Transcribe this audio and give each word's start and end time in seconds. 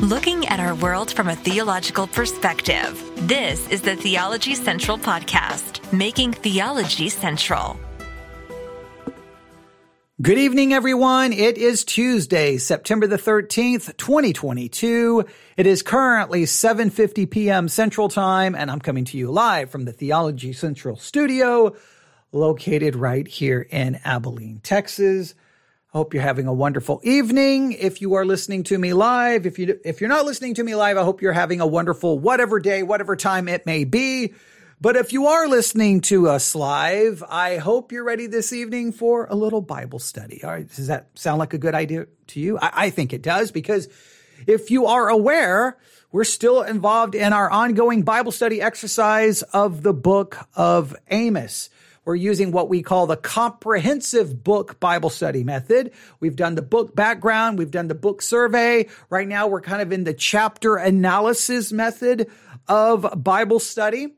looking 0.00 0.46
at 0.48 0.60
our 0.60 0.74
world 0.74 1.12
from 1.12 1.28
a 1.28 1.36
theological 1.36 2.06
perspective. 2.06 3.00
This 3.28 3.68
is 3.68 3.80
the 3.82 3.94
Theology 3.94 4.54
Central 4.54 4.98
Podcast, 4.98 5.92
making 5.92 6.32
theology 6.32 7.08
central. 7.08 7.78
Good 10.20 10.38
evening, 10.38 10.72
everyone. 10.72 11.32
It 11.32 11.58
is 11.58 11.84
Tuesday, 11.84 12.56
September 12.56 13.06
the 13.06 13.18
13th, 13.18 13.96
2022. 13.96 15.24
It 15.56 15.66
is 15.66 15.82
currently 15.82 16.42
7.50 16.42 17.30
p.m. 17.30 17.68
Central 17.68 18.08
Time, 18.08 18.54
and 18.54 18.70
I'm 18.70 18.80
coming 18.80 19.04
to 19.06 19.18
you 19.18 19.30
live 19.30 19.70
from 19.70 19.84
the 19.84 19.92
Theology 19.92 20.52
Central 20.52 20.96
studio, 20.96 21.76
located 22.32 22.96
right 22.96 23.26
here 23.26 23.66
in 23.70 24.00
Abilene, 24.04 24.60
Texas. 24.62 25.34
Hope 25.94 26.12
you're 26.12 26.24
having 26.24 26.48
a 26.48 26.52
wonderful 26.52 27.00
evening. 27.04 27.70
If 27.70 28.00
you 28.00 28.14
are 28.14 28.24
listening 28.24 28.64
to 28.64 28.76
me 28.76 28.92
live, 28.92 29.46
if 29.46 29.60
you 29.60 29.78
if 29.84 30.00
you're 30.00 30.10
not 30.10 30.24
listening 30.24 30.54
to 30.54 30.64
me 30.64 30.74
live, 30.74 30.98
I 30.98 31.04
hope 31.04 31.22
you're 31.22 31.32
having 31.32 31.60
a 31.60 31.68
wonderful 31.68 32.18
whatever 32.18 32.58
day, 32.58 32.82
whatever 32.82 33.14
time 33.14 33.46
it 33.46 33.64
may 33.64 33.84
be. 33.84 34.34
But 34.80 34.96
if 34.96 35.12
you 35.12 35.28
are 35.28 35.46
listening 35.46 36.00
to 36.00 36.28
us 36.28 36.56
live, 36.56 37.22
I 37.28 37.58
hope 37.58 37.92
you're 37.92 38.02
ready 38.02 38.26
this 38.26 38.52
evening 38.52 38.90
for 38.90 39.26
a 39.26 39.36
little 39.36 39.60
Bible 39.60 40.00
study. 40.00 40.42
All 40.42 40.50
right. 40.50 40.68
Does 40.68 40.88
that 40.88 41.10
sound 41.14 41.38
like 41.38 41.54
a 41.54 41.58
good 41.58 41.76
idea 41.76 42.08
to 42.26 42.40
you? 42.40 42.58
I, 42.58 42.70
I 42.72 42.90
think 42.90 43.12
it 43.12 43.22
does 43.22 43.52
because 43.52 43.88
if 44.48 44.72
you 44.72 44.86
are 44.86 45.08
aware, 45.08 45.78
we're 46.10 46.24
still 46.24 46.62
involved 46.62 47.14
in 47.14 47.32
our 47.32 47.48
ongoing 47.48 48.02
Bible 48.02 48.32
study 48.32 48.60
exercise 48.60 49.42
of 49.42 49.84
the 49.84 49.94
book 49.94 50.38
of 50.56 50.96
Amos. 51.08 51.70
We're 52.04 52.16
using 52.16 52.52
what 52.52 52.68
we 52.68 52.82
call 52.82 53.06
the 53.06 53.16
comprehensive 53.16 54.44
book 54.44 54.78
Bible 54.78 55.10
study 55.10 55.42
method. 55.42 55.92
We've 56.20 56.36
done 56.36 56.54
the 56.54 56.62
book 56.62 56.94
background. 56.94 57.58
We've 57.58 57.70
done 57.70 57.88
the 57.88 57.94
book 57.94 58.20
survey. 58.20 58.88
Right 59.08 59.26
now, 59.26 59.46
we're 59.46 59.62
kind 59.62 59.80
of 59.80 59.92
in 59.92 60.04
the 60.04 60.14
chapter 60.14 60.76
analysis 60.76 61.72
method 61.72 62.30
of 62.68 63.22
Bible 63.22 63.58
study. 63.58 64.16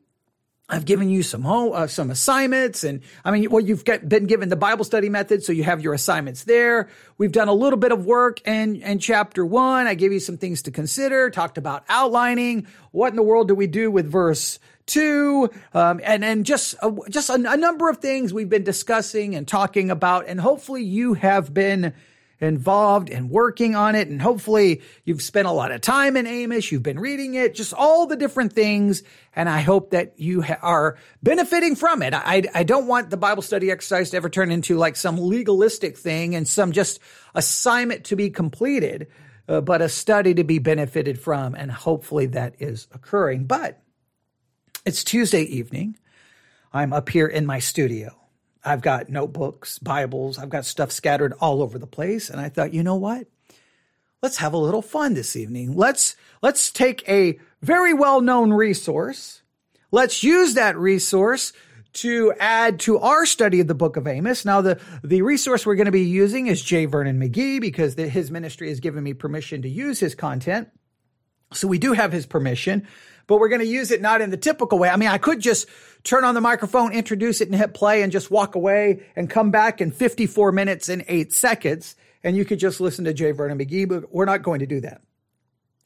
I've 0.68 0.84
given 0.84 1.08
you 1.10 1.22
some 1.22 1.42
home, 1.42 1.72
uh, 1.72 1.86
some 1.86 2.10
assignments, 2.10 2.82
and 2.82 3.00
I 3.24 3.30
mean, 3.30 3.48
well, 3.50 3.62
you've 3.62 3.84
get, 3.84 4.08
been 4.08 4.26
given 4.26 4.48
the 4.48 4.56
Bible 4.56 4.84
study 4.84 5.08
method, 5.08 5.44
so 5.44 5.52
you 5.52 5.62
have 5.62 5.80
your 5.80 5.94
assignments 5.94 6.42
there. 6.42 6.88
We've 7.18 7.30
done 7.30 7.46
a 7.46 7.52
little 7.52 7.78
bit 7.78 7.92
of 7.92 8.04
work 8.04 8.44
in, 8.44 8.82
in 8.82 8.98
chapter 8.98 9.46
one. 9.46 9.86
I 9.86 9.94
gave 9.94 10.12
you 10.12 10.18
some 10.18 10.38
things 10.38 10.62
to 10.62 10.72
consider, 10.72 11.30
talked 11.30 11.56
about 11.56 11.84
outlining. 11.88 12.66
What 12.90 13.10
in 13.10 13.16
the 13.16 13.22
world 13.22 13.46
do 13.46 13.54
we 13.54 13.68
do 13.68 13.92
with 13.92 14.10
verse 14.10 14.58
two? 14.86 15.50
Um, 15.72 16.00
and, 16.02 16.24
and 16.24 16.44
just, 16.44 16.74
just 17.10 17.30
a, 17.30 17.34
a 17.34 17.56
number 17.56 17.88
of 17.88 17.98
things 17.98 18.34
we've 18.34 18.50
been 18.50 18.64
discussing 18.64 19.36
and 19.36 19.46
talking 19.46 19.92
about, 19.92 20.26
and 20.26 20.40
hopefully 20.40 20.82
you 20.82 21.14
have 21.14 21.54
been 21.54 21.94
involved 22.40 23.08
and 23.08 23.30
working 23.30 23.74
on 23.74 23.94
it. 23.94 24.08
And 24.08 24.20
hopefully 24.20 24.82
you've 25.04 25.22
spent 25.22 25.48
a 25.48 25.52
lot 25.52 25.72
of 25.72 25.80
time 25.80 26.16
in 26.16 26.26
Amos. 26.26 26.70
You've 26.70 26.82
been 26.82 26.98
reading 26.98 27.34
it, 27.34 27.54
just 27.54 27.72
all 27.72 28.06
the 28.06 28.16
different 28.16 28.52
things. 28.52 29.02
And 29.34 29.48
I 29.48 29.60
hope 29.60 29.90
that 29.90 30.18
you 30.18 30.42
ha- 30.42 30.58
are 30.62 30.98
benefiting 31.22 31.76
from 31.76 32.02
it. 32.02 32.12
I, 32.14 32.42
I 32.54 32.62
don't 32.62 32.86
want 32.86 33.10
the 33.10 33.16
Bible 33.16 33.42
study 33.42 33.70
exercise 33.70 34.10
to 34.10 34.18
ever 34.18 34.28
turn 34.28 34.50
into 34.50 34.76
like 34.76 34.96
some 34.96 35.16
legalistic 35.18 35.96
thing 35.96 36.34
and 36.34 36.46
some 36.46 36.72
just 36.72 37.00
assignment 37.34 38.04
to 38.04 38.16
be 38.16 38.30
completed, 38.30 39.08
uh, 39.48 39.60
but 39.60 39.80
a 39.80 39.88
study 39.88 40.34
to 40.34 40.44
be 40.44 40.58
benefited 40.58 41.18
from. 41.18 41.54
And 41.54 41.70
hopefully 41.70 42.26
that 42.26 42.56
is 42.58 42.86
occurring. 42.92 43.44
But 43.44 43.82
it's 44.84 45.02
Tuesday 45.02 45.42
evening. 45.42 45.96
I'm 46.72 46.92
up 46.92 47.08
here 47.08 47.26
in 47.26 47.46
my 47.46 47.60
studio. 47.60 48.25
I've 48.66 48.82
got 48.82 49.08
notebooks, 49.08 49.78
Bibles, 49.78 50.38
I've 50.38 50.48
got 50.48 50.64
stuff 50.64 50.90
scattered 50.90 51.32
all 51.40 51.62
over 51.62 51.78
the 51.78 51.86
place. 51.86 52.28
And 52.28 52.40
I 52.40 52.48
thought, 52.48 52.74
you 52.74 52.82
know 52.82 52.96
what? 52.96 53.28
Let's 54.22 54.38
have 54.38 54.54
a 54.54 54.58
little 54.58 54.82
fun 54.82 55.14
this 55.14 55.36
evening. 55.36 55.76
Let's, 55.76 56.16
let's 56.42 56.72
take 56.72 57.08
a 57.08 57.38
very 57.62 57.94
well 57.94 58.20
known 58.20 58.52
resource. 58.52 59.42
Let's 59.92 60.24
use 60.24 60.54
that 60.54 60.76
resource 60.76 61.52
to 61.94 62.34
add 62.40 62.80
to 62.80 62.98
our 62.98 63.24
study 63.24 63.60
of 63.60 63.68
the 63.68 63.74
book 63.74 63.96
of 63.96 64.06
Amos. 64.06 64.44
Now, 64.44 64.60
the, 64.60 64.80
the 65.04 65.22
resource 65.22 65.64
we're 65.64 65.76
going 65.76 65.86
to 65.86 65.92
be 65.92 66.02
using 66.02 66.48
is 66.48 66.60
J. 66.60 66.86
Vernon 66.86 67.20
McGee 67.20 67.60
because 67.60 67.94
the, 67.94 68.08
his 68.08 68.30
ministry 68.30 68.68
has 68.68 68.80
given 68.80 69.04
me 69.04 69.14
permission 69.14 69.62
to 69.62 69.68
use 69.68 70.00
his 70.00 70.14
content. 70.14 70.68
So 71.52 71.68
we 71.68 71.78
do 71.78 71.92
have 71.92 72.12
his 72.12 72.26
permission 72.26 72.88
but 73.26 73.38
we're 73.38 73.48
going 73.48 73.60
to 73.60 73.66
use 73.66 73.90
it 73.90 74.00
not 74.00 74.20
in 74.20 74.30
the 74.30 74.36
typical 74.36 74.78
way. 74.78 74.88
I 74.88 74.96
mean, 74.96 75.08
I 75.08 75.18
could 75.18 75.40
just 75.40 75.68
turn 76.04 76.24
on 76.24 76.34
the 76.34 76.40
microphone, 76.40 76.92
introduce 76.92 77.40
it 77.40 77.48
and 77.48 77.56
hit 77.56 77.74
play 77.74 78.02
and 78.02 78.12
just 78.12 78.30
walk 78.30 78.54
away 78.54 79.02
and 79.16 79.28
come 79.28 79.50
back 79.50 79.80
in 79.80 79.90
54 79.90 80.52
minutes 80.52 80.88
and 80.88 81.04
eight 81.08 81.32
seconds. 81.32 81.96
And 82.22 82.36
you 82.36 82.44
could 82.44 82.58
just 82.58 82.80
listen 82.80 83.04
to 83.04 83.14
J. 83.14 83.32
Vernon 83.32 83.58
McGee, 83.58 83.88
but 83.88 84.12
we're 84.12 84.24
not 84.24 84.42
going 84.42 84.60
to 84.60 84.66
do 84.66 84.80
that. 84.80 85.02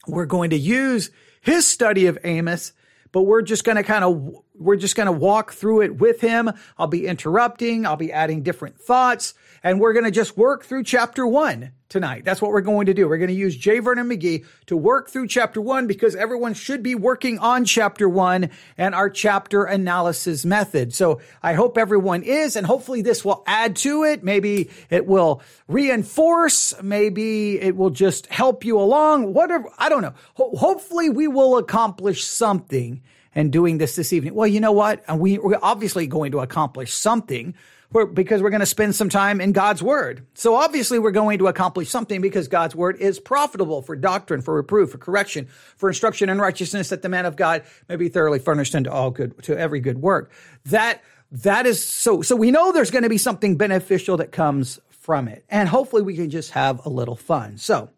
We're 0.06 0.26
going 0.26 0.50
to 0.50 0.58
use 0.58 1.10
his 1.40 1.66
study 1.66 2.06
of 2.06 2.18
Amos, 2.24 2.72
but 3.12 3.22
we're 3.22 3.42
just 3.42 3.64
going 3.64 3.76
to 3.76 3.82
kind 3.82 4.04
of, 4.04 4.34
we're 4.60 4.76
just 4.76 4.94
going 4.94 5.06
to 5.06 5.12
walk 5.12 5.52
through 5.52 5.82
it 5.82 5.96
with 5.96 6.20
him. 6.20 6.50
I'll 6.78 6.86
be 6.86 7.06
interrupting. 7.06 7.86
I'll 7.86 7.96
be 7.96 8.12
adding 8.12 8.42
different 8.42 8.78
thoughts 8.78 9.34
and 9.62 9.80
we're 9.80 9.92
going 9.92 10.04
to 10.04 10.10
just 10.10 10.36
work 10.36 10.64
through 10.64 10.84
chapter 10.84 11.26
one 11.26 11.72
tonight. 11.88 12.24
That's 12.24 12.40
what 12.40 12.50
we're 12.50 12.60
going 12.60 12.86
to 12.86 12.94
do. 12.94 13.08
We're 13.08 13.18
going 13.18 13.28
to 13.28 13.34
use 13.34 13.56
J. 13.56 13.80
Vernon 13.80 14.08
McGee 14.08 14.46
to 14.66 14.76
work 14.76 15.10
through 15.10 15.26
chapter 15.26 15.60
one 15.60 15.86
because 15.86 16.14
everyone 16.14 16.54
should 16.54 16.82
be 16.82 16.94
working 16.94 17.38
on 17.38 17.64
chapter 17.64 18.08
one 18.08 18.50
and 18.78 18.94
our 18.94 19.10
chapter 19.10 19.64
analysis 19.64 20.44
method. 20.44 20.94
So 20.94 21.20
I 21.42 21.54
hope 21.54 21.76
everyone 21.76 22.22
is, 22.22 22.56
and 22.56 22.66
hopefully 22.66 23.02
this 23.02 23.24
will 23.24 23.42
add 23.46 23.76
to 23.76 24.04
it. 24.04 24.24
Maybe 24.24 24.70
it 24.88 25.06
will 25.06 25.42
reinforce. 25.68 26.80
Maybe 26.82 27.60
it 27.60 27.76
will 27.76 27.90
just 27.90 28.26
help 28.26 28.64
you 28.64 28.78
along. 28.80 29.34
Whatever. 29.34 29.70
I 29.78 29.88
don't 29.88 30.02
know. 30.02 30.14
Ho- 30.34 30.56
hopefully 30.56 31.10
we 31.10 31.28
will 31.28 31.58
accomplish 31.58 32.24
something 32.24 33.02
in 33.34 33.50
doing 33.50 33.78
this 33.78 33.96
this 33.96 34.12
evening. 34.12 34.34
Well, 34.34 34.46
you 34.46 34.60
know 34.60 34.72
what? 34.72 35.02
Uh, 35.08 35.16
we, 35.16 35.38
we're 35.38 35.58
obviously 35.62 36.06
going 36.06 36.32
to 36.32 36.40
accomplish 36.40 36.92
something 36.92 37.54
we're, 37.92 38.06
because 38.06 38.40
we're 38.42 38.50
going 38.50 38.60
to 38.60 38.66
spend 38.66 38.94
some 38.94 39.08
time 39.08 39.40
in 39.40 39.52
God's 39.52 39.82
word. 39.82 40.24
So 40.34 40.54
obviously 40.54 40.98
we're 40.98 41.10
going 41.10 41.38
to 41.38 41.48
accomplish 41.48 41.88
something 41.88 42.20
because 42.20 42.46
God's 42.46 42.74
word 42.76 42.96
is 43.00 43.18
profitable 43.18 43.82
for 43.82 43.96
doctrine, 43.96 44.42
for 44.42 44.54
reproof, 44.54 44.92
for 44.92 44.98
correction, 44.98 45.46
for 45.76 45.88
instruction 45.88 46.28
in 46.28 46.38
righteousness 46.38 46.90
that 46.90 47.02
the 47.02 47.08
man 47.08 47.26
of 47.26 47.36
God 47.36 47.64
may 47.88 47.96
be 47.96 48.08
thoroughly 48.08 48.38
furnished 48.38 48.74
unto 48.74 48.90
all 48.90 49.10
good, 49.10 49.42
to 49.42 49.58
every 49.58 49.80
good 49.80 50.00
work. 50.00 50.30
That, 50.66 51.02
that 51.32 51.66
is 51.66 51.84
so, 51.84 52.22
so 52.22 52.36
we 52.36 52.52
know 52.52 52.70
there's 52.70 52.92
going 52.92 53.02
to 53.02 53.08
be 53.08 53.18
something 53.18 53.56
beneficial 53.56 54.18
that 54.18 54.30
comes 54.30 54.78
from 54.90 55.26
it. 55.26 55.44
And 55.48 55.68
hopefully 55.68 56.02
we 56.02 56.14
can 56.14 56.30
just 56.30 56.52
have 56.52 56.84
a 56.86 56.88
little 56.88 57.16
fun. 57.16 57.58
So 57.58 57.90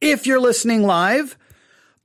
if 0.00 0.26
you're 0.26 0.40
listening 0.40 0.82
live, 0.82 1.36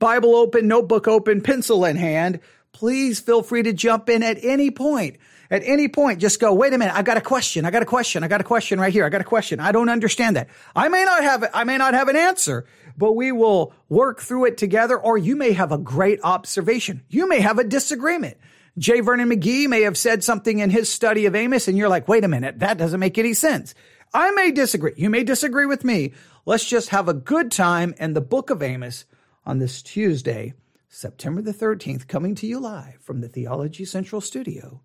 Bible 0.00 0.34
open, 0.34 0.66
notebook 0.66 1.06
open, 1.06 1.40
pencil 1.40 1.84
in 1.84 1.94
hand, 1.94 2.40
please 2.72 3.20
feel 3.20 3.44
free 3.44 3.62
to 3.62 3.72
jump 3.72 4.08
in 4.08 4.24
at 4.24 4.38
any 4.42 4.72
point 4.72 5.18
at 5.50 5.62
any 5.64 5.88
point, 5.88 6.20
just 6.20 6.38
go, 6.38 6.54
wait 6.54 6.72
a 6.72 6.78
minute. 6.78 6.94
I 6.94 7.02
got 7.02 7.16
a 7.16 7.20
question. 7.20 7.64
I 7.64 7.72
got 7.72 7.82
a 7.82 7.86
question. 7.86 8.22
I 8.22 8.28
got 8.28 8.40
a 8.40 8.44
question 8.44 8.78
right 8.78 8.92
here. 8.92 9.04
I 9.04 9.08
got 9.08 9.20
a 9.20 9.24
question. 9.24 9.58
I 9.58 9.72
don't 9.72 9.88
understand 9.88 10.36
that. 10.36 10.48
I 10.76 10.88
may 10.88 11.04
not 11.04 11.24
have, 11.24 11.50
I 11.52 11.64
may 11.64 11.76
not 11.76 11.92
have 11.94 12.08
an 12.08 12.14
answer, 12.14 12.66
but 12.96 13.14
we 13.14 13.32
will 13.32 13.72
work 13.88 14.20
through 14.20 14.44
it 14.44 14.56
together. 14.56 14.96
Or 14.96 15.18
you 15.18 15.34
may 15.34 15.52
have 15.52 15.72
a 15.72 15.78
great 15.78 16.20
observation. 16.22 17.02
You 17.08 17.28
may 17.28 17.40
have 17.40 17.58
a 17.58 17.64
disagreement. 17.64 18.36
J. 18.78 19.00
Vernon 19.00 19.28
McGee 19.28 19.68
may 19.68 19.82
have 19.82 19.98
said 19.98 20.22
something 20.22 20.60
in 20.60 20.70
his 20.70 20.88
study 20.88 21.26
of 21.26 21.34
Amos 21.34 21.66
and 21.66 21.76
you're 21.76 21.88
like, 21.88 22.06
wait 22.06 22.22
a 22.22 22.28
minute. 22.28 22.60
That 22.60 22.78
doesn't 22.78 23.00
make 23.00 23.18
any 23.18 23.34
sense. 23.34 23.74
I 24.14 24.30
may 24.30 24.52
disagree. 24.52 24.92
You 24.96 25.10
may 25.10 25.24
disagree 25.24 25.66
with 25.66 25.84
me. 25.84 26.12
Let's 26.46 26.64
just 26.64 26.90
have 26.90 27.08
a 27.08 27.14
good 27.14 27.50
time 27.50 27.94
in 27.98 28.14
the 28.14 28.20
book 28.20 28.50
of 28.50 28.62
Amos 28.62 29.04
on 29.50 29.58
this 29.58 29.82
Tuesday, 29.82 30.54
September 30.88 31.42
the 31.42 31.52
13th, 31.52 32.06
coming 32.06 32.36
to 32.36 32.46
you 32.46 32.60
live 32.60 33.00
from 33.00 33.20
the 33.20 33.28
Theology 33.28 33.84
Central 33.84 34.20
studio 34.20 34.80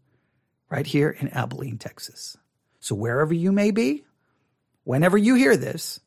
right 0.71 0.87
here 0.87 1.11
in 1.11 1.27
Abilene, 1.27 1.77
Texas. 1.77 2.35
So 2.79 2.95
wherever 2.95 3.31
you 3.31 3.51
may 3.51 3.69
be, 3.69 4.05
whenever 4.83 5.19
you 5.19 5.35
hear 5.35 5.55
this, 5.55 5.99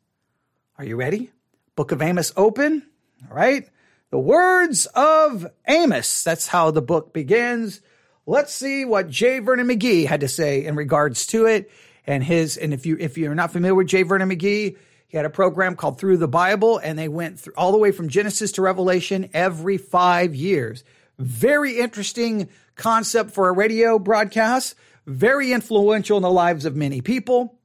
are 0.77 0.85
you 0.85 0.97
ready? 0.97 1.31
Book 1.77 1.93
of 1.93 2.03
Amos 2.03 2.33
open. 2.37 2.83
All 3.31 3.37
right. 3.37 3.69
The 4.10 4.19
words 4.19 4.87
of 4.87 5.47
Amos. 5.69 6.25
That's 6.25 6.49
how 6.49 6.72
the 6.72 6.83
book 6.83 7.13
begins. 7.13 7.81
Let's 8.27 8.53
see 8.53 8.84
what 8.84 9.09
J. 9.09 9.39
Vernon 9.39 9.69
McGee 9.69 10.04
had 10.07 10.22
to 10.22 10.28
say 10.28 10.65
in 10.65 10.75
regards 10.75 11.27
to 11.27 11.47
it. 11.47 11.71
And 12.09 12.25
his, 12.25 12.57
and 12.57 12.75
if 12.75 12.87
you, 12.87 12.97
if 12.99 13.19
you're 13.19 13.37
not 13.37 13.53
familiar 13.53 13.77
with 13.77 13.87
J. 13.87 14.03
Vernon 14.03 14.28
McGee, 14.28 14.77
he 15.09 15.16
had 15.16 15.27
a 15.27 15.31
program 15.31 15.75
called 15.75 15.99
Through 15.99 16.19
the 16.19 16.28
Bible 16.28 16.78
and 16.78 16.99
they 16.99 17.09
went 17.09 17.41
through 17.41 17.55
all 17.57 17.72
the 17.72 17.78
way 17.78 17.93
from 17.93 18.10
Genesis 18.10 18.53
to 18.53 18.63
Revelation 18.63 19.31
every 19.33 19.78
five 19.78 20.34
years. 20.34 20.84
Very 21.19 21.78
interesting 21.78 22.49
concept 22.77 23.31
for 23.31 23.49
a 23.49 23.53
radio 23.53 23.99
broadcast, 23.99 24.75
very 25.07 25.53
influential 25.53 26.19
in 26.19 26.22
the 26.22 26.31
lives 26.31 26.66
of 26.66 26.77
many 26.77 27.01
people. 27.01 27.59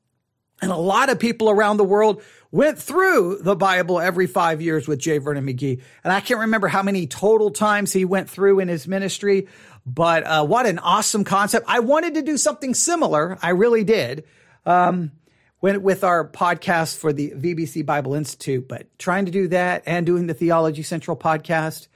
And 0.62 0.72
a 0.72 0.78
lot 0.78 1.10
of 1.10 1.20
people 1.20 1.50
around 1.50 1.76
the 1.76 1.84
world 1.84 2.24
went 2.50 2.80
through 2.80 3.40
the 3.42 3.58
Bible 3.58 4.00
every 4.00 4.28
five 4.28 4.62
years 4.62 4.88
with 4.88 5.00
J. 5.00 5.18
Vernon 5.18 5.46
McGee. 5.46 5.82
And 6.06 6.14
I 6.14 6.22
can't 6.22 6.40
remember 6.40 6.70
how 6.70 6.82
many 6.82 7.08
total 7.08 7.52
times 7.52 7.92
he 7.92 8.06
went 8.06 8.30
through 8.30 8.62
in 8.62 8.70
his 8.70 8.88
ministry, 8.88 9.50
but 9.86 10.24
uh, 10.24 10.46
what 10.46 10.66
an 10.66 10.80
awesome 10.80 11.26
concept. 11.26 11.66
I 11.68 11.82
wanted 11.82 12.14
to 12.14 12.22
do 12.22 12.38
something 12.38 12.74
similar. 12.74 13.38
I 13.42 13.50
really 13.50 13.84
did. 13.84 14.24
Um, 14.66 15.12
with 15.64 16.04
our 16.04 16.28
podcast 16.28 16.98
for 16.98 17.14
the 17.14 17.32
VBC 17.32 17.86
Bible 17.86 18.16
Institute, 18.16 18.68
but 18.68 18.86
trying 19.00 19.26
to 19.28 19.32
do 19.32 19.48
that 19.48 19.84
and 19.86 20.06
doing 20.06 20.28
the 20.28 20.34
Theology 20.34 20.84
Central 20.84 21.16
podcast, 21.16 21.88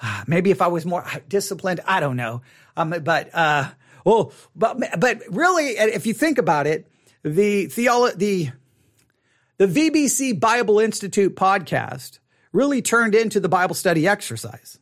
uh, 0.00 0.24
maybe 0.26 0.50
if 0.50 0.62
I 0.62 0.68
was 0.68 0.86
more 0.86 1.04
disciplined, 1.28 1.80
I 1.84 2.00
don't 2.00 2.16
know. 2.16 2.40
Um, 2.78 2.94
but, 3.02 3.34
uh, 3.34 3.68
well, 4.06 4.32
but, 4.56 4.78
but 4.98 5.20
really, 5.28 5.66
if 5.72 6.06
you 6.06 6.14
think 6.14 6.38
about 6.38 6.66
it, 6.66 6.88
the 7.22 7.66
theolo- 7.66 8.16
the, 8.16 8.50
the 9.58 9.66
VBC 9.66 10.40
Bible 10.40 10.80
Institute 10.80 11.36
podcast 11.36 12.20
really 12.52 12.80
turned 12.80 13.14
into 13.14 13.38
the 13.38 13.50
Bible 13.50 13.74
study 13.74 14.08
exercise. 14.08 14.78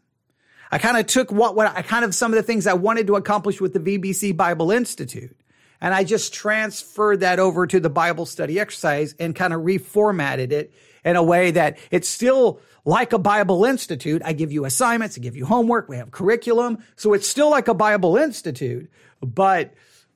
I 0.71 0.79
kind 0.79 0.97
of 0.97 1.07
took 1.07 1.33
what, 1.33 1.57
what 1.57 1.77
I 1.77 1.83
kind 1.83 2.05
of 2.05 2.15
some 2.15 2.33
of 2.33 2.37
the 2.37 2.43
things 2.45 2.69
I 2.69 2.75
wanted 2.75 3.09
to 3.09 3.17
accomplish 3.17 3.61
with 3.61 3.73
the 3.75 3.81
VBC 3.81 4.37
Bible 4.37 4.71
Institute. 4.71 5.37
And 5.83 5.93
I 5.93 6.05
just 6.05 6.33
transferred 6.33 7.21
that 7.21 7.41
over 7.41 7.67
to 7.67 7.81
the 7.81 7.91
Bible 7.91 8.25
study 8.25 8.61
exercise 8.61 9.17
and 9.19 9.35
kind 9.35 9.53
of 9.53 9.63
reformatted 9.63 10.53
it 10.53 10.73
in 11.05 11.17
a 11.17 11.23
way 11.25 11.51
that 11.51 11.77
it's 11.91 12.09
still 12.09 12.61
like 12.85 13.13
a 13.13 13.19
Bible 13.19 13.65
Institute. 13.65 14.23
I 14.25 14.33
give 14.33 14.53
you 14.53 14.65
assignments, 14.65 15.19
I 15.19 15.21
give 15.21 15.37
you 15.37 15.45
homework, 15.45 15.89
we 15.89 15.97
have 15.97 16.13
curriculum. 16.13 16.79
So 16.95 17.15
it's 17.15 17.27
still 17.27 17.51
like 17.51 17.67
a 17.67 17.75
Bible 17.75 18.17
Institute, 18.17 18.93
but 19.21 19.75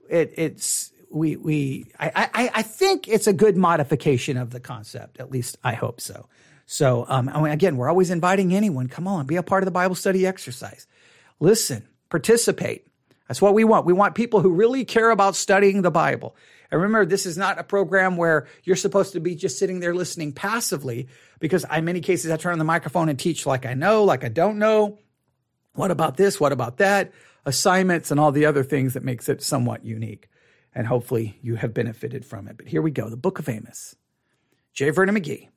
it, 0.08 0.34
it's, 0.36 0.92
we, 1.10 1.34
we, 1.34 1.86
I, 1.98 2.30
I, 2.32 2.50
I 2.54 2.62
think 2.62 3.08
it's 3.08 3.26
a 3.26 3.32
good 3.32 3.56
modification 3.56 4.36
of 4.36 4.50
the 4.50 4.60
concept. 4.60 5.18
At 5.18 5.32
least 5.32 5.58
I 5.64 5.74
hope 5.74 6.00
so. 6.00 6.28
So, 6.66 7.06
um, 7.08 7.28
I 7.28 7.42
mean, 7.42 7.52
again, 7.52 7.76
we're 7.76 7.88
always 7.88 8.10
inviting 8.10 8.54
anyone. 8.54 8.86
Come 8.86 9.08
on, 9.08 9.26
be 9.26 9.34
a 9.34 9.42
part 9.42 9.64
of 9.64 9.66
the 9.66 9.72
Bible 9.72 9.96
study 9.96 10.28
exercise. 10.28 10.86
Listen, 11.40 11.88
participate. 12.08 12.86
That's 13.28 13.42
what 13.42 13.54
we 13.54 13.64
want. 13.64 13.86
We 13.86 13.92
want 13.92 14.14
people 14.14 14.40
who 14.40 14.50
really 14.50 14.84
care 14.84 15.10
about 15.10 15.34
studying 15.36 15.82
the 15.82 15.90
Bible. 15.90 16.36
And 16.70 16.80
remember, 16.80 17.06
this 17.06 17.26
is 17.26 17.36
not 17.36 17.58
a 17.58 17.64
program 17.64 18.16
where 18.16 18.46
you're 18.64 18.76
supposed 18.76 19.12
to 19.12 19.20
be 19.20 19.34
just 19.34 19.58
sitting 19.58 19.80
there 19.80 19.94
listening 19.94 20.32
passively, 20.32 21.08
because 21.38 21.64
in 21.72 21.84
many 21.84 22.00
cases 22.00 22.30
I 22.30 22.36
turn 22.36 22.52
on 22.52 22.58
the 22.58 22.64
microphone 22.64 23.08
and 23.08 23.18
teach 23.18 23.46
like 23.46 23.66
I 23.66 23.74
know, 23.74 24.04
like 24.04 24.24
I 24.24 24.28
don't 24.28 24.58
know. 24.58 24.98
What 25.74 25.90
about 25.90 26.16
this? 26.16 26.40
What 26.40 26.52
about 26.52 26.78
that? 26.78 27.12
Assignments 27.44 28.10
and 28.10 28.18
all 28.18 28.32
the 28.32 28.46
other 28.46 28.64
things 28.64 28.94
that 28.94 29.04
makes 29.04 29.28
it 29.28 29.42
somewhat 29.42 29.84
unique. 29.84 30.28
And 30.74 30.86
hopefully 30.86 31.38
you 31.42 31.56
have 31.56 31.72
benefited 31.74 32.24
from 32.24 32.48
it. 32.48 32.56
But 32.56 32.68
here 32.68 32.82
we 32.82 32.90
go. 32.90 33.08
The 33.08 33.16
book 33.16 33.38
of 33.38 33.48
Amos. 33.48 33.96
J. 34.72 34.90
Vernon 34.90 35.14
McGee. 35.14 35.48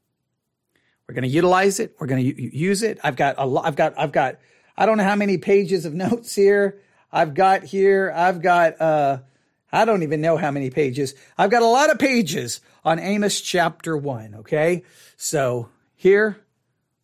We're 1.07 1.15
going 1.15 1.23
to 1.23 1.29
utilize 1.29 1.79
it. 1.79 1.95
We're 1.99 2.07
going 2.07 2.23
to 2.23 2.57
use 2.57 2.83
it. 2.83 2.99
I've 3.03 3.15
got 3.15 3.35
a 3.37 3.45
lot. 3.45 3.65
I've 3.65 3.75
got, 3.75 3.97
I've 3.97 4.11
got, 4.11 4.37
I 4.77 4.85
don't 4.85 4.97
know 4.97 5.03
how 5.03 5.15
many 5.15 5.37
pages 5.37 5.85
of 5.85 5.93
notes 5.95 6.35
here. 6.35 6.81
I've 7.11 7.33
got 7.33 7.63
here. 7.63 8.11
I've 8.15 8.41
got, 8.41 8.79
uh, 8.79 9.19
I 9.71 9.85
don't 9.85 10.03
even 10.03 10.21
know 10.21 10.37
how 10.37 10.51
many 10.51 10.69
pages. 10.69 11.15
I've 11.37 11.51
got 11.51 11.61
a 11.61 11.67
lot 11.67 11.89
of 11.89 11.99
pages 11.99 12.61
on 12.83 12.99
Amos 12.99 13.41
chapter 13.41 13.97
one. 13.97 14.35
Okay. 14.35 14.83
So 15.17 15.69
here 15.95 16.37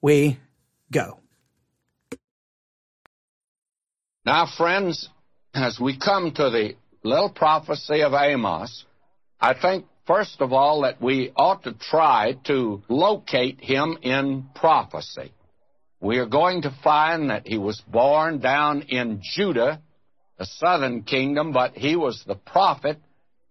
we 0.02 0.40
go. 0.92 1.20
Now, 4.26 4.48
friends, 4.58 5.10
as 5.54 5.80
we 5.80 5.98
come 5.98 6.32
to 6.32 6.50
the 6.50 6.76
little 7.04 7.30
prophecy 7.30 8.02
of 8.02 8.14
Amos, 8.14 8.86
I 9.40 9.54
think 9.54 9.86
first 10.06 10.42
of 10.42 10.54
all, 10.54 10.82
that 10.82 11.02
we 11.02 11.32
ought 11.36 11.64
to 11.64 11.74
try 11.74 12.38
to 12.46 12.82
locate 12.90 13.60
him 13.62 13.98
in 14.02 14.46
prophecy. 14.56 15.32
We 16.00 16.18
are 16.18 16.26
going 16.26 16.64
to 16.64 16.76
find 16.84 17.30
that 17.30 17.48
he 17.48 17.58
was 17.58 17.82
born 17.88 18.40
down 18.40 18.84
in 18.84 19.22
Judah, 19.36 19.82
the 20.38 20.46
southern 20.46 21.04
kingdom, 21.04 21.52
but 21.52 21.76
he 21.76 21.96
was 21.96 22.24
the 22.26 22.36
prophet 22.36 23.00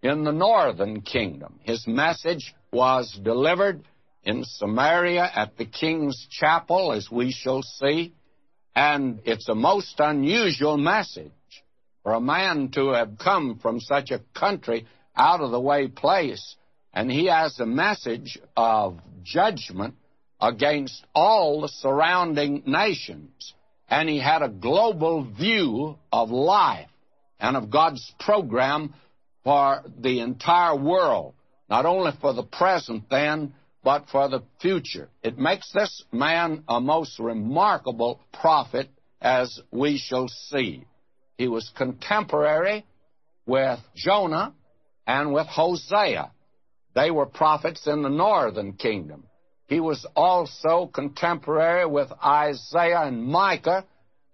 in 0.01 0.23
the 0.23 0.31
northern 0.31 1.01
kingdom. 1.01 1.59
His 1.63 1.85
message 1.87 2.53
was 2.71 3.19
delivered 3.23 3.83
in 4.23 4.43
Samaria 4.43 5.29
at 5.35 5.57
the 5.57 5.65
king's 5.65 6.27
chapel, 6.29 6.91
as 6.91 7.09
we 7.11 7.31
shall 7.31 7.61
see, 7.61 8.13
and 8.75 9.19
it's 9.23 9.49
a 9.49 9.55
most 9.55 9.95
unusual 9.99 10.77
message 10.77 11.31
for 12.03 12.13
a 12.13 12.21
man 12.21 12.69
to 12.75 12.89
have 12.89 13.17
come 13.17 13.57
from 13.59 13.79
such 13.79 14.11
a 14.11 14.21
country 14.37 14.85
out 15.15 15.41
of 15.41 15.51
the 15.51 15.59
way 15.59 15.87
place. 15.87 16.55
And 16.93 17.11
he 17.11 17.25
has 17.25 17.59
a 17.59 17.65
message 17.65 18.37
of 18.55 18.99
judgment 19.23 19.95
against 20.39 21.03
all 21.15 21.61
the 21.61 21.67
surrounding 21.67 22.61
nations. 22.67 23.54
And 23.89 24.09
he 24.09 24.19
had 24.19 24.41
a 24.41 24.49
global 24.49 25.23
view 25.23 25.97
of 26.11 26.29
life 26.29 26.89
and 27.39 27.55
of 27.55 27.69
God's 27.69 28.13
program 28.19 28.93
for 29.43 29.83
the 29.99 30.21
entire 30.21 30.75
world, 30.75 31.35
not 31.69 31.85
only 31.85 32.11
for 32.19 32.33
the 32.33 32.43
present 32.43 33.03
then, 33.09 33.53
but 33.83 34.07
for 34.11 34.27
the 34.27 34.41
future. 34.59 35.09
It 35.21 35.37
makes 35.37 35.71
this 35.71 36.03
man 36.11 36.63
a 36.67 36.81
most 36.81 37.19
remarkable 37.19 38.19
prophet, 38.33 38.89
as 39.21 39.61
we 39.71 39.97
shall 39.97 40.27
see. 40.27 40.85
He 41.37 41.47
was 41.47 41.71
contemporary 41.77 42.85
with 43.45 43.79
Jonah 43.95 44.53
and 45.05 45.33
with 45.33 45.45
Hosea. 45.47 46.31
They 46.95 47.11
were 47.11 47.27
prophets 47.27 47.85
in 47.85 48.01
the 48.01 48.09
northern 48.09 48.73
kingdom. 48.73 49.25
He 49.67 49.79
was 49.79 50.05
also 50.15 50.87
contemporary 50.87 51.85
with 51.85 52.11
Isaiah 52.23 53.01
and 53.01 53.23
Micah 53.23 53.85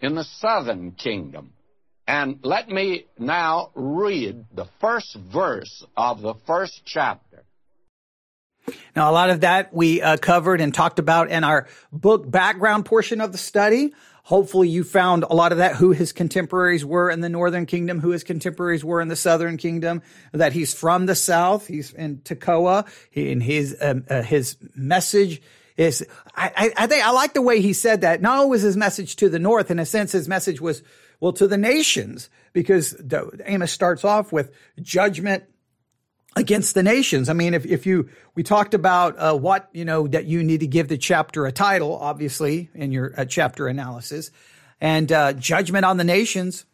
in 0.01 0.15
the 0.15 0.23
southern 0.23 0.91
kingdom. 0.91 1.53
And 2.07 2.39
let 2.43 2.67
me 2.67 3.05
now 3.17 3.71
read 3.73 4.45
the 4.53 4.67
first 4.81 5.15
verse 5.15 5.85
of 5.95 6.21
the 6.21 6.33
first 6.45 6.81
chapter. 6.83 7.43
Now, 8.95 9.09
a 9.09 9.13
lot 9.13 9.29
of 9.29 9.41
that 9.41 9.73
we 9.73 10.01
uh, 10.01 10.17
covered 10.17 10.61
and 10.61 10.73
talked 10.73 10.99
about 10.99 11.31
in 11.31 11.43
our 11.43 11.67
book 11.91 12.29
background 12.29 12.85
portion 12.85 13.21
of 13.21 13.31
the 13.31 13.37
study. 13.37 13.93
Hopefully 14.23 14.69
you 14.69 14.83
found 14.83 15.23
a 15.23 15.33
lot 15.33 15.51
of 15.51 15.57
that, 15.57 15.75
who 15.75 15.91
his 15.91 16.11
contemporaries 16.11 16.85
were 16.85 17.09
in 17.09 17.21
the 17.21 17.29
Northern 17.29 17.65
Kingdom, 17.65 17.99
who 17.99 18.09
his 18.09 18.23
contemporaries 18.23 18.83
were 18.83 19.01
in 19.01 19.07
the 19.07 19.15
Southern 19.15 19.57
Kingdom, 19.57 20.01
that 20.31 20.53
he's 20.53 20.73
from 20.73 21.07
the 21.07 21.15
South. 21.15 21.67
He's 21.67 21.93
in 21.93 22.17
Tekoa. 22.19 22.87
And 23.15 23.41
his, 23.41 23.75
um, 23.81 24.05
uh, 24.09 24.21
his 24.21 24.57
message 24.75 25.41
is, 25.75 26.05
I, 26.35 26.71
I, 26.77 26.87
think 26.87 27.05
I 27.05 27.11
like 27.11 27.33
the 27.33 27.41
way 27.41 27.61
he 27.61 27.73
said 27.73 28.01
that. 28.01 28.21
Not 28.21 28.37
only 28.37 28.51
was 28.51 28.61
his 28.61 28.77
message 28.77 29.15
to 29.17 29.29
the 29.29 29.39
North, 29.39 29.71
in 29.71 29.79
a 29.79 29.85
sense, 29.85 30.11
his 30.11 30.27
message 30.27 30.61
was, 30.61 30.83
well, 31.19 31.33
to 31.33 31.47
the 31.47 31.57
nations, 31.57 32.29
because 32.53 32.95
Amos 33.45 33.71
starts 33.71 34.03
off 34.03 34.31
with 34.31 34.51
judgment 34.81 35.45
against 36.35 36.73
the 36.73 36.83
nations. 36.83 37.29
I 37.29 37.33
mean, 37.33 37.53
if, 37.53 37.65
if 37.65 37.85
you, 37.85 38.09
we 38.35 38.43
talked 38.43 38.73
about 38.73 39.17
uh, 39.17 39.35
what, 39.35 39.69
you 39.73 39.85
know, 39.85 40.07
that 40.07 40.25
you 40.25 40.43
need 40.43 40.61
to 40.61 40.67
give 40.67 40.87
the 40.87 40.97
chapter 40.97 41.45
a 41.45 41.51
title, 41.51 41.97
obviously, 41.97 42.69
in 42.73 42.91
your 42.91 43.13
uh, 43.17 43.25
chapter 43.25 43.67
analysis, 43.67 44.31
and 44.79 45.11
uh, 45.11 45.33
judgment 45.33 45.85
on 45.85 45.97
the 45.97 46.03
nations 46.03 46.65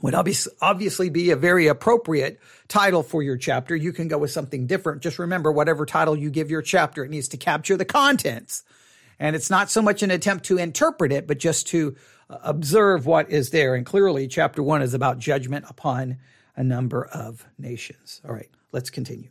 would 0.00 0.14
obviously 0.14 1.10
be 1.10 1.30
a 1.32 1.36
very 1.36 1.66
appropriate 1.66 2.38
title 2.68 3.02
for 3.02 3.20
your 3.20 3.36
chapter. 3.36 3.74
You 3.74 3.92
can 3.92 4.06
go 4.06 4.16
with 4.16 4.30
something 4.30 4.68
different. 4.68 5.02
Just 5.02 5.18
remember, 5.18 5.50
whatever 5.50 5.84
title 5.84 6.16
you 6.16 6.30
give 6.30 6.50
your 6.50 6.62
chapter, 6.62 7.04
it 7.04 7.10
needs 7.10 7.28
to 7.28 7.36
capture 7.36 7.76
the 7.76 7.84
contents. 7.84 8.62
And 9.18 9.34
it's 9.34 9.50
not 9.50 9.70
so 9.70 9.82
much 9.82 10.04
an 10.04 10.12
attempt 10.12 10.44
to 10.46 10.58
interpret 10.58 11.10
it, 11.10 11.26
but 11.26 11.40
just 11.40 11.66
to 11.68 11.96
uh, 12.30 12.38
observe 12.44 13.06
what 13.06 13.30
is 13.30 13.50
there. 13.50 13.74
And 13.74 13.84
clearly, 13.84 14.28
chapter 14.28 14.62
one 14.62 14.82
is 14.82 14.94
about 14.94 15.18
judgment 15.18 15.64
upon 15.68 16.18
a 16.54 16.62
number 16.62 17.04
of 17.06 17.44
nations. 17.58 18.20
All 18.24 18.32
right. 18.32 18.48
Let's 18.72 18.90
continue. 18.90 19.30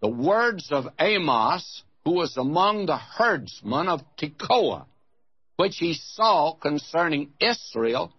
The 0.00 0.08
words 0.08 0.68
of 0.70 0.86
Amos, 0.98 1.82
who 2.04 2.12
was 2.12 2.36
among 2.36 2.86
the 2.86 2.96
herdsmen 2.96 3.88
of 3.88 4.00
Tekoa, 4.16 4.86
which 5.56 5.76
he 5.78 5.94
saw 5.94 6.54
concerning 6.54 7.32
Israel 7.40 8.12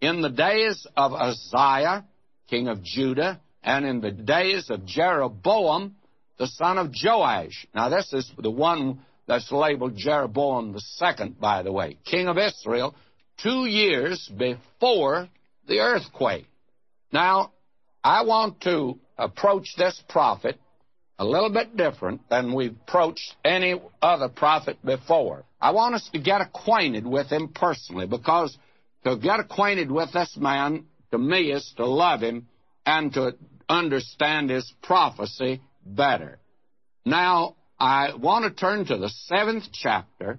in 0.00 0.22
the 0.22 0.30
days 0.30 0.86
of 0.96 1.12
Uzziah, 1.12 2.04
king 2.48 2.68
of 2.68 2.82
Judah, 2.82 3.40
and 3.62 3.84
in 3.84 4.00
the 4.00 4.10
days 4.10 4.70
of 4.70 4.86
Jeroboam, 4.86 5.96
the 6.38 6.46
son 6.46 6.78
of 6.78 6.92
Joash. 6.92 7.66
Now, 7.74 7.90
this 7.90 8.12
is 8.12 8.30
the 8.38 8.50
one 8.50 9.00
that's 9.26 9.52
labeled 9.52 9.96
Jeroboam 9.96 10.72
the 10.72 10.80
second, 10.80 11.38
by 11.38 11.62
the 11.62 11.72
way, 11.72 11.98
king 12.04 12.28
of 12.28 12.38
Israel, 12.38 12.94
two 13.42 13.66
years 13.66 14.28
before 14.36 15.28
the 15.66 15.80
earthquake. 15.80 16.46
Now, 17.12 17.52
I 18.02 18.22
want 18.22 18.62
to 18.62 18.98
approach 19.18 19.74
this 19.76 20.00
prophet 20.08 20.58
a 21.18 21.24
little 21.24 21.50
bit 21.50 21.76
different 21.76 22.20
than 22.28 22.54
we've 22.54 22.76
approached 22.86 23.34
any 23.44 23.80
other 24.00 24.28
prophet 24.28 24.78
before. 24.84 25.44
I 25.60 25.72
want 25.72 25.96
us 25.96 26.08
to 26.12 26.20
get 26.20 26.40
acquainted 26.40 27.06
with 27.06 27.26
him 27.28 27.48
personally 27.48 28.06
because 28.06 28.56
to 29.04 29.16
get 29.16 29.40
acquainted 29.40 29.90
with 29.90 30.12
this 30.12 30.36
man, 30.36 30.84
to 31.10 31.18
me, 31.18 31.50
is 31.50 31.72
to 31.76 31.86
love 31.86 32.20
him 32.20 32.46
and 32.86 33.12
to 33.14 33.32
understand 33.68 34.50
his 34.50 34.72
prophecy 34.82 35.60
better. 35.84 36.38
Now, 37.04 37.56
I 37.80 38.14
want 38.14 38.44
to 38.44 38.50
turn 38.50 38.84
to 38.86 38.96
the 38.96 39.08
seventh 39.08 39.64
chapter 39.72 40.38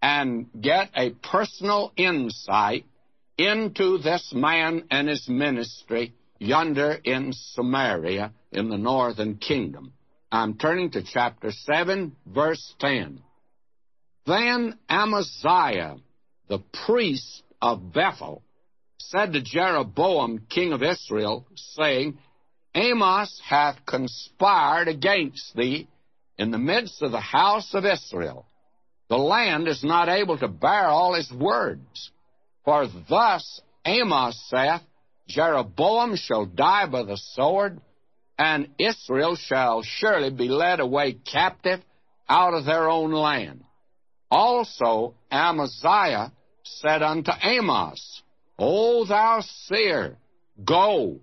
and 0.00 0.46
get 0.58 0.90
a 0.94 1.10
personal 1.10 1.92
insight 1.96 2.84
into 3.36 3.98
this 3.98 4.32
man 4.34 4.84
and 4.90 5.08
his 5.08 5.28
ministry 5.28 6.14
yonder 6.38 6.98
in 7.04 7.32
Samaria 7.32 8.32
in 8.52 8.68
the 8.68 8.78
northern 8.78 9.36
kingdom. 9.36 9.92
I'm 10.30 10.58
turning 10.58 10.90
to 10.92 11.02
chapter 11.02 11.50
7, 11.52 12.16
verse 12.26 12.74
10. 12.80 13.20
Then 14.26 14.78
Amaziah, 14.88 15.96
the 16.48 16.60
priest 16.86 17.42
of 17.60 17.92
Bethel, 17.92 18.42
said 18.98 19.32
to 19.34 19.42
Jeroboam, 19.42 20.46
king 20.48 20.72
of 20.72 20.82
Israel, 20.82 21.46
saying, 21.54 22.18
Amos 22.74 23.40
hath 23.48 23.84
conspired 23.86 24.88
against 24.88 25.54
thee 25.54 25.88
in 26.38 26.50
the 26.50 26.58
midst 26.58 27.02
of 27.02 27.12
the 27.12 27.20
house 27.20 27.74
of 27.74 27.84
Israel. 27.84 28.46
The 29.08 29.18
land 29.18 29.68
is 29.68 29.84
not 29.84 30.08
able 30.08 30.38
to 30.38 30.48
bear 30.48 30.86
all 30.86 31.14
his 31.14 31.30
words. 31.30 32.10
For 32.64 32.88
thus 33.08 33.60
Amos 33.84 34.42
saith, 34.48 34.80
Jeroboam 35.26 36.16
shall 36.16 36.46
die 36.46 36.86
by 36.86 37.02
the 37.02 37.16
sword, 37.16 37.80
and 38.38 38.68
Israel 38.78 39.36
shall 39.36 39.82
surely 39.82 40.30
be 40.30 40.48
led 40.48 40.80
away 40.80 41.12
captive 41.12 41.80
out 42.28 42.54
of 42.54 42.64
their 42.64 42.88
own 42.88 43.12
land. 43.12 43.64
Also 44.30 45.14
Amaziah 45.30 46.32
said 46.64 47.02
unto 47.02 47.30
Amos, 47.42 48.22
O 48.58 49.04
thou 49.04 49.40
seer, 49.40 50.16
go, 50.64 51.20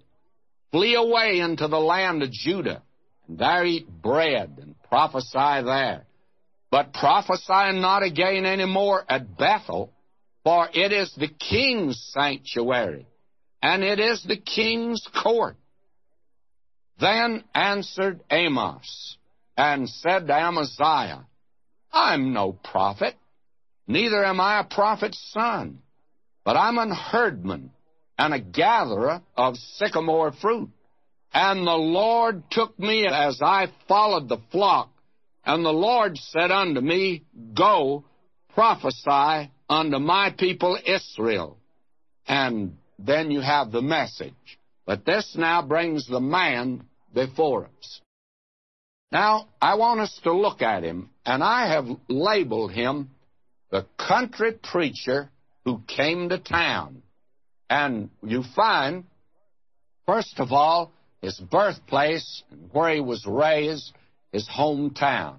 flee 0.72 0.96
away 0.96 1.40
into 1.40 1.68
the 1.68 1.80
land 1.80 2.24
of 2.24 2.32
Judah, 2.32 2.82
and 3.28 3.38
there 3.38 3.66
eat 3.66 3.88
bread, 3.90 4.58
and 4.62 4.76
prophesy 4.84 5.64
there. 5.66 6.06
But 6.70 6.94
prophesy 6.94 7.80
not 7.80 8.04
again 8.04 8.46
any 8.46 8.66
more 8.66 9.04
at 9.10 9.38
Bethel, 9.38 9.92
for 10.44 10.70
it 10.74 10.92
is 10.92 11.14
the 11.16 11.28
king's 11.28 12.02
sanctuary, 12.14 13.06
and 13.62 13.84
it 13.84 14.00
is 14.00 14.24
the 14.24 14.38
king's 14.38 15.08
court. 15.24 15.56
Then 17.00 17.44
answered 17.54 18.22
Amos, 18.30 19.18
and 19.58 19.90
said 19.90 20.28
to 20.28 20.34
Amaziah, 20.34 21.26
I'm 21.92 22.34
no 22.34 22.54
prophet, 22.54 23.16
neither 23.88 24.24
am 24.24 24.40
I 24.40 24.60
a 24.60 24.64
prophet's 24.64 25.20
son, 25.32 25.80
but 26.44 26.56
I'm 26.58 26.78
an 26.78 26.92
herdman 26.92 27.72
and 28.18 28.34
a 28.34 28.40
gatherer 28.40 29.22
of 29.36 29.58
sycamore 29.58 30.32
fruit. 30.32 30.70
And 31.34 31.66
the 31.66 31.72
Lord 31.72 32.44
took 32.52 32.78
me 32.78 33.08
as 33.08 33.42
I 33.42 33.68
followed 33.88 34.30
the 34.30 34.40
flock, 34.52 34.90
and 35.46 35.66
the 35.66 35.74
Lord 35.74 36.18
said 36.18 36.52
unto 36.52 36.82
me, 36.82 37.24
Go, 37.56 38.04
prophesy 38.54 39.52
unto 39.70 39.98
my 39.98 40.32
people 40.38 40.78
Israel. 40.86 41.58
And 42.28 42.78
then 43.06 43.32
you 43.32 43.42
have 43.42 43.72
the 43.72 43.82
message. 43.82 44.34
But 44.86 45.06
this 45.06 45.36
now 45.38 45.62
brings 45.62 46.08
the 46.08 46.20
man 46.20 46.86
before 47.14 47.66
us. 47.66 48.02
Now, 49.12 49.48
I 49.62 49.76
want 49.76 50.00
us 50.00 50.20
to 50.24 50.34
look 50.34 50.62
at 50.62 50.84
him, 50.84 51.10
and 51.26 51.44
I 51.44 51.68
have 51.74 51.86
labeled 52.08 52.72
him 52.72 53.10
the 53.70 53.86
country 53.98 54.54
preacher 54.54 55.30
who 55.66 55.82
came 55.88 56.30
to 56.30 56.38
town. 56.38 57.02
And 57.70 58.10
you 58.24 58.44
find, 58.56 59.06
first 60.06 60.40
of 60.40 60.52
all, 60.52 60.92
his 61.22 61.40
birthplace, 61.40 62.44
where 62.72 62.94
he 62.94 63.02
was 63.02 63.26
raised, 63.26 63.94
his 64.32 64.48
hometown. 64.50 65.38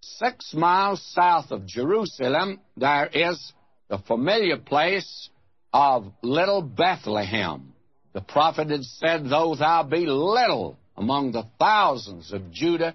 Six 0.00 0.52
miles 0.52 1.02
south 1.14 1.50
of 1.52 1.66
Jerusalem, 1.66 2.60
there 2.76 3.06
is 3.06 3.52
the 3.88 3.98
familiar 3.98 4.56
place 4.56 5.30
of 5.72 6.12
little 6.22 6.62
Bethlehem. 6.62 7.72
The 8.12 8.20
prophet 8.20 8.70
had 8.70 8.84
said, 8.84 9.24
Though 9.28 9.54
thou 9.54 9.82
be 9.84 10.06
little 10.06 10.76
among 10.96 11.32
the 11.32 11.46
thousands 11.58 12.32
of 12.32 12.52
Judah, 12.52 12.94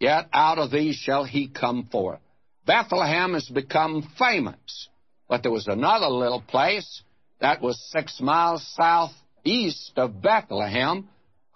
yet 0.00 0.28
out 0.32 0.58
of 0.58 0.70
thee 0.70 0.92
shall 0.92 1.24
he 1.24 1.48
come 1.48 1.88
forth. 1.90 2.20
Bethlehem 2.66 3.34
has 3.34 3.48
become 3.48 4.08
famous, 4.18 4.88
but 5.28 5.42
there 5.42 5.52
was 5.52 5.68
another 5.68 6.08
little 6.08 6.40
place 6.40 7.02
that 7.40 7.60
was 7.60 7.90
six 7.90 8.20
miles 8.20 8.66
southeast 8.74 9.92
of 9.96 10.22
Bethlehem 10.22 11.08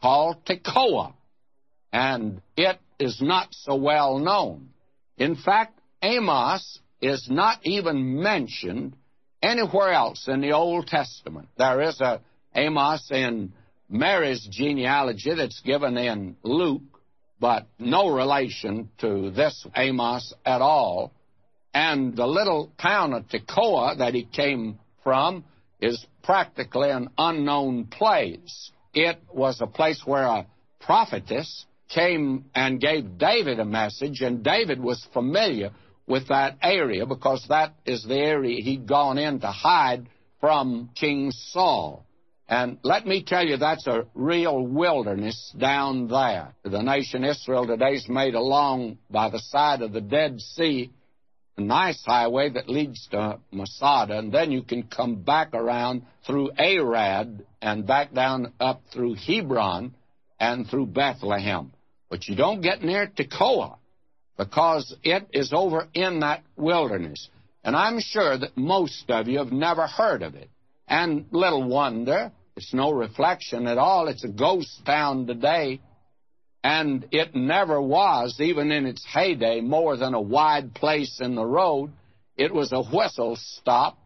called 0.02 0.44
Tekoa, 0.44 1.14
and 1.92 2.42
it 2.56 2.78
is 2.98 3.22
not 3.22 3.48
so 3.52 3.76
well 3.76 4.18
known. 4.18 4.68
In 5.16 5.34
fact, 5.34 5.78
Amos 6.02 6.78
is 7.00 7.26
not 7.30 7.60
even 7.64 8.22
mentioned 8.22 8.94
anywhere 9.42 9.92
else 9.92 10.26
in 10.28 10.40
the 10.40 10.52
Old 10.52 10.86
Testament. 10.86 11.48
There 11.56 11.82
is 11.82 12.00
a 12.00 12.20
Amos 12.54 13.10
in 13.10 13.52
Mary's 13.88 14.46
genealogy 14.50 15.34
that's 15.34 15.60
given 15.60 15.96
in 15.96 16.36
Luke, 16.42 16.82
but 17.40 17.66
no 17.78 18.08
relation 18.08 18.90
to 18.98 19.30
this 19.30 19.66
Amos 19.76 20.34
at 20.44 20.60
all. 20.60 21.12
And 21.72 22.16
the 22.16 22.26
little 22.26 22.72
town 22.80 23.12
of 23.12 23.28
Tekoa 23.28 23.98
that 23.98 24.14
he 24.14 24.24
came 24.24 24.78
from 25.04 25.44
is 25.80 26.04
practically 26.22 26.90
an 26.90 27.10
unknown 27.16 27.84
place. 27.84 28.72
It 28.92 29.18
was 29.32 29.60
a 29.60 29.66
place 29.66 30.02
where 30.04 30.24
a 30.24 30.46
prophetess 30.80 31.66
came 31.88 32.46
and 32.54 32.80
gave 32.80 33.18
David 33.18 33.60
a 33.60 33.64
message, 33.64 34.20
and 34.20 34.42
David 34.42 34.80
was 34.80 35.06
familiar 35.12 35.70
with 36.08 36.28
that 36.28 36.56
area 36.62 37.06
because 37.06 37.44
that 37.48 37.74
is 37.84 38.02
the 38.02 38.16
area 38.16 38.62
he'd 38.62 38.86
gone 38.86 39.18
in 39.18 39.40
to 39.40 39.48
hide 39.48 40.08
from 40.40 40.90
King 40.98 41.30
Saul. 41.30 42.04
And 42.48 42.78
let 42.82 43.06
me 43.06 43.22
tell 43.22 43.46
you, 43.46 43.58
that's 43.58 43.86
a 43.86 44.06
real 44.14 44.66
wilderness 44.66 45.54
down 45.58 46.08
there. 46.08 46.54
The 46.64 46.82
nation 46.82 47.22
Israel 47.22 47.66
today 47.66 47.92
is 47.92 48.08
made 48.08 48.34
along 48.34 48.98
by 49.10 49.28
the 49.28 49.38
side 49.38 49.82
of 49.82 49.92
the 49.92 50.00
Dead 50.00 50.40
Sea, 50.40 50.90
a 51.58 51.60
nice 51.60 52.02
highway 52.06 52.48
that 52.50 52.70
leads 52.70 53.06
to 53.08 53.38
Masada, 53.52 54.18
and 54.18 54.32
then 54.32 54.50
you 54.50 54.62
can 54.62 54.84
come 54.84 55.16
back 55.16 55.52
around 55.52 56.04
through 56.26 56.50
Arad 56.58 57.44
and 57.60 57.86
back 57.86 58.14
down 58.14 58.54
up 58.58 58.80
through 58.94 59.14
Hebron 59.14 59.94
and 60.40 60.66
through 60.66 60.86
Bethlehem. 60.86 61.72
But 62.08 62.28
you 62.28 62.34
don't 62.34 62.62
get 62.62 62.82
near 62.82 63.08
Tekoa 63.08 63.76
because 64.38 64.94
it 65.02 65.26
is 65.32 65.52
over 65.52 65.88
in 65.92 66.20
that 66.20 66.44
wilderness. 66.56 67.28
And 67.64 67.76
I'm 67.76 68.00
sure 68.00 68.38
that 68.38 68.56
most 68.56 69.04
of 69.10 69.26
you 69.26 69.38
have 69.38 69.52
never 69.52 69.86
heard 69.86 70.22
of 70.22 70.36
it. 70.36 70.48
And 70.86 71.26
little 71.32 71.68
wonder, 71.68 72.32
it's 72.56 72.72
no 72.72 72.92
reflection 72.92 73.66
at 73.66 73.76
all. 73.76 74.08
It's 74.08 74.24
a 74.24 74.28
ghost 74.28 74.86
town 74.86 75.26
today. 75.26 75.80
And 76.62 77.06
it 77.10 77.34
never 77.34 77.82
was, 77.82 78.36
even 78.40 78.70
in 78.70 78.86
its 78.86 79.04
heyday, 79.04 79.60
more 79.60 79.96
than 79.96 80.14
a 80.14 80.20
wide 80.20 80.72
place 80.72 81.20
in 81.20 81.34
the 81.34 81.44
road. 81.44 81.90
It 82.36 82.54
was 82.54 82.72
a 82.72 82.82
whistle 82.82 83.36
stop. 83.36 83.98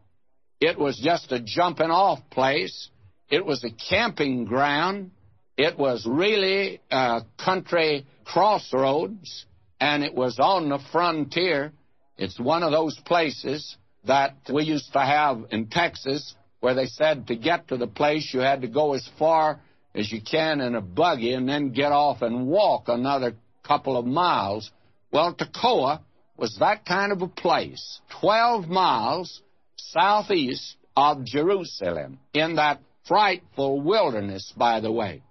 It 0.61 0.79
was 0.79 0.99
just 0.99 1.31
a 1.31 1.41
jumping 1.41 1.91
off 1.91 2.19
place. 2.31 2.89
It 3.31 3.45
was 3.45 3.65
a 3.65 3.71
camping 3.71 4.45
ground. 4.45 5.11
It 5.59 5.79
was 5.79 6.07
really 6.07 6.81
a 6.91 7.23
country 7.39 8.07
crossroads 8.25 9.47
and 9.83 10.05
it 10.05 10.15
was 10.15 10.39
on 10.39 10.69
the 10.69 10.79
frontier. 10.93 11.73
It's 12.17 12.39
one 12.39 12.63
of 12.63 12.71
those 12.71 12.97
places 13.05 13.77
that 14.05 14.37
we 14.49 14.63
used 14.63 14.93
to 14.93 15.01
have 15.01 15.47
in 15.51 15.67
Texas 15.67 16.37
where 16.61 16.75
they 16.75 16.87
said 16.87 17.27
to 17.27 17.35
get 17.35 17.67
to 17.67 17.77
the 17.77 17.89
place 17.89 18.31
you 18.33 18.39
had 18.39 18.63
to 18.63 18.69
go 18.69 18.95
as 18.95 19.09
far 19.19 19.59
as 19.93 20.13
you 20.13 20.23
can 20.23 20.61
in 20.61 20.77
a 20.77 20.81
buggy 20.81 21.33
and 21.35 21.49
then 21.49 21.73
get 21.73 21.91
off 21.91 22.23
and 22.23 22.47
walk 22.47 22.85
another 22.87 23.35
couple 23.65 23.97
of 23.97 24.07
miles. 24.07 24.71
Well, 25.11 25.35
Tekoa 25.35 26.03
was 26.37 26.57
that 26.61 26.87
kind 26.87 27.11
of 27.11 27.21
a 27.21 27.27
place, 27.27 28.01
12 28.21 28.69
miles 28.69 29.43
southeast 29.75 30.77
of 30.97 31.25
Jerusalem, 31.25 32.21
in 32.33 32.55
that 32.55 32.81
frightful 33.09 33.81
wilderness, 33.81 34.53
by 34.57 34.79
the 34.79 34.93
way. 34.93 35.25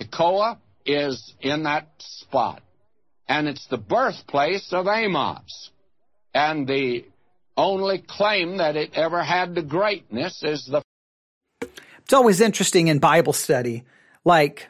Tekoa 0.00 0.58
is 0.86 1.34
in 1.40 1.64
that 1.64 1.88
spot 1.98 2.62
and 3.30 3.46
it's 3.46 3.66
the 3.68 3.78
birthplace 3.78 4.72
of 4.72 4.88
Amos. 4.88 5.70
And 6.34 6.66
the 6.66 7.04
only 7.56 7.98
claim 7.98 8.58
that 8.58 8.74
it 8.74 8.90
ever 8.94 9.22
had 9.22 9.54
to 9.54 9.62
greatness 9.62 10.42
is 10.42 10.66
the. 10.66 10.82
It's 12.00 12.12
always 12.12 12.40
interesting 12.40 12.88
in 12.88 12.98
Bible 12.98 13.32
study. 13.32 13.84
Like, 14.24 14.66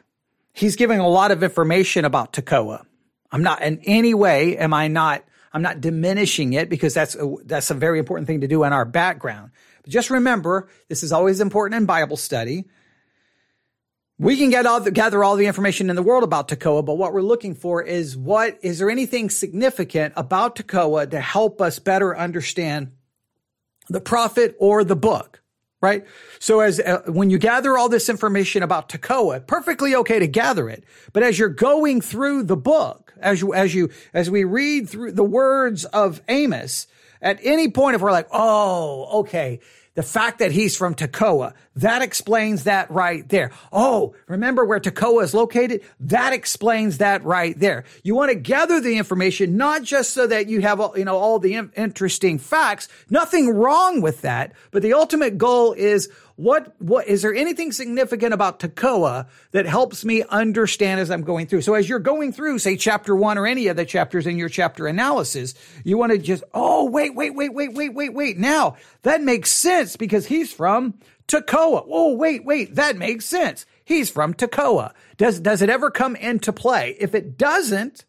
he's 0.53 0.75
giving 0.75 0.99
a 0.99 1.07
lot 1.07 1.31
of 1.31 1.41
information 1.41 2.05
about 2.05 2.33
Tekoa. 2.33 2.85
I'm 3.31 3.41
not 3.41 3.63
in 3.63 3.79
any 3.83 4.13
way 4.13 4.57
am 4.57 4.73
I 4.73 4.87
not 4.87 5.23
I'm 5.53 5.63
not 5.63 5.81
diminishing 5.81 6.53
it 6.53 6.69
because 6.69 6.93
that's 6.93 7.15
a, 7.15 7.35
that's 7.43 7.71
a 7.71 7.73
very 7.73 7.97
important 7.97 8.27
thing 8.27 8.41
to 8.41 8.47
do 8.47 8.63
in 8.63 8.73
our 8.73 8.85
background. 8.85 9.51
But 9.81 9.91
just 9.91 10.09
remember, 10.09 10.69
this 10.87 11.01
is 11.01 11.11
always 11.11 11.41
important 11.41 11.79
in 11.79 11.85
Bible 11.85 12.15
study 12.15 12.65
we 14.21 14.37
can 14.37 14.51
get 14.51 14.67
all 14.67 14.79
the, 14.79 14.91
gather 14.91 15.23
all 15.23 15.35
the 15.35 15.47
information 15.47 15.89
in 15.89 15.95
the 15.95 16.03
world 16.03 16.23
about 16.23 16.47
Tekoa, 16.47 16.85
but 16.85 16.93
what 16.93 17.11
we're 17.11 17.23
looking 17.23 17.55
for 17.55 17.81
is 17.81 18.15
what 18.15 18.59
is 18.61 18.77
there 18.77 18.91
anything 18.91 19.31
significant 19.31 20.13
about 20.15 20.55
Tekoa 20.55 21.09
to 21.09 21.19
help 21.19 21.59
us 21.59 21.79
better 21.79 22.15
understand 22.15 22.91
the 23.89 23.99
prophet 23.99 24.55
or 24.59 24.83
the 24.83 24.95
book? 24.95 25.39
right? 25.81 26.05
So 26.37 26.59
as 26.59 26.79
uh, 26.79 27.01
when 27.07 27.31
you 27.31 27.39
gather 27.39 27.75
all 27.75 27.89
this 27.89 28.07
information 28.07 28.61
about 28.61 28.89
Tekoa, 28.89 29.47
perfectly 29.47 29.95
okay 29.95 30.19
to 30.19 30.27
gather 30.27 30.69
it, 30.69 30.83
but 31.11 31.23
as 31.23 31.39
you're 31.39 31.49
going 31.49 32.01
through 32.01 32.43
the 32.43 32.55
book, 32.55 33.15
as 33.19 33.41
you 33.41 33.55
as 33.55 33.73
you 33.73 33.89
as 34.13 34.29
we 34.29 34.43
read 34.43 34.87
through 34.87 35.13
the 35.13 35.23
words 35.23 35.85
of 35.85 36.21
Amos, 36.27 36.85
at 37.19 37.39
any 37.41 37.71
point 37.71 37.95
if 37.95 38.01
we're 38.01 38.11
like, 38.11 38.27
oh, 38.31 39.21
okay, 39.21 39.59
the 40.01 40.07
fact 40.07 40.39
that 40.39 40.51
he's 40.51 40.75
from 40.75 40.95
Tekoa, 40.95 41.53
that 41.75 42.01
explains 42.01 42.63
that 42.63 42.89
right 42.89 43.29
there. 43.29 43.51
Oh, 43.71 44.15
remember 44.25 44.65
where 44.65 44.79
Tekoa 44.79 45.23
is 45.23 45.35
located? 45.35 45.83
That 45.99 46.33
explains 46.33 46.97
that 46.97 47.23
right 47.23 47.57
there. 47.59 47.83
You 48.01 48.15
want 48.15 48.31
to 48.31 48.35
gather 48.35 48.81
the 48.81 48.97
information, 48.97 49.57
not 49.57 49.83
just 49.83 50.15
so 50.15 50.25
that 50.25 50.47
you 50.47 50.61
have, 50.61 50.81
you 50.95 51.05
know, 51.05 51.17
all 51.17 51.37
the 51.37 51.53
interesting 51.53 52.39
facts. 52.39 52.87
Nothing 53.11 53.49
wrong 53.49 54.01
with 54.01 54.21
that. 54.21 54.53
But 54.71 54.81
the 54.81 54.93
ultimate 54.93 55.37
goal 55.37 55.73
is 55.73 56.09
what, 56.41 56.73
what, 56.81 57.07
is 57.07 57.21
there 57.21 57.33
anything 57.33 57.71
significant 57.71 58.33
about 58.33 58.59
Tekoa 58.59 59.27
that 59.51 59.67
helps 59.67 60.03
me 60.03 60.23
understand 60.23 60.99
as 60.99 61.11
I'm 61.11 61.21
going 61.21 61.45
through? 61.45 61.61
So 61.61 61.75
as 61.75 61.87
you're 61.87 61.99
going 61.99 62.33
through, 62.33 62.57
say 62.57 62.77
chapter 62.77 63.15
one 63.15 63.37
or 63.37 63.45
any 63.45 63.67
of 63.67 63.77
the 63.77 63.85
chapters 63.85 64.25
in 64.25 64.37
your 64.37 64.49
chapter 64.49 64.87
analysis, 64.87 65.53
you 65.83 65.99
want 65.99 66.13
to 66.13 66.17
just, 66.17 66.43
oh, 66.53 66.89
wait, 66.89 67.13
wait, 67.13 67.35
wait, 67.35 67.53
wait, 67.53 67.73
wait, 67.73 67.93
wait, 67.93 68.13
wait. 68.13 68.39
Now 68.39 68.77
that 69.03 69.21
makes 69.21 69.51
sense 69.51 69.95
because 69.95 70.25
he's 70.25 70.51
from 70.51 70.95
Tekoa. 71.27 71.85
Oh, 71.87 72.15
wait, 72.15 72.43
wait, 72.43 72.73
that 72.73 72.97
makes 72.97 73.25
sense. 73.25 73.67
He's 73.85 74.09
from 74.09 74.33
Tekoa. 74.33 74.93
Does, 75.17 75.39
does 75.39 75.61
it 75.61 75.69
ever 75.69 75.91
come 75.91 76.15
into 76.15 76.51
play? 76.51 76.95
If 76.99 77.13
it 77.13 77.37
doesn't, 77.37 78.05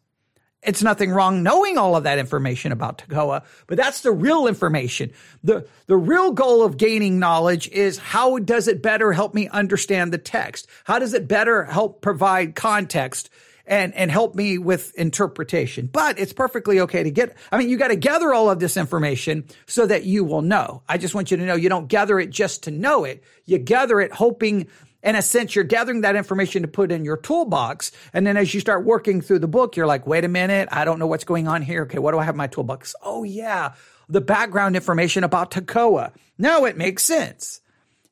it's 0.65 0.83
nothing 0.83 1.11
wrong 1.11 1.43
knowing 1.43 1.77
all 1.77 1.95
of 1.95 2.03
that 2.03 2.19
information 2.19 2.71
about 2.71 2.97
Tekoa, 2.97 3.43
but 3.67 3.77
that's 3.77 4.01
the 4.01 4.11
real 4.11 4.47
information. 4.47 5.11
The, 5.43 5.67
the 5.87 5.97
real 5.97 6.31
goal 6.31 6.63
of 6.63 6.77
gaining 6.77 7.19
knowledge 7.19 7.69
is 7.69 7.97
how 7.97 8.39
does 8.39 8.67
it 8.67 8.81
better 8.81 9.11
help 9.13 9.33
me 9.33 9.47
understand 9.49 10.13
the 10.13 10.17
text? 10.17 10.67
How 10.83 10.99
does 10.99 11.13
it 11.13 11.27
better 11.27 11.63
help 11.65 12.01
provide 12.01 12.55
context 12.55 13.29
and, 13.65 13.93
and 13.93 14.11
help 14.11 14.35
me 14.35 14.57
with 14.57 14.93
interpretation? 14.95 15.87
But 15.91 16.19
it's 16.19 16.33
perfectly 16.33 16.79
okay 16.81 17.03
to 17.03 17.11
get, 17.11 17.35
I 17.51 17.57
mean, 17.57 17.69
you 17.69 17.77
got 17.77 17.89
to 17.89 17.95
gather 17.95 18.33
all 18.33 18.49
of 18.49 18.59
this 18.59 18.77
information 18.77 19.45
so 19.65 19.85
that 19.85 20.05
you 20.05 20.23
will 20.23 20.41
know. 20.41 20.83
I 20.87 20.97
just 20.97 21.15
want 21.15 21.31
you 21.31 21.37
to 21.37 21.45
know 21.45 21.55
you 21.55 21.69
don't 21.69 21.87
gather 21.87 22.19
it 22.19 22.29
just 22.29 22.63
to 22.63 22.71
know 22.71 23.03
it. 23.03 23.23
You 23.45 23.57
gather 23.57 23.99
it 23.99 24.11
hoping 24.11 24.67
in 25.03 25.15
a 25.15 25.21
sense, 25.21 25.53
you're 25.53 25.65
gathering 25.65 26.01
that 26.01 26.15
information 26.15 26.61
to 26.61 26.67
put 26.67 26.91
in 26.91 27.03
your 27.03 27.17
toolbox. 27.17 27.91
And 28.13 28.25
then 28.25 28.37
as 28.37 28.53
you 28.53 28.61
start 28.61 28.85
working 28.85 29.21
through 29.21 29.39
the 29.39 29.47
book, 29.47 29.75
you're 29.75 29.85
like, 29.85 30.07
wait 30.07 30.23
a 30.23 30.29
minute, 30.29 30.69
I 30.71 30.85
don't 30.85 30.97
know 30.97 31.07
what's 31.07 31.25
going 31.25 31.47
on 31.47 31.61
here. 31.61 31.83
Okay, 31.83 31.99
what 31.99 32.11
do 32.11 32.19
I 32.19 32.23
have 32.23 32.35
in 32.35 32.37
my 32.37 32.47
toolbox? 32.47 32.95
Oh, 33.03 33.23
yeah, 33.23 33.73
the 34.07 34.21
background 34.21 34.75
information 34.75 35.23
about 35.23 35.51
Tekoa. 35.51 36.13
Now 36.37 36.65
it 36.65 36.77
makes 36.77 37.03
sense. 37.03 37.59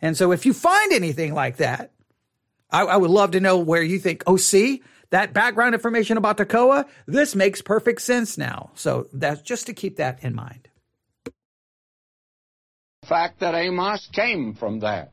And 0.01 0.17
so 0.17 0.31
if 0.31 0.45
you 0.45 0.53
find 0.53 0.91
anything 0.91 1.33
like 1.33 1.57
that, 1.57 1.91
I, 2.69 2.81
I 2.81 2.97
would 2.97 3.11
love 3.11 3.31
to 3.31 3.39
know 3.39 3.57
where 3.57 3.83
you 3.83 3.97
think, 3.97 4.23
oh, 4.27 4.37
see, 4.37 4.83
that 5.11 5.33
background 5.33 5.75
information 5.75 6.17
about 6.17 6.37
Tekoa, 6.37 6.87
this 7.05 7.35
makes 7.35 7.61
perfect 7.61 8.01
sense 8.01 8.37
now. 8.37 8.71
So 8.75 9.07
that's 9.13 9.41
just 9.41 9.67
to 9.67 9.73
keep 9.73 9.97
that 9.97 10.23
in 10.23 10.35
mind. 10.35 10.67
The 13.01 13.07
fact 13.07 13.39
that 13.39 13.55
Amos 13.55 14.07
came 14.11 14.53
from 14.53 14.79
there. 14.79 15.09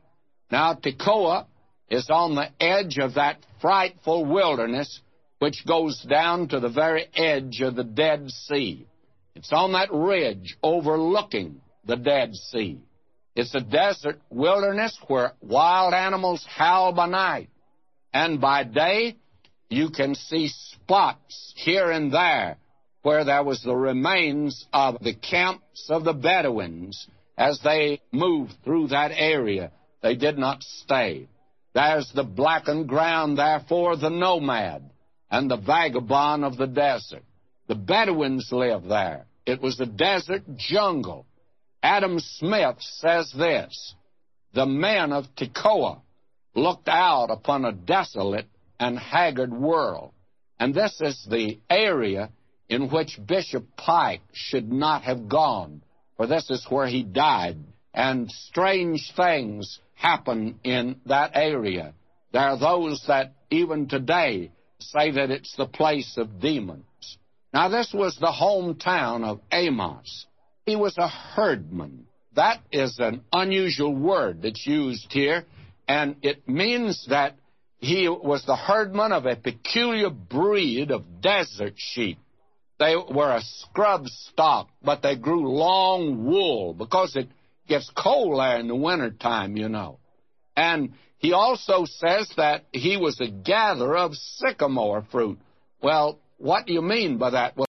Now, 0.50 0.74
Tekoa 0.74 1.46
is 1.90 2.08
on 2.10 2.34
the 2.34 2.48
edge 2.60 2.98
of 2.98 3.14
that 3.14 3.38
frightful 3.60 4.24
wilderness 4.24 5.00
which 5.38 5.64
goes 5.66 6.00
down 6.02 6.48
to 6.48 6.60
the 6.60 6.68
very 6.68 7.06
edge 7.14 7.60
of 7.60 7.76
the 7.76 7.84
Dead 7.84 8.30
Sea. 8.30 8.86
It's 9.34 9.52
on 9.52 9.72
that 9.72 9.92
ridge 9.92 10.56
overlooking 10.62 11.60
the 11.84 11.96
Dead 11.96 12.34
Sea. 12.34 12.80
It's 13.36 13.54
a 13.54 13.60
desert 13.60 14.20
wilderness 14.30 14.98
where 15.06 15.32
wild 15.40 15.94
animals 15.94 16.44
howl 16.48 16.92
by 16.92 17.06
night, 17.06 17.48
and 18.12 18.40
by 18.40 18.64
day 18.64 19.16
you 19.68 19.90
can 19.90 20.16
see 20.16 20.48
spots 20.48 21.54
here 21.56 21.90
and 21.90 22.12
there 22.12 22.56
where 23.02 23.24
there 23.24 23.44
was 23.44 23.62
the 23.62 23.76
remains 23.76 24.66
of 24.72 24.98
the 25.00 25.14
camps 25.14 25.86
of 25.88 26.04
the 26.04 26.12
Bedouins 26.12 27.06
as 27.36 27.60
they 27.62 28.00
moved 28.10 28.54
through 28.64 28.88
that 28.88 29.12
area. 29.14 29.70
They 30.02 30.16
did 30.16 30.36
not 30.36 30.62
stay. 30.62 31.28
There's 31.78 32.10
the 32.10 32.24
blackened 32.24 32.88
ground, 32.88 33.38
therefore, 33.38 33.96
the 33.96 34.10
nomad 34.10 34.90
and 35.30 35.48
the 35.48 35.58
vagabond 35.58 36.44
of 36.44 36.56
the 36.56 36.66
desert. 36.66 37.22
The 37.68 37.76
Bedouins 37.76 38.48
live 38.50 38.82
there. 38.82 39.26
It 39.46 39.62
was 39.62 39.78
a 39.78 39.86
desert 39.86 40.42
jungle. 40.56 41.24
Adam 41.80 42.18
Smith 42.18 42.78
says 42.80 43.30
this 43.30 43.94
The 44.54 44.66
men 44.66 45.12
of 45.12 45.26
Tekoa 45.36 46.00
looked 46.56 46.88
out 46.88 47.30
upon 47.30 47.64
a 47.64 47.70
desolate 47.70 48.48
and 48.80 48.98
haggard 48.98 49.52
world. 49.52 50.10
And 50.58 50.74
this 50.74 51.00
is 51.00 51.28
the 51.30 51.60
area 51.70 52.30
in 52.68 52.90
which 52.90 53.24
Bishop 53.24 53.76
Pike 53.76 54.22
should 54.32 54.72
not 54.72 55.02
have 55.02 55.28
gone, 55.28 55.82
for 56.16 56.26
this 56.26 56.50
is 56.50 56.66
where 56.68 56.88
he 56.88 57.04
died. 57.04 57.58
And 57.94 58.28
strange 58.32 59.12
things 59.14 59.78
happen 59.98 60.60
in 60.64 61.00
that 61.06 61.32
area. 61.34 61.92
There 62.32 62.42
are 62.42 62.58
those 62.58 63.04
that 63.08 63.34
even 63.50 63.88
today 63.88 64.52
say 64.78 65.10
that 65.10 65.30
it's 65.30 65.54
the 65.56 65.66
place 65.66 66.16
of 66.16 66.40
demons. 66.40 66.84
Now, 67.52 67.68
this 67.68 67.92
was 67.92 68.16
the 68.16 68.32
hometown 68.32 69.24
of 69.24 69.40
Amos. 69.50 70.26
He 70.66 70.76
was 70.76 70.96
a 70.98 71.08
herdman. 71.08 72.04
That 72.36 72.60
is 72.70 72.98
an 72.98 73.22
unusual 73.32 73.94
word 73.94 74.42
that's 74.42 74.66
used 74.66 75.12
here, 75.12 75.44
and 75.88 76.16
it 76.22 76.48
means 76.48 77.06
that 77.08 77.34
he 77.78 78.08
was 78.08 78.44
the 78.44 78.54
herdman 78.54 79.12
of 79.12 79.24
a 79.26 79.34
peculiar 79.34 80.10
breed 80.10 80.90
of 80.90 81.20
desert 81.20 81.74
sheep. 81.76 82.18
They 82.78 82.94
were 82.94 83.32
a 83.32 83.42
scrub 83.42 84.06
stock, 84.06 84.68
but 84.82 85.02
they 85.02 85.16
grew 85.16 85.48
long 85.48 86.26
wool 86.26 86.74
because 86.74 87.16
it 87.16 87.28
gets 87.68 87.90
cold 87.90 88.40
there 88.40 88.58
in 88.58 88.68
the 88.68 88.74
wintertime, 88.74 89.56
you 89.56 89.68
know. 89.68 89.98
And 90.56 90.94
he 91.18 91.32
also 91.32 91.84
says 91.84 92.32
that 92.36 92.64
he 92.72 92.96
was 92.96 93.20
a 93.20 93.28
gatherer 93.28 93.96
of 93.96 94.16
sycamore 94.16 95.02
fruit. 95.10 95.38
Well, 95.82 96.18
what 96.38 96.66
do 96.66 96.72
you 96.72 96.82
mean 96.82 97.18
by 97.18 97.30
that? 97.30 97.56
Well, 97.56 97.66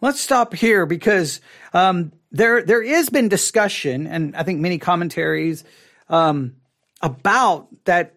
Let's 0.00 0.20
stop 0.20 0.54
here 0.54 0.86
because 0.86 1.40
um, 1.72 2.12
there 2.30 2.62
there 2.62 2.82
has 2.84 3.10
been 3.10 3.28
discussion, 3.28 4.06
and 4.06 4.36
I 4.36 4.42
think 4.42 4.60
many 4.60 4.78
commentaries 4.78 5.64
um, 6.08 6.56
about 7.02 7.68
that. 7.84 8.14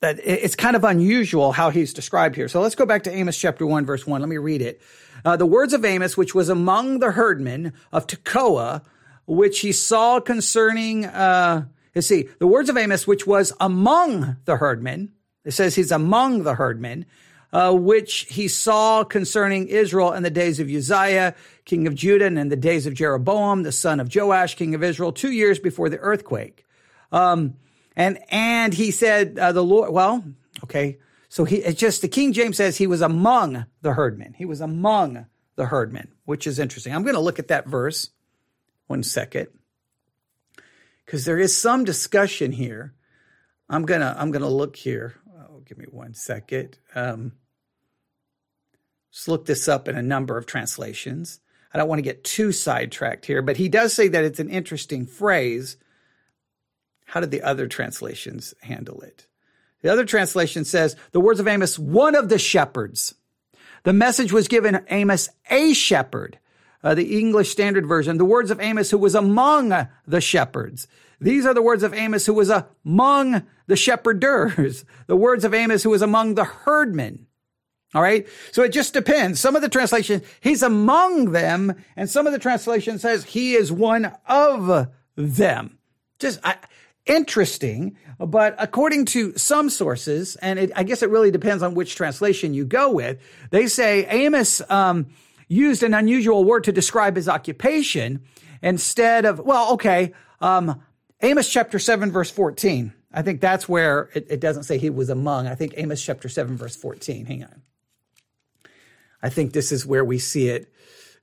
That 0.00 0.18
it's 0.24 0.56
kind 0.56 0.74
of 0.74 0.82
unusual 0.82 1.52
how 1.52 1.70
he's 1.70 1.94
described 1.94 2.34
here. 2.34 2.48
So 2.48 2.60
let's 2.60 2.74
go 2.74 2.84
back 2.84 3.04
to 3.04 3.12
Amos 3.12 3.38
chapter 3.38 3.64
one, 3.64 3.86
verse 3.86 4.04
one. 4.04 4.20
Let 4.20 4.28
me 4.28 4.36
read 4.36 4.60
it. 4.60 4.80
Uh, 5.24 5.36
the 5.36 5.46
words 5.46 5.72
of 5.72 5.84
Amos, 5.84 6.16
which 6.16 6.34
was 6.34 6.48
among 6.48 6.98
the 6.98 7.12
herdmen 7.12 7.72
of 7.92 8.08
Tekoa, 8.08 8.82
which 9.26 9.60
he 9.60 9.72
saw 9.72 10.20
concerning, 10.20 11.06
uh, 11.06 11.66
you 11.94 12.02
see, 12.02 12.28
the 12.38 12.46
words 12.46 12.68
of 12.68 12.76
Amos, 12.76 13.06
which 13.06 13.26
was 13.26 13.52
among 13.60 14.36
the 14.44 14.56
herdmen, 14.56 15.12
it 15.44 15.52
says 15.52 15.74
he's 15.74 15.92
among 15.92 16.44
the 16.44 16.54
herdmen, 16.54 17.06
uh, 17.52 17.72
which 17.72 18.26
he 18.30 18.48
saw 18.48 19.04
concerning 19.04 19.68
Israel 19.68 20.12
in 20.12 20.22
the 20.22 20.30
days 20.30 20.58
of 20.58 20.68
Uzziah, 20.68 21.34
king 21.64 21.86
of 21.86 21.94
Judah, 21.94 22.26
and 22.26 22.38
in 22.38 22.48
the 22.48 22.56
days 22.56 22.86
of 22.86 22.94
Jeroboam, 22.94 23.62
the 23.62 23.72
son 23.72 24.00
of 24.00 24.14
Joash, 24.14 24.54
king 24.54 24.74
of 24.74 24.82
Israel, 24.82 25.12
two 25.12 25.30
years 25.30 25.58
before 25.58 25.88
the 25.88 25.98
earthquake. 25.98 26.64
Um, 27.10 27.54
and 27.94 28.18
and 28.30 28.72
he 28.72 28.90
said, 28.90 29.38
uh, 29.38 29.52
the 29.52 29.62
Lord. 29.62 29.92
Well, 29.92 30.24
okay. 30.64 30.98
So 31.28 31.44
he 31.44 31.56
it's 31.56 31.78
just 31.78 32.00
the 32.00 32.08
King 32.08 32.32
James 32.32 32.56
says 32.56 32.78
he 32.78 32.86
was 32.86 33.02
among 33.02 33.66
the 33.82 33.92
herdmen. 33.92 34.34
He 34.36 34.46
was 34.46 34.60
among 34.60 35.26
the 35.56 35.66
herdmen, 35.66 36.08
which 36.24 36.46
is 36.46 36.58
interesting. 36.58 36.94
I'm 36.94 37.02
going 37.02 37.14
to 37.14 37.20
look 37.20 37.38
at 37.38 37.48
that 37.48 37.66
verse 37.66 38.10
one 38.92 39.02
second 39.02 39.48
because 41.06 41.24
there 41.24 41.38
is 41.38 41.56
some 41.56 41.82
discussion 41.82 42.52
here. 42.52 42.92
I'm 43.70 43.86
gonna 43.86 44.14
I'm 44.18 44.30
gonna 44.32 44.50
look 44.50 44.76
here. 44.76 45.14
Oh, 45.34 45.62
give 45.64 45.78
me 45.78 45.86
one 45.90 46.12
second. 46.12 46.78
Um, 46.94 47.32
just 49.10 49.28
look 49.28 49.46
this 49.46 49.66
up 49.66 49.88
in 49.88 49.96
a 49.96 50.02
number 50.02 50.36
of 50.36 50.44
translations. 50.44 51.40
I 51.72 51.78
don't 51.78 51.88
want 51.88 52.00
to 52.00 52.02
get 52.02 52.22
too 52.22 52.52
sidetracked 52.52 53.24
here, 53.24 53.40
but 53.40 53.56
he 53.56 53.70
does 53.70 53.94
say 53.94 54.08
that 54.08 54.24
it's 54.24 54.40
an 54.40 54.50
interesting 54.50 55.06
phrase. 55.06 55.78
How 57.06 57.20
did 57.20 57.30
the 57.30 57.40
other 57.40 57.66
translations 57.66 58.52
handle 58.60 59.00
it? 59.00 59.26
The 59.80 59.90
other 59.90 60.04
translation 60.04 60.66
says 60.66 60.96
the 61.12 61.20
words 61.20 61.40
of 61.40 61.48
Amos, 61.48 61.78
one 61.78 62.14
of 62.14 62.28
the 62.28 62.38
shepherds. 62.38 63.14
The 63.84 63.94
message 63.94 64.34
was 64.34 64.48
given 64.48 64.84
Amos, 64.90 65.30
a 65.50 65.72
shepherd 65.72 66.38
uh, 66.82 66.94
the 66.94 67.18
English 67.18 67.50
Standard 67.50 67.86
Version, 67.86 68.18
the 68.18 68.24
words 68.24 68.50
of 68.50 68.60
Amos 68.60 68.90
who 68.90 68.98
was 68.98 69.14
among 69.14 69.88
the 70.06 70.20
shepherds. 70.20 70.88
These 71.20 71.46
are 71.46 71.54
the 71.54 71.62
words 71.62 71.82
of 71.82 71.94
Amos 71.94 72.26
who 72.26 72.34
was 72.34 72.50
among 72.84 73.42
the 73.66 73.76
shepherders, 73.76 74.84
the 75.06 75.16
words 75.16 75.44
of 75.44 75.54
Amos 75.54 75.82
who 75.82 75.90
was 75.90 76.02
among 76.02 76.34
the 76.34 76.44
herdmen. 76.44 77.26
All 77.94 78.02
right. 78.02 78.26
So 78.52 78.62
it 78.62 78.72
just 78.72 78.94
depends. 78.94 79.38
Some 79.38 79.54
of 79.54 79.62
the 79.62 79.68
translation, 79.68 80.22
he's 80.40 80.62
among 80.62 81.32
them, 81.32 81.74
and 81.94 82.08
some 82.08 82.26
of 82.26 82.32
the 82.32 82.38
translation 82.38 82.98
says 82.98 83.24
he 83.24 83.54
is 83.54 83.70
one 83.70 84.12
of 84.26 84.88
them. 85.14 85.78
just 86.18 86.40
I, 86.42 86.56
interesting. 87.04 87.96
But 88.18 88.54
according 88.58 89.06
to 89.06 89.36
some 89.36 89.68
sources, 89.68 90.36
and 90.36 90.58
it, 90.58 90.72
I 90.74 90.84
guess 90.84 91.02
it 91.02 91.10
really 91.10 91.30
depends 91.30 91.62
on 91.62 91.74
which 91.74 91.94
translation 91.94 92.54
you 92.54 92.64
go 92.64 92.90
with, 92.90 93.20
they 93.50 93.66
say 93.66 94.06
Amos 94.06 94.62
um, 94.70 95.08
used 95.52 95.82
an 95.82 95.94
unusual 95.94 96.44
word 96.44 96.64
to 96.64 96.72
describe 96.72 97.16
his 97.16 97.28
occupation 97.28 98.22
instead 98.62 99.24
of, 99.24 99.38
well, 99.38 99.72
okay, 99.72 100.12
um, 100.40 100.82
Amos 101.20 101.50
chapter 101.50 101.78
7, 101.78 102.10
verse 102.10 102.30
14. 102.30 102.92
I 103.12 103.22
think 103.22 103.40
that's 103.40 103.68
where 103.68 104.10
it, 104.14 104.26
it 104.30 104.40
doesn't 104.40 104.64
say 104.64 104.78
he 104.78 104.90
was 104.90 105.10
among. 105.10 105.46
I 105.46 105.54
think 105.54 105.74
Amos 105.76 106.02
chapter 106.02 106.28
7, 106.28 106.56
verse 106.56 106.74
14. 106.74 107.26
Hang 107.26 107.44
on. 107.44 107.62
I 109.22 109.28
think 109.28 109.52
this 109.52 109.70
is 109.70 109.86
where 109.86 110.04
we 110.04 110.18
see 110.18 110.48
it. 110.48 110.72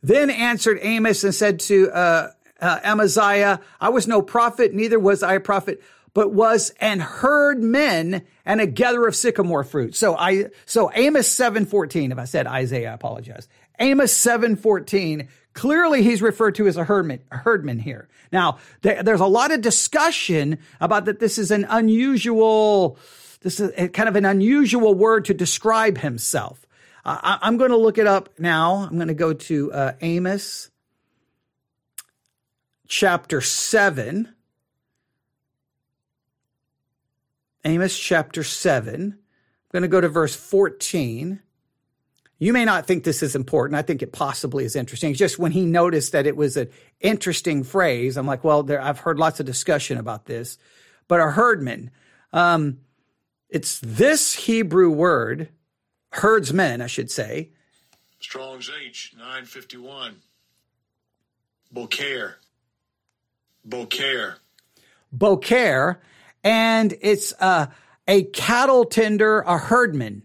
Then 0.01 0.29
answered 0.29 0.79
Amos 0.81 1.23
and 1.23 1.35
said 1.35 1.59
to 1.61 1.91
uh, 1.91 2.31
uh, 2.61 2.79
Amaziah, 2.83 3.59
I 3.81 3.89
was 3.89 4.07
no 4.07 4.21
prophet, 4.21 4.73
neither 4.73 4.99
was 4.99 5.23
I 5.23 5.33
a 5.33 5.39
prophet, 5.39 5.81
but 6.13 6.31
was 6.33 6.71
an 6.79 6.99
herdman 6.99 8.23
and 8.45 8.61
a 8.61 8.67
gatherer 8.67 9.07
of 9.07 9.15
sycamore 9.15 9.63
fruit. 9.63 9.95
So 9.95 10.15
I, 10.15 10.45
so 10.65 10.91
Amos 10.93 11.27
7:14, 11.33 12.11
if 12.11 12.17
I 12.17 12.25
said 12.25 12.47
Isaiah, 12.47 12.91
I 12.91 12.93
apologize. 12.93 13.47
Amos 13.79 14.13
7:14, 14.13 15.27
clearly 15.53 16.03
he's 16.03 16.21
referred 16.21 16.55
to 16.55 16.67
as 16.67 16.77
a 16.77 16.83
herdman, 16.83 17.21
a 17.31 17.37
herdman 17.37 17.79
here. 17.79 18.07
Now, 18.31 18.57
there, 18.81 19.01
there's 19.01 19.21
a 19.21 19.25
lot 19.25 19.51
of 19.51 19.61
discussion 19.61 20.59
about 20.79 21.05
that 21.05 21.19
this 21.19 21.37
is 21.37 21.51
an 21.51 21.65
unusual, 21.69 22.97
this 23.41 23.59
is 23.59 23.71
kind 23.91 24.09
of 24.09 24.15
an 24.15 24.25
unusual 24.25 24.93
word 24.93 25.25
to 25.25 25.33
describe 25.33 25.99
himself. 25.99 26.65
Uh, 27.05 27.37
I, 27.41 27.47
am 27.47 27.57
going 27.57 27.71
to 27.71 27.77
look 27.77 27.97
it 27.97 28.07
up 28.07 28.29
now. 28.37 28.87
I'm 28.89 28.95
going 28.95 29.07
to 29.07 29.13
go 29.13 29.33
to 29.33 29.73
uh, 29.73 29.93
Amos 30.01 30.69
chapter 32.87 33.39
7. 33.39 34.33
Amos 37.65 37.97
chapter 37.97 38.43
7. 38.43 39.01
I'm 39.01 39.19
going 39.71 39.81
to 39.83 39.87
go 39.87 40.01
to 40.01 40.09
verse 40.09 40.35
14. 40.35 41.41
You 42.41 42.53
may 42.53 42.63
not 42.63 42.85
think 42.85 43.03
this 43.03 43.21
is 43.21 43.35
important. 43.35 43.77
I 43.77 43.81
think 43.81 44.01
it 44.01 44.13
possibly 44.13 44.63
is 44.63 44.77
interesting. 44.77 45.11
It's 45.11 45.19
just 45.19 45.37
when 45.37 45.51
he 45.51 45.65
noticed 45.65 46.13
that 46.13 46.25
it 46.25 46.37
was 46.37 46.55
an 46.55 46.69
interesting 47.01 47.63
phrase, 47.63 48.15
I'm 48.15 48.25
like, 48.25 48.45
well, 48.45 48.63
there, 48.63 48.81
I've 48.81 48.99
heard 48.99 49.19
lots 49.19 49.41
of 49.41 49.45
discussion 49.45 49.97
about 49.97 50.25
this. 50.25 50.57
But 51.09 51.19
a 51.19 51.31
herdman, 51.31 51.91
um, 52.31 52.79
it's 53.49 53.79
this 53.79 54.33
Hebrew 54.33 54.89
word, 54.89 55.49
herdsmen, 56.11 56.81
I 56.81 56.87
should 56.87 57.11
say. 57.11 57.49
Strong's 58.21 58.71
H, 58.85 59.13
951. 59.17 60.15
Bokaer. 61.73 62.35
Bokaer. 63.67 64.35
Bokaer. 65.15 65.97
And 66.43 66.95
it's 67.01 67.33
uh, 67.39 67.67
a 68.07 68.23
cattle 68.23 68.85
tender, 68.85 69.41
a 69.41 69.57
herdman. 69.57 70.23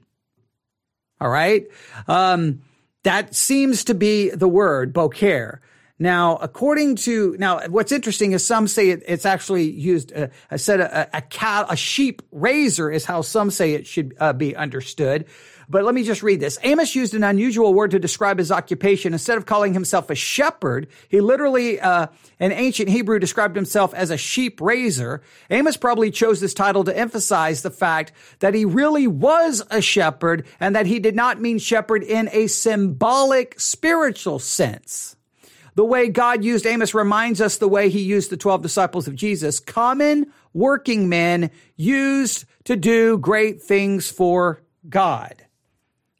All 1.20 1.30
right. 1.30 1.66
Um, 2.08 2.60
that 3.02 3.34
seems 3.34 3.84
to 3.84 3.94
be 3.94 4.30
the 4.30 4.48
word, 4.48 4.92
bokaer. 4.92 5.60
Now, 5.98 6.36
according 6.36 6.96
to 6.96 7.36
now, 7.38 7.66
what's 7.68 7.92
interesting 7.92 8.32
is 8.32 8.44
some 8.44 8.66
say 8.66 8.90
it, 8.90 9.04
it's 9.06 9.24
actually 9.24 9.70
used. 9.70 10.12
Uh, 10.12 10.28
I 10.50 10.56
said 10.56 10.80
a, 10.80 11.16
a, 11.16 11.22
cat, 11.22 11.66
a 11.70 11.76
sheep 11.76 12.20
raiser 12.32 12.90
is 12.90 13.04
how 13.04 13.22
some 13.22 13.50
say 13.50 13.74
it 13.74 13.86
should 13.86 14.14
uh, 14.18 14.32
be 14.32 14.56
understood. 14.56 15.26
But 15.68 15.84
let 15.84 15.94
me 15.94 16.02
just 16.02 16.22
read 16.22 16.40
this. 16.40 16.58
Amos 16.62 16.94
used 16.94 17.14
an 17.14 17.24
unusual 17.24 17.74
word 17.74 17.90
to 17.92 17.98
describe 17.98 18.38
his 18.38 18.52
occupation. 18.52 19.12
Instead 19.12 19.38
of 19.38 19.46
calling 19.46 19.72
himself 19.72 20.10
a 20.10 20.14
shepherd, 20.14 20.88
he 21.08 21.20
literally, 21.20 21.80
uh, 21.80 22.08
in 22.38 22.52
ancient 22.52 22.88
Hebrew, 22.88 23.18
described 23.18 23.56
himself 23.56 23.94
as 23.94 24.10
a 24.10 24.16
sheep 24.16 24.60
raiser. 24.60 25.22
Amos 25.50 25.76
probably 25.76 26.10
chose 26.10 26.40
this 26.40 26.54
title 26.54 26.84
to 26.84 26.96
emphasize 26.96 27.62
the 27.62 27.70
fact 27.70 28.12
that 28.40 28.54
he 28.54 28.64
really 28.64 29.06
was 29.06 29.62
a 29.70 29.80
shepherd 29.80 30.46
and 30.60 30.76
that 30.76 30.86
he 30.86 30.98
did 30.98 31.14
not 31.14 31.40
mean 31.40 31.58
shepherd 31.58 32.02
in 32.02 32.28
a 32.32 32.46
symbolic 32.46 33.58
spiritual 33.58 34.38
sense. 34.38 35.16
The 35.74 35.84
way 35.84 36.08
God 36.08 36.44
used 36.44 36.66
Amos 36.66 36.94
reminds 36.94 37.40
us 37.40 37.56
the 37.58 37.68
way 37.68 37.88
he 37.88 38.00
used 38.00 38.30
the 38.30 38.36
12 38.36 38.62
disciples 38.62 39.08
of 39.08 39.16
Jesus, 39.16 39.58
common 39.58 40.32
working 40.52 41.08
men 41.08 41.50
used 41.76 42.44
to 42.64 42.76
do 42.76 43.18
great 43.18 43.60
things 43.60 44.08
for 44.10 44.62
God. 44.88 45.44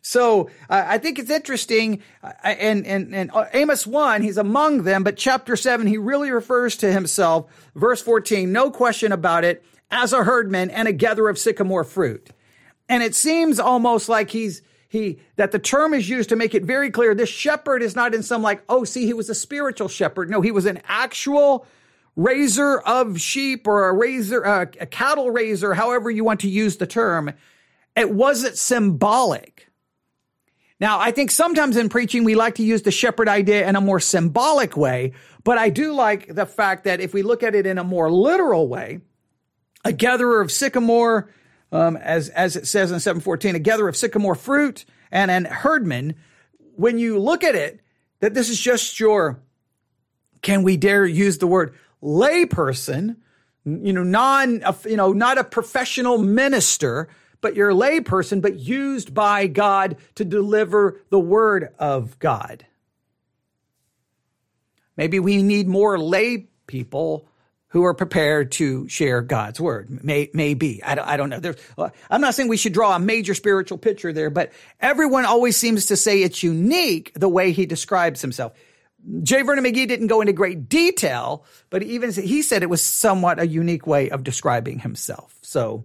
So 0.04 0.50
uh, 0.68 0.84
I 0.86 0.98
think 0.98 1.18
it's 1.18 1.30
interesting. 1.30 2.02
Uh, 2.22 2.32
and, 2.44 2.86
and, 2.86 3.14
and 3.14 3.30
uh, 3.32 3.46
Amos 3.54 3.86
1, 3.86 4.20
he's 4.20 4.36
among 4.36 4.82
them, 4.82 5.02
but 5.02 5.16
chapter 5.16 5.56
7, 5.56 5.86
he 5.86 5.96
really 5.96 6.30
refers 6.30 6.76
to 6.78 6.92
himself, 6.92 7.50
verse 7.74 8.02
14, 8.02 8.52
no 8.52 8.70
question 8.70 9.12
about 9.12 9.44
it, 9.44 9.64
as 9.90 10.12
a 10.12 10.22
herdman 10.22 10.70
and 10.70 10.86
a 10.86 10.92
gatherer 10.92 11.30
of 11.30 11.38
sycamore 11.38 11.84
fruit. 11.84 12.30
And 12.86 13.02
it 13.02 13.14
seems 13.14 13.58
almost 13.58 14.10
like 14.10 14.28
he's, 14.28 14.60
he, 14.88 15.20
that 15.36 15.52
the 15.52 15.58
term 15.58 15.94
is 15.94 16.08
used 16.08 16.28
to 16.28 16.36
make 16.36 16.54
it 16.54 16.64
very 16.64 16.90
clear 16.90 17.14
this 17.14 17.30
shepherd 17.30 17.82
is 17.82 17.96
not 17.96 18.14
in 18.14 18.22
some 18.22 18.42
like, 18.42 18.62
oh, 18.68 18.84
see, 18.84 19.06
he 19.06 19.14
was 19.14 19.30
a 19.30 19.34
spiritual 19.34 19.88
shepherd. 19.88 20.28
No, 20.28 20.42
he 20.42 20.50
was 20.50 20.66
an 20.66 20.82
actual 20.84 21.66
raiser 22.14 22.78
of 22.80 23.18
sheep 23.18 23.66
or 23.66 23.88
a 23.88 23.94
raiser, 23.94 24.44
uh, 24.44 24.66
a 24.78 24.86
cattle 24.86 25.30
raiser, 25.30 25.72
however 25.72 26.10
you 26.10 26.24
want 26.24 26.40
to 26.40 26.48
use 26.48 26.76
the 26.76 26.86
term. 26.86 27.32
It 27.96 28.10
wasn't 28.10 28.58
symbolic. 28.58 29.63
Now, 30.80 30.98
I 30.98 31.12
think 31.12 31.30
sometimes 31.30 31.76
in 31.76 31.88
preaching, 31.88 32.24
we 32.24 32.34
like 32.34 32.56
to 32.56 32.64
use 32.64 32.82
the 32.82 32.90
shepherd 32.90 33.28
idea 33.28 33.68
in 33.68 33.76
a 33.76 33.80
more 33.80 34.00
symbolic 34.00 34.76
way, 34.76 35.12
but 35.44 35.56
I 35.56 35.70
do 35.70 35.92
like 35.92 36.34
the 36.34 36.46
fact 36.46 36.84
that 36.84 37.00
if 37.00 37.14
we 37.14 37.22
look 37.22 37.42
at 37.42 37.54
it 37.54 37.66
in 37.66 37.78
a 37.78 37.84
more 37.84 38.10
literal 38.10 38.66
way, 38.66 39.00
a 39.84 39.92
gatherer 39.92 40.40
of 40.40 40.50
sycamore, 40.50 41.30
um, 41.70 41.96
as, 41.96 42.28
as 42.30 42.56
it 42.56 42.66
says 42.66 42.90
in 42.90 42.98
714, 42.98 43.54
a 43.54 43.58
gatherer 43.58 43.88
of 43.88 43.96
sycamore 43.96 44.34
fruit 44.34 44.84
and 45.12 45.30
an 45.30 45.44
herdman, 45.44 46.16
when 46.76 46.98
you 46.98 47.18
look 47.18 47.44
at 47.44 47.54
it, 47.54 47.80
that 48.20 48.34
this 48.34 48.48
is 48.48 48.60
just 48.60 48.98
your, 48.98 49.40
can 50.42 50.62
we 50.62 50.76
dare 50.76 51.06
use 51.06 51.38
the 51.38 51.46
word 51.46 51.74
layperson, 52.02 53.16
you 53.64 53.92
know, 53.92 54.02
non, 54.02 54.62
you 54.84 54.96
know, 54.96 55.12
not 55.12 55.38
a 55.38 55.44
professional 55.44 56.18
minister, 56.18 57.08
but 57.44 57.56
you're 57.56 57.72
a 57.72 57.74
layperson, 57.74 58.40
but 58.40 58.58
used 58.58 59.12
by 59.12 59.46
God 59.48 59.98
to 60.14 60.24
deliver 60.24 61.02
the 61.10 61.20
word 61.20 61.74
of 61.78 62.18
God. 62.18 62.64
Maybe 64.96 65.20
we 65.20 65.42
need 65.42 65.68
more 65.68 65.98
lay 65.98 66.48
people 66.66 67.28
who 67.68 67.84
are 67.84 67.92
prepared 67.92 68.50
to 68.52 68.88
share 68.88 69.20
God's 69.20 69.60
word. 69.60 70.02
May, 70.02 70.30
maybe. 70.32 70.82
I 70.82 70.94
don't, 70.94 71.06
I 71.06 71.18
don't 71.18 71.28
know. 71.28 71.38
There's, 71.38 71.56
uh, 71.76 71.90
I'm 72.08 72.22
not 72.22 72.34
saying 72.34 72.48
we 72.48 72.56
should 72.56 72.72
draw 72.72 72.96
a 72.96 72.98
major 72.98 73.34
spiritual 73.34 73.76
picture 73.76 74.14
there, 74.14 74.30
but 74.30 74.50
everyone 74.80 75.26
always 75.26 75.54
seems 75.54 75.84
to 75.86 75.98
say 75.98 76.22
it's 76.22 76.42
unique 76.42 77.12
the 77.14 77.28
way 77.28 77.52
he 77.52 77.66
describes 77.66 78.22
himself. 78.22 78.54
J. 79.22 79.42
Vernon 79.42 79.64
McGee 79.64 79.86
didn't 79.86 80.06
go 80.06 80.22
into 80.22 80.32
great 80.32 80.70
detail, 80.70 81.44
but 81.68 81.82
even 81.82 82.10
he 82.10 82.40
said 82.40 82.62
it 82.62 82.70
was 82.70 82.82
somewhat 82.82 83.38
a 83.38 83.46
unique 83.46 83.86
way 83.86 84.08
of 84.08 84.24
describing 84.24 84.78
himself. 84.78 85.36
So 85.42 85.84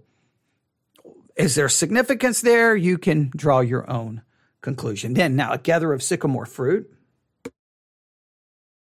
is 1.39 1.55
there 1.55 1.69
significance 1.69 2.41
there? 2.41 2.75
You 2.75 2.97
can 2.97 3.31
draw 3.33 3.61
your 3.61 3.89
own 3.89 4.21
conclusion. 4.61 5.13
Then, 5.13 5.37
now, 5.37 5.53
a 5.53 5.57
gather 5.57 5.93
of 5.93 6.03
sycamore 6.03 6.45
fruit. 6.45 6.91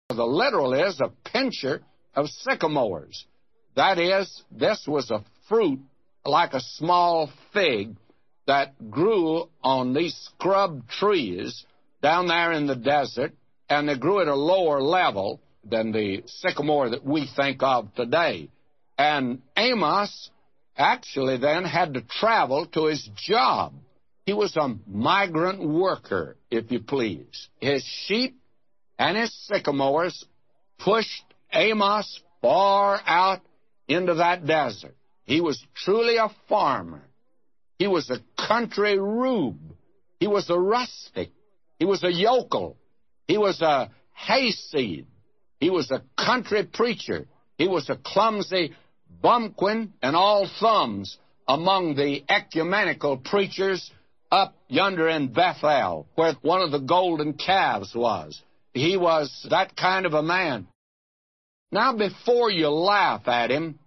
The 0.08 0.24
literal 0.24 0.72
is 0.72 1.00
a 1.00 1.10
pincher 1.28 1.82
of 2.14 2.28
sycamores. 2.28 3.26
That 3.74 3.98
is, 3.98 4.44
this 4.50 4.84
was 4.86 5.10
a 5.10 5.24
fruit 5.48 5.80
like 6.24 6.54
a 6.54 6.60
small 6.60 7.30
fig 7.52 7.96
that 8.46 8.90
grew 8.90 9.48
on 9.62 9.92
these 9.92 10.14
scrub 10.14 10.88
trees 10.88 11.66
down 12.00 12.28
there 12.28 12.52
in 12.52 12.68
the 12.68 12.76
desert, 12.76 13.34
and 13.68 13.88
they 13.88 13.96
grew 13.96 14.20
at 14.20 14.28
a 14.28 14.34
lower 14.36 14.80
level 14.80 15.40
than 15.64 15.90
the 15.90 16.22
sycamore 16.26 16.90
that 16.90 17.04
we 17.04 17.28
think 17.34 17.60
of 17.64 17.92
today. 17.96 18.48
And 18.96 19.42
Amos 19.56 20.30
actually 20.76 21.38
then 21.38 21.64
had 21.64 21.94
to 21.94 22.02
travel 22.02 22.66
to 22.66 22.86
his 22.86 23.08
job. 23.16 23.74
He 24.24 24.32
was 24.32 24.56
a 24.56 24.74
migrant 24.86 25.66
worker, 25.66 26.36
if 26.50 26.70
you 26.70 26.80
please. 26.80 27.48
His 27.60 27.84
sheep 27.84 28.38
and 28.98 29.16
his 29.16 29.32
sycamores 29.46 30.24
pushed 30.78 31.24
Amos 31.52 32.20
far 32.42 33.00
out 33.06 33.40
into 33.88 34.14
that 34.14 34.46
desert. 34.46 34.96
He 35.24 35.40
was 35.40 35.64
truly 35.74 36.16
a 36.16 36.30
farmer. 36.48 37.02
He 37.78 37.86
was 37.86 38.10
a 38.10 38.20
country 38.46 38.98
rube. 38.98 39.58
He 40.18 40.26
was 40.26 40.48
a 40.50 40.58
rustic. 40.58 41.30
He 41.78 41.84
was 41.84 42.02
a 42.02 42.12
yokel. 42.12 42.76
He 43.28 43.38
was 43.38 43.60
a 43.60 43.90
hayseed. 44.12 45.06
He 45.60 45.70
was 45.70 45.90
a 45.90 46.02
country 46.16 46.64
preacher. 46.64 47.26
He 47.58 47.68
was 47.68 47.88
a 47.90 47.96
clumsy 47.96 48.74
bumpkin 49.22 49.92
and 50.02 50.16
all 50.16 50.48
thumbs 50.60 51.18
among 51.48 51.94
the 51.94 52.24
ecumenical 52.28 53.16
preachers 53.18 53.90
up 54.30 54.54
yonder 54.68 55.08
in 55.08 55.32
Bethel, 55.32 56.06
where 56.14 56.34
one 56.42 56.60
of 56.60 56.70
the 56.70 56.80
golden 56.80 57.34
calves 57.34 57.94
was. 57.94 58.40
He 58.72 58.96
was 58.96 59.46
that 59.50 59.76
kind 59.76 60.06
of 60.06 60.14
a 60.14 60.22
man. 60.22 60.66
Now, 61.70 61.96
before 61.96 62.50
you 62.50 62.68
laugh 62.68 63.26
at 63.28 63.50
him, 63.50 63.78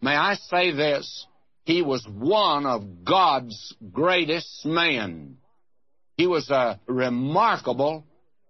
may 0.00 0.14
I 0.14 0.34
say 0.34 0.72
this? 0.72 1.26
He 1.64 1.82
was 1.82 2.06
one 2.06 2.66
of 2.66 3.04
God's 3.04 3.74
greatest 3.92 4.64
men. 4.64 5.36
He 6.16 6.26
was 6.26 6.50
a 6.50 6.80
remarkable 6.86 8.04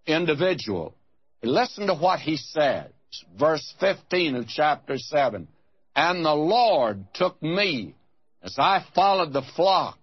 individual. 0.06 0.94
Listen 1.42 1.86
to 1.88 1.94
what 1.94 2.20
he 2.20 2.36
says, 2.36 2.90
verse 3.38 3.74
15 3.80 4.36
of 4.36 4.48
chapter 4.48 4.96
7. 4.96 5.48
And 5.94 6.24
the 6.24 6.34
Lord 6.34 7.04
took 7.14 7.42
me 7.42 7.94
as 8.42 8.56
I 8.58 8.84
followed 8.94 9.32
the 9.32 9.42
flock. 9.42 9.98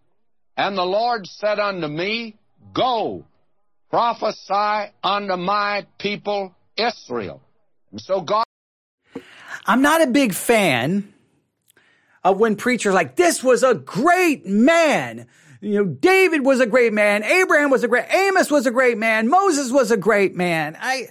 And 0.55 0.77
the 0.77 0.85
Lord 0.85 1.25
said 1.25 1.59
unto 1.59 1.87
me, 1.87 2.35
Go, 2.73 3.25
prophesy 3.89 4.91
unto 5.03 5.35
my 5.37 5.87
people 5.97 6.53
Israel. 6.77 7.41
And 7.91 8.01
so 8.01 8.21
God. 8.21 8.45
I'm 9.65 9.81
not 9.81 10.01
a 10.01 10.07
big 10.07 10.33
fan 10.33 11.13
of 12.23 12.39
when 12.39 12.55
preachers 12.55 12.93
like, 12.93 13.15
this 13.15 13.43
was 13.43 13.63
a 13.63 13.73
great 13.73 14.45
man. 14.45 15.27
You 15.61 15.83
know, 15.83 15.85
David 15.85 16.45
was 16.45 16.59
a 16.59 16.65
great 16.65 16.93
man. 16.93 17.23
Abraham 17.23 17.69
was 17.69 17.83
a 17.83 17.87
great, 17.87 18.05
Amos 18.13 18.49
was 18.49 18.65
a 18.65 18.71
great 18.71 18.97
man. 18.97 19.29
Moses 19.29 19.71
was 19.71 19.91
a 19.91 19.97
great 19.97 20.35
man. 20.35 20.77
I, 20.79 21.09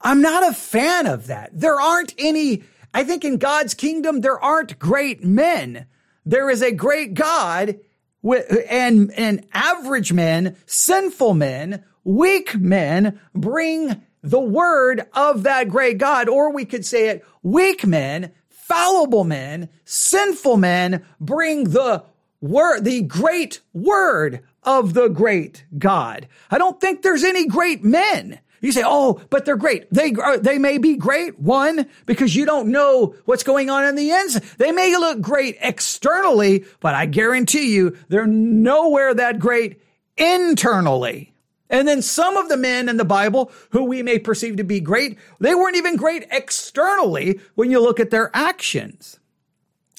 I'm 0.00 0.22
not 0.22 0.48
a 0.48 0.54
fan 0.54 1.06
of 1.06 1.28
that. 1.28 1.50
There 1.52 1.80
aren't 1.80 2.14
any, 2.18 2.62
I 2.92 3.04
think 3.04 3.24
in 3.24 3.38
God's 3.38 3.74
kingdom, 3.74 4.20
there 4.20 4.38
aren't 4.38 4.78
great 4.78 5.22
men. 5.24 5.86
There 6.24 6.50
is 6.50 6.62
a 6.62 6.72
great 6.72 7.14
God 7.14 7.78
and, 8.22 9.12
and 9.12 9.46
average 9.52 10.12
men, 10.12 10.56
sinful 10.66 11.34
men, 11.34 11.84
weak 12.04 12.56
men 12.56 13.20
bring 13.34 14.02
the 14.22 14.40
word 14.40 15.06
of 15.12 15.44
that 15.44 15.68
great 15.68 15.98
God. 15.98 16.28
Or 16.28 16.52
we 16.52 16.64
could 16.64 16.84
say 16.84 17.08
it, 17.08 17.24
weak 17.42 17.86
men, 17.86 18.32
fallible 18.48 19.24
men, 19.24 19.68
sinful 19.84 20.56
men 20.56 21.04
bring 21.20 21.64
the 21.70 22.04
word, 22.40 22.84
the 22.84 23.02
great 23.02 23.60
word 23.72 24.40
of 24.62 24.94
the 24.94 25.08
great 25.08 25.64
God. 25.76 26.28
I 26.50 26.58
don't 26.58 26.80
think 26.80 27.02
there's 27.02 27.24
any 27.24 27.46
great 27.46 27.82
men. 27.82 28.40
You 28.60 28.72
say, 28.72 28.82
oh, 28.84 29.20
but 29.30 29.44
they're 29.44 29.56
great. 29.56 29.92
They, 29.92 30.12
uh, 30.12 30.38
they 30.38 30.58
may 30.58 30.78
be 30.78 30.96
great. 30.96 31.38
One, 31.38 31.86
because 32.06 32.34
you 32.34 32.44
don't 32.44 32.68
know 32.68 33.14
what's 33.24 33.42
going 33.42 33.70
on 33.70 33.84
in 33.84 33.94
the 33.94 34.10
ends. 34.10 34.40
They 34.56 34.72
may 34.72 34.96
look 34.96 35.20
great 35.20 35.56
externally, 35.60 36.64
but 36.80 36.94
I 36.94 37.06
guarantee 37.06 37.74
you 37.74 37.96
they're 38.08 38.26
nowhere 38.26 39.14
that 39.14 39.38
great 39.38 39.80
internally. 40.16 41.32
And 41.70 41.86
then 41.86 42.02
some 42.02 42.36
of 42.36 42.48
the 42.48 42.56
men 42.56 42.88
in 42.88 42.96
the 42.96 43.04
Bible 43.04 43.52
who 43.70 43.84
we 43.84 44.02
may 44.02 44.18
perceive 44.18 44.56
to 44.56 44.64
be 44.64 44.80
great, 44.80 45.18
they 45.38 45.54
weren't 45.54 45.76
even 45.76 45.96
great 45.96 46.26
externally 46.30 47.40
when 47.54 47.70
you 47.70 47.80
look 47.80 48.00
at 48.00 48.10
their 48.10 48.30
actions. 48.34 49.20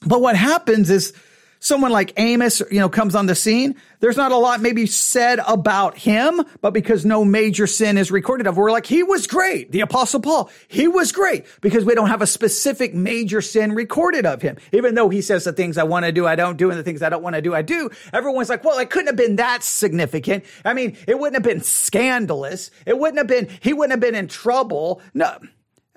But 0.05 0.21
what 0.21 0.35
happens 0.35 0.89
is 0.89 1.13
someone 1.59 1.91
like 1.91 2.13
Amos, 2.17 2.61
you 2.71 2.79
know, 2.79 2.89
comes 2.89 3.15
on 3.15 3.25
the 3.25 3.35
scene, 3.35 3.75
there's 3.99 4.17
not 4.17 4.31
a 4.31 4.37
lot 4.37 4.61
maybe 4.61 4.85
said 4.85 5.39
about 5.45 5.97
him, 5.97 6.41
but 6.61 6.71
because 6.71 7.05
no 7.05 7.25
major 7.25 7.67
sin 7.67 7.97
is 7.97 8.11
recorded 8.11 8.47
of, 8.47 8.57
we're 8.57 8.71
like, 8.71 8.85
he 8.85 9.03
was 9.03 9.27
great. 9.27 9.71
The 9.71 9.81
apostle 9.81 10.21
Paul, 10.21 10.49
he 10.67 10.87
was 10.87 11.11
great 11.11 11.45
because 11.61 11.83
we 11.83 11.95
don't 11.95 12.07
have 12.07 12.21
a 12.21 12.27
specific 12.27 12.93
major 12.93 13.41
sin 13.41 13.73
recorded 13.73 14.25
of 14.25 14.41
him. 14.41 14.57
Even 14.71 14.95
though 14.95 15.09
he 15.09 15.21
says 15.21 15.43
the 15.43 15.53
things 15.53 15.77
I 15.77 15.83
want 15.83 16.05
to 16.05 16.11
do, 16.11 16.25
I 16.25 16.35
don't 16.35 16.57
do, 16.57 16.69
and 16.69 16.79
the 16.79 16.83
things 16.83 17.01
I 17.01 17.09
don't 17.09 17.23
want 17.23 17.35
to 17.35 17.41
do, 17.41 17.53
I 17.53 17.61
do. 17.61 17.89
Everyone's 18.13 18.49
like, 18.49 18.63
well, 18.63 18.79
it 18.79 18.89
couldn't 18.89 19.07
have 19.07 19.17
been 19.17 19.35
that 19.35 19.63
significant. 19.63 20.45
I 20.63 20.73
mean, 20.73 20.97
it 21.07 21.19
wouldn't 21.19 21.35
have 21.35 21.43
been 21.43 21.61
scandalous. 21.61 22.71
It 22.85 22.97
wouldn't 22.97 23.17
have 23.17 23.27
been, 23.27 23.49
he 23.59 23.73
wouldn't 23.73 23.91
have 23.91 23.99
been 23.99 24.15
in 24.15 24.27
trouble. 24.27 25.01
No 25.13 25.37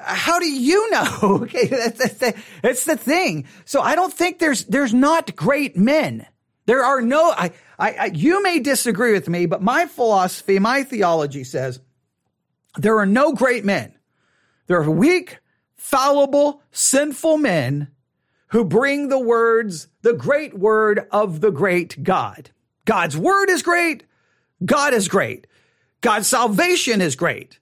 how 0.05 0.39
do 0.39 0.51
you 0.51 0.91
know? 0.91 1.19
Okay, 1.43 1.67
that's, 1.67 1.99
that's 1.99 2.15
the, 2.15 2.35
that's 2.63 2.85
the 2.85 2.97
thing. 2.97 3.47
So 3.65 3.81
I 3.81 3.95
don't 3.95 4.13
think 4.13 4.39
there's 4.39 4.65
there's 4.65 4.95
not 4.95 5.35
great 5.35 5.77
men. 5.77 6.27
There 6.67 6.85
are 6.85 7.01
no. 7.01 7.31
I, 7.31 7.53
I, 7.79 7.93
I 7.93 8.05
you 8.07 8.43
may 8.43 8.61
disagree 8.61 9.13
with 9.13 9.29
me, 9.29 9.47
but 9.47 9.63
my 9.63 9.87
philosophy, 9.87 10.59
my 10.59 10.85
theology 10.85 11.45
says 11.45 11.81
there 12.77 12.99
are 12.99 13.07
no 13.07 13.33
great 13.33 13.65
men. 13.65 13.95
There 14.67 14.81
are 14.81 14.91
weak, 14.91 15.39
fallible, 15.77 16.63
sinful 16.71 17.39
men 17.39 17.89
who 18.49 18.65
bring 18.65 19.09
the 19.09 19.19
words, 19.19 19.89
the 20.03 20.13
great 20.13 20.55
word 20.59 21.07
of 21.11 21.41
the 21.41 21.51
great 21.51 22.03
God. 22.03 22.51
God's 22.85 23.17
word 23.17 23.51
is 23.51 23.63
great. 23.63 24.05
God 24.65 24.95
is 24.95 25.09
great. 25.09 25.47
God's 26.01 26.29
salvation 26.29 27.01
is 27.01 27.17
great. 27.17 27.59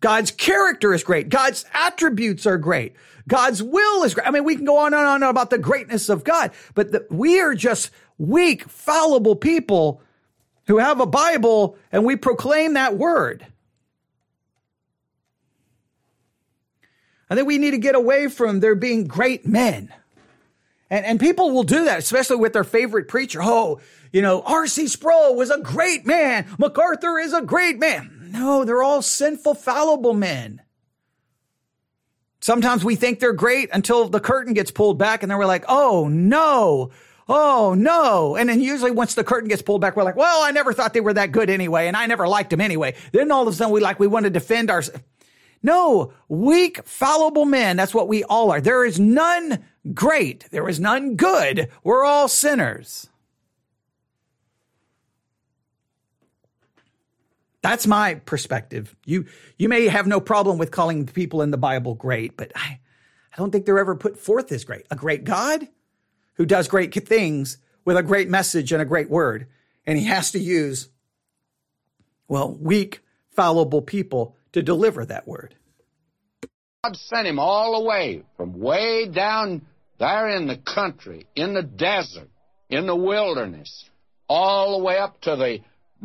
God's 0.00 0.30
character 0.30 0.92
is 0.92 1.02
great. 1.02 1.28
God's 1.28 1.64
attributes 1.72 2.46
are 2.46 2.58
great. 2.58 2.94
God's 3.28 3.62
will 3.62 4.04
is 4.04 4.14
great. 4.14 4.26
I 4.26 4.30
mean, 4.30 4.44
we 4.44 4.56
can 4.56 4.64
go 4.64 4.78
on 4.78 4.94
and 4.94 5.06
on 5.06 5.22
about 5.22 5.50
the 5.50 5.58
greatness 5.58 6.08
of 6.08 6.22
God, 6.22 6.52
but 6.74 6.92
the, 6.92 7.06
we 7.10 7.40
are 7.40 7.54
just 7.54 7.90
weak, 8.18 8.68
fallible 8.68 9.36
people 9.36 10.00
who 10.66 10.78
have 10.78 11.00
a 11.00 11.06
Bible 11.06 11.76
and 11.90 12.04
we 12.04 12.16
proclaim 12.16 12.74
that 12.74 12.96
word. 12.96 13.46
I 17.28 17.34
think 17.34 17.48
we 17.48 17.58
need 17.58 17.72
to 17.72 17.78
get 17.78 17.94
away 17.94 18.28
from 18.28 18.60
there 18.60 18.76
being 18.76 19.06
great 19.06 19.46
men. 19.46 19.92
And, 20.88 21.04
and 21.04 21.20
people 21.20 21.50
will 21.50 21.64
do 21.64 21.84
that, 21.86 21.98
especially 21.98 22.36
with 22.36 22.52
their 22.52 22.64
favorite 22.64 23.08
preacher. 23.08 23.40
Oh, 23.42 23.80
you 24.12 24.22
know, 24.22 24.42
R.C. 24.42 24.86
Sproul 24.86 25.34
was 25.34 25.50
a 25.50 25.58
great 25.58 26.06
man. 26.06 26.46
MacArthur 26.58 27.18
is 27.18 27.32
a 27.32 27.42
great 27.42 27.80
man. 27.80 28.15
No, 28.36 28.66
they're 28.66 28.82
all 28.82 29.00
sinful, 29.00 29.54
fallible 29.54 30.12
men. 30.12 30.60
Sometimes 32.40 32.84
we 32.84 32.94
think 32.94 33.18
they're 33.18 33.32
great 33.32 33.70
until 33.72 34.10
the 34.10 34.20
curtain 34.20 34.52
gets 34.52 34.70
pulled 34.70 34.98
back 34.98 35.22
and 35.22 35.30
then 35.30 35.38
we're 35.38 35.46
like, 35.46 35.64
oh 35.68 36.06
no, 36.08 36.90
oh 37.28 37.74
no. 37.76 38.36
And 38.36 38.50
then 38.50 38.60
usually 38.60 38.90
once 38.90 39.14
the 39.14 39.24
curtain 39.24 39.48
gets 39.48 39.62
pulled 39.62 39.80
back, 39.80 39.96
we're 39.96 40.02
like, 40.02 40.16
well, 40.16 40.42
I 40.42 40.50
never 40.50 40.74
thought 40.74 40.92
they 40.92 41.00
were 41.00 41.14
that 41.14 41.32
good 41.32 41.48
anyway, 41.48 41.86
and 41.86 41.96
I 41.96 42.04
never 42.04 42.28
liked 42.28 42.50
them 42.50 42.60
anyway. 42.60 42.94
Then 43.12 43.32
all 43.32 43.48
of 43.48 43.48
a 43.48 43.56
sudden 43.56 43.72
we 43.72 43.80
like, 43.80 43.98
we 43.98 44.06
want 44.06 44.24
to 44.24 44.30
defend 44.30 44.70
our. 44.70 44.82
No, 45.62 46.12
weak, 46.28 46.84
fallible 46.84 47.46
men. 47.46 47.78
That's 47.78 47.94
what 47.94 48.06
we 48.06 48.22
all 48.22 48.52
are. 48.52 48.60
There 48.60 48.84
is 48.84 49.00
none 49.00 49.64
great. 49.94 50.44
There 50.50 50.68
is 50.68 50.78
none 50.78 51.16
good. 51.16 51.70
We're 51.82 52.04
all 52.04 52.28
sinners. 52.28 53.08
That's 57.66 57.88
my 57.88 58.14
perspective. 58.14 58.94
You 59.04 59.26
you 59.56 59.68
may 59.68 59.88
have 59.88 60.06
no 60.06 60.20
problem 60.20 60.56
with 60.56 60.70
calling 60.70 61.04
the 61.04 61.12
people 61.12 61.42
in 61.42 61.50
the 61.50 61.56
Bible 61.56 61.96
great, 61.96 62.36
but 62.36 62.52
I, 62.54 62.78
I 63.32 63.36
don't 63.36 63.50
think 63.50 63.66
they're 63.66 63.80
ever 63.80 63.96
put 63.96 64.16
forth 64.16 64.52
as 64.52 64.64
great. 64.64 64.86
A 64.88 64.94
great 64.94 65.24
God 65.24 65.66
who 66.34 66.46
does 66.46 66.68
great 66.68 66.94
things 66.94 67.58
with 67.84 67.96
a 67.96 68.04
great 68.04 68.28
message 68.28 68.70
and 68.70 68.80
a 68.80 68.84
great 68.84 69.10
word. 69.10 69.48
And 69.84 69.98
he 69.98 70.04
has 70.04 70.30
to 70.30 70.38
use, 70.38 70.88
well, 72.28 72.56
weak, 72.56 73.00
fallible 73.30 73.82
people 73.82 74.36
to 74.52 74.62
deliver 74.62 75.04
that 75.04 75.26
word. 75.26 75.56
God 76.84 76.96
sent 76.96 77.26
him 77.26 77.40
all 77.40 77.80
the 77.80 77.88
way 77.88 78.22
from 78.36 78.60
way 78.60 79.08
down 79.08 79.62
there 79.98 80.28
in 80.28 80.46
the 80.46 80.56
country, 80.56 81.26
in 81.34 81.54
the 81.54 81.64
desert, 81.64 82.30
in 82.70 82.86
the 82.86 82.94
wilderness, 82.94 83.90
all 84.28 84.78
the 84.78 84.84
way 84.84 84.98
up 84.98 85.20
to 85.22 85.34
the 85.34 85.58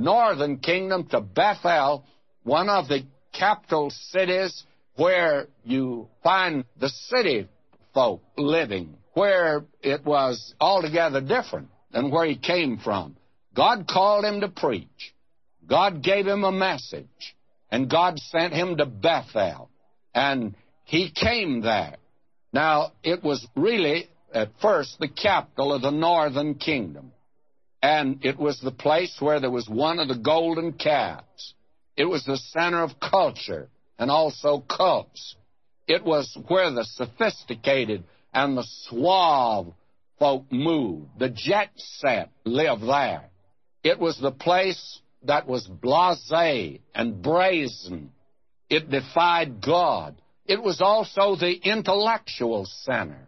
northern 0.04 0.58
kingdom 0.58 1.08
to 1.08 1.22
Bethel, 1.22 2.06
one 2.44 2.70
of 2.70 2.88
the 2.88 3.06
capital 3.34 3.90
cities 4.10 4.64
where 4.96 5.48
you 5.64 6.08
find 6.24 6.66
the 6.80 6.90
city 6.90 7.48
folk 7.94 8.22
living, 8.38 8.96
where 9.14 9.66
it 9.82 10.06
was 10.06 10.54
altogether 10.60 11.22
different 11.22 11.70
than 11.92 12.12
where 12.12 12.26
he 12.26 12.38
came 12.38 12.78
from. 12.78 13.16
God 13.54 13.88
called 13.88 14.26
him 14.26 14.42
to 14.42 14.48
preach. 14.48 15.14
God 15.68 16.04
gave 16.04 16.26
him 16.26 16.44
a 16.44 16.52
message. 16.52 17.36
And 17.70 17.90
God 17.90 18.20
sent 18.20 18.54
him 18.54 18.78
to 18.78 18.86
Bethel. 18.86 19.70
And 20.14 20.56
he 20.84 21.12
came 21.12 21.62
there. 21.62 21.96
Now, 22.54 22.92
it 23.04 23.24
was 23.24 23.46
really, 23.56 24.10
at 24.34 24.50
first, 24.62 24.98
the 25.00 25.08
capital 25.08 25.74
of 25.74 25.82
the 25.82 25.92
northern 25.92 26.56
kingdom. 26.56 27.14
And 27.82 28.24
it 28.24 28.38
was 28.38 28.60
the 28.60 28.72
place 28.72 29.16
where 29.20 29.40
there 29.40 29.52
was 29.52 29.68
one 29.68 30.00
of 30.00 30.08
the 30.08 30.18
golden 30.18 30.74
calves. 30.74 31.54
It 31.98 32.06
was 32.06 32.24
the 32.26 32.38
center 32.38 32.84
of 32.84 33.00
culture 33.00 33.70
and 33.98 34.12
also 34.12 34.60
cults. 34.60 35.36
It 35.88 36.04
was 36.04 36.38
where 36.48 36.72
the 36.72 36.86
sophisticated 36.86 38.04
and 38.34 38.58
the 38.58 38.66
suave 38.84 39.74
folk 40.20 40.46
moved. 40.52 41.08
The 41.18 41.30
jet 41.30 41.72
set 41.76 42.30
lived 42.46 42.84
there. 42.84 43.30
It 43.84 44.00
was 44.00 44.20
the 44.20 44.32
place 44.32 45.00
that 45.24 45.48
was 45.48 45.68
blase 45.68 46.32
and 46.94 47.22
brazen. 47.22 48.12
It 48.70 48.90
defied 48.90 49.62
God. 49.62 50.16
It 50.46 50.62
was 50.62 50.82
also 50.82 51.36
the 51.36 51.54
intellectual 51.54 52.66
center. 52.66 53.28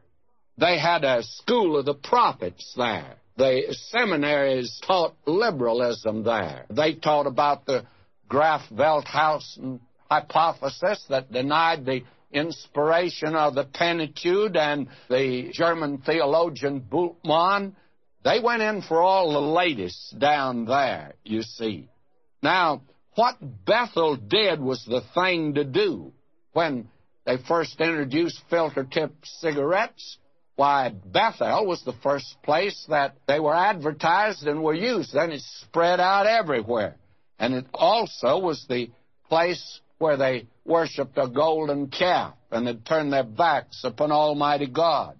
They 0.57 0.77
had 0.79 1.03
a 1.03 1.23
school 1.23 1.77
of 1.77 1.85
the 1.85 1.95
prophets 1.95 2.73
there. 2.77 3.17
The 3.35 3.75
seminaries 3.89 4.79
taught 4.85 5.15
liberalism 5.25 6.23
there. 6.23 6.65
They 6.69 6.93
taught 6.95 7.25
about 7.25 7.65
the 7.65 7.85
Graf 8.29 8.61
Wellhausen 8.69 9.79
hypothesis 10.09 11.05
that 11.09 11.31
denied 11.31 11.85
the 11.85 12.03
inspiration 12.31 13.35
of 13.35 13.55
the 13.55 13.63
Pentateuch 13.63 14.55
and 14.55 14.87
the 15.09 15.49
German 15.51 15.99
theologian 15.99 16.81
Bultmann. 16.81 17.75
They 18.23 18.39
went 18.39 18.61
in 18.61 18.81
for 18.81 19.01
all 19.01 19.33
the 19.33 19.41
latest 19.41 20.17
down 20.19 20.65
there, 20.65 21.13
you 21.23 21.41
see. 21.41 21.89
Now, 22.41 22.81
what 23.15 23.37
Bethel 23.65 24.15
did 24.15 24.59
was 24.59 24.83
the 24.85 25.01
thing 25.13 25.55
to 25.55 25.63
do. 25.63 26.13
When 26.53 26.89
they 27.25 27.37
first 27.47 27.79
introduced 27.79 28.41
filter 28.49 28.83
tip 28.83 29.13
cigarettes, 29.23 30.17
why, 30.55 30.89
Bethel 30.89 31.65
was 31.65 31.83
the 31.83 31.93
first 32.03 32.37
place 32.43 32.85
that 32.89 33.15
they 33.27 33.39
were 33.39 33.55
advertised 33.55 34.45
and 34.45 34.61
were 34.63 34.75
used. 34.75 35.13
Then 35.13 35.31
it 35.31 35.41
spread 35.61 35.99
out 35.99 36.27
everywhere. 36.27 36.97
And 37.39 37.55
it 37.55 37.65
also 37.73 38.37
was 38.39 38.65
the 38.69 38.91
place 39.27 39.81
where 39.97 40.17
they 40.17 40.47
worshiped 40.63 41.17
a 41.17 41.27
golden 41.27 41.87
calf 41.87 42.35
and 42.51 42.67
had 42.67 42.85
turned 42.85 43.11
their 43.11 43.23
backs 43.23 43.83
upon 43.83 44.11
Almighty 44.11 44.67
God. 44.67 45.17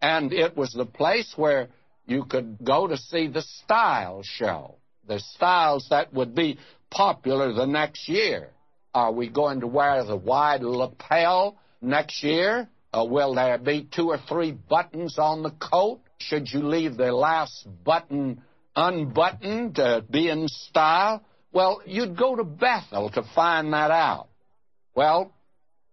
And 0.00 0.32
it 0.32 0.56
was 0.56 0.72
the 0.72 0.86
place 0.86 1.32
where 1.36 1.68
you 2.06 2.24
could 2.24 2.58
go 2.64 2.88
to 2.88 2.96
see 2.96 3.28
the 3.28 3.42
style 3.42 4.22
show, 4.24 4.76
the 5.06 5.20
styles 5.20 5.86
that 5.90 6.12
would 6.12 6.34
be 6.34 6.58
popular 6.90 7.52
the 7.52 7.66
next 7.66 8.08
year. 8.08 8.50
Are 8.92 9.12
we 9.12 9.28
going 9.28 9.60
to 9.60 9.66
wear 9.66 10.04
the 10.04 10.16
wide 10.16 10.62
lapel 10.62 11.56
next 11.80 12.24
year? 12.24 12.68
Uh, 12.92 13.04
will 13.08 13.34
there 13.34 13.58
be 13.58 13.88
two 13.90 14.08
or 14.10 14.18
three 14.28 14.52
buttons 14.52 15.18
on 15.18 15.42
the 15.42 15.50
coat? 15.50 16.00
Should 16.18 16.52
you 16.52 16.60
leave 16.60 16.96
the 16.96 17.12
last 17.12 17.66
button 17.84 18.42
unbuttoned 18.76 19.76
to 19.76 20.04
be 20.08 20.28
in 20.28 20.46
style? 20.48 21.24
Well, 21.52 21.82
you'd 21.86 22.16
go 22.16 22.36
to 22.36 22.44
Bethel 22.44 23.10
to 23.10 23.22
find 23.34 23.72
that 23.72 23.90
out. 23.90 24.28
Well, 24.94 25.32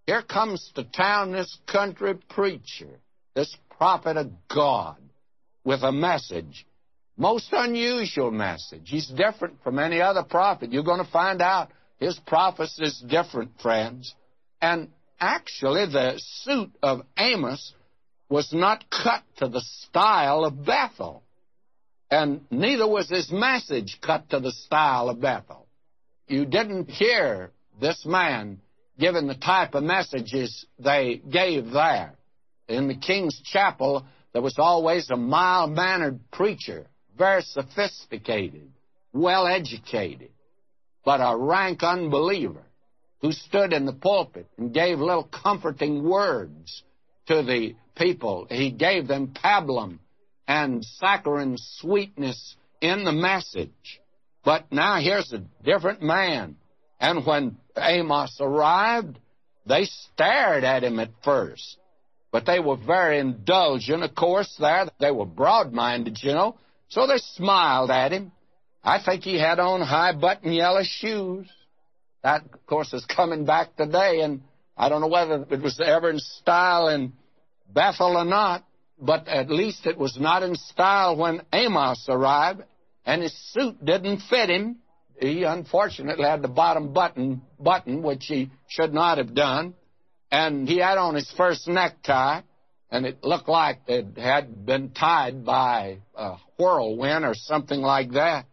here 0.06 0.22
comes 0.22 0.72
to 0.76 0.84
town 0.84 1.32
this 1.32 1.58
country 1.68 2.16
preacher, 2.30 3.00
this 3.36 3.56
prophet 3.78 4.18
of 4.18 4.32
God, 4.54 4.98
with 5.64 5.84
a 5.84 5.92
message. 5.92 6.66
Most 7.18 7.50
unusual 7.52 8.32
message. 8.32 8.84
He's 8.86 9.08
different 9.08 9.62
from 9.64 9.80
any 9.80 10.02
other 10.02 10.24
prophet. 10.24 10.72
You're 10.72 10.84
going 10.84 11.04
to 11.04 11.12
find 11.12 11.42
out 11.42 11.70
his 12.00 12.18
prophecy 12.26 12.84
is 12.84 13.04
different, 13.08 13.52
friends. 13.62 14.16
And 14.62 14.90
actually, 15.20 15.86
the 15.86 16.20
suit 16.44 16.72
of 16.82 17.02
Amos 17.18 17.74
was 18.30 18.54
not 18.54 18.86
cut 18.90 19.24
to 19.38 19.48
the 19.48 19.62
style 19.62 20.46
of 20.46 20.66
Bethel. 20.66 21.24
And 22.12 22.42
neither 22.50 22.88
was 22.88 23.10
his 23.10 23.32
message 23.32 24.00
cut 24.02 24.30
to 24.30 24.40
the 24.40 24.52
style 24.52 25.10
of 25.10 25.22
Bethel. 25.22 25.68
You 26.28 26.46
didn't 26.46 26.90
hear 26.90 27.52
this 27.80 28.06
man 28.06 28.62
given 29.00 29.28
the 29.28 29.36
type 29.36 29.74
of 29.76 29.84
messages 29.84 30.66
they 30.78 31.22
gave 31.30 31.72
there. 31.72 32.16
In 32.68 32.88
the 32.88 32.96
King's 32.96 33.40
Chapel, 33.44 34.06
there 34.34 34.42
was 34.42 34.60
always 34.60 35.10
a 35.10 35.16
mild 35.16 35.72
mannered 35.72 36.20
preacher, 36.32 36.88
very 37.18 37.42
sophisticated, 37.42 38.70
well 39.14 39.48
educated, 39.48 40.30
but 41.04 41.18
a 41.18 41.36
rank 41.36 41.82
unbeliever 41.82 42.64
who 43.22 43.32
stood 43.32 43.74
in 43.74 43.86
the 43.86 43.94
pulpit 43.94 44.48
and 44.58 44.74
gave 44.74 45.00
little 45.00 45.24
comforting 45.24 46.04
words 46.04 46.84
to 47.28 47.44
the 47.44 47.76
people. 47.96 48.48
He 48.50 48.72
gave 48.72 49.08
them 49.08 49.34
pablum 49.34 50.00
and 50.48 50.84
saccharine 50.84 51.58
sweetness 51.58 52.56
in 52.82 53.04
the 53.04 53.12
message. 53.12 54.02
But 54.44 54.72
now 54.72 55.00
here's 55.00 55.32
a 55.34 55.44
different 55.64 56.02
man. 56.02 56.56
And 57.00 57.26
when 57.26 57.58
Amos 57.78 58.38
arrived, 58.40 59.20
they 59.66 59.86
stared 59.86 60.64
at 60.64 60.84
him 60.84 61.00
at 61.00 61.12
first. 61.24 61.78
But 62.32 62.46
they 62.46 62.60
were 62.60 62.78
very 62.78 63.20
indulgent, 63.20 64.04
of 64.04 64.16
course, 64.16 64.56
there. 64.60 64.88
They 65.00 65.12
were 65.12 65.26
broad 65.26 65.74
minded, 65.74 66.20
you 66.22 66.34
know. 66.34 66.58
So 66.90 67.08
they 67.08 67.18
smiled 67.18 67.92
at 67.92 68.12
him. 68.12 68.32
I 68.84 69.02
think 69.04 69.24
he 69.24 69.40
had 69.40 69.60
on 69.60 69.82
high 69.82 70.14
button 70.14 70.52
yellow 70.54 70.84
shoes. 70.84 71.48
That, 72.24 72.44
of 72.54 72.66
course, 72.66 72.94
is 72.94 73.06
coming 73.06 73.46
back 73.46 73.76
today, 73.76 74.22
and 74.22 74.42
I 74.76 74.90
don't 74.90 75.02
know 75.02 75.08
whether 75.08 75.46
it 75.50 75.62
was 75.62 75.80
ever 75.84 76.10
in 76.10 76.20
style 76.20 76.90
in 76.90 77.14
Bethel 77.74 78.18
or 78.18 78.26
not, 78.26 78.66
but 79.00 79.28
at 79.28 79.50
least 79.50 79.86
it 79.86 79.98
was 79.98 80.18
not 80.20 80.44
in 80.44 80.56
style 80.56 81.16
when 81.16 81.42
Amos 81.54 82.06
arrived, 82.10 82.64
and 83.06 83.22
his 83.22 83.34
suit 83.54 83.84
didn't 83.84 84.22
fit 84.30 84.50
him. 84.50 84.78
He 85.20 85.44
unfortunately 85.44 86.26
had 86.26 86.42
the 86.42 86.50
bottom 86.50 86.94
button 86.94 87.42
button, 87.60 88.04
which 88.04 88.26
he 88.26 88.52
should 88.68 88.94
not 88.94 89.18
have 89.18 89.34
done, 89.34 89.74
and 90.32 90.68
he 90.68 90.78
had 90.78 90.98
on 90.98 91.16
his 91.16 91.32
first 91.38 91.68
necktie, 91.68 92.42
and 92.92 93.06
it 93.06 93.24
looked 93.24 93.48
like 93.48 93.80
it 93.88 94.18
had 94.18 94.66
been 94.66 94.92
tied 94.92 95.46
by 95.46 96.00
a 96.16 96.36
whirlwind 96.58 97.24
or 97.24 97.34
something 97.34 97.80
like 97.80 98.12
that 98.12 98.46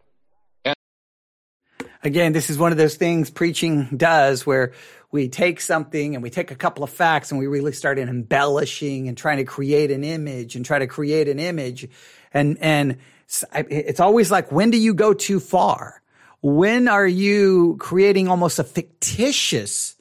again, 2.07 2.31
this 2.31 2.49
is 2.49 2.57
one 2.57 2.71
of 2.71 2.77
those 2.77 2.95
things 2.95 3.29
preaching 3.29 3.85
does 3.95 4.45
where 4.45 4.71
we 5.11 5.27
take 5.27 5.59
something 5.59 6.15
and 6.15 6.23
we 6.23 6.29
take 6.29 6.51
a 6.51 6.55
couple 6.55 6.83
of 6.83 6.89
facts 6.89 7.31
and 7.31 7.39
we 7.39 7.47
really 7.47 7.73
start 7.73 7.99
embellishing 7.99 9.09
and 9.09 9.17
trying 9.17 9.37
to 9.37 9.43
create 9.43 9.91
an 9.91 10.05
image 10.05 10.55
and 10.55 10.65
try 10.65 10.79
to 10.79 10.87
create 10.87 11.27
an 11.27 11.37
image. 11.37 11.87
And, 12.33 12.57
and 12.61 12.97
it's 13.53 13.99
always 13.99 14.31
like, 14.31 14.53
when 14.53 14.71
do 14.71 14.77
you 14.77 14.93
go 14.93 15.13
too 15.13 15.41
far? 15.41 16.01
When 16.41 16.87
are 16.87 17.07
you 17.07 17.75
creating 17.77 18.29
almost 18.29 18.57
a 18.57 18.63
fictitious 18.63 19.97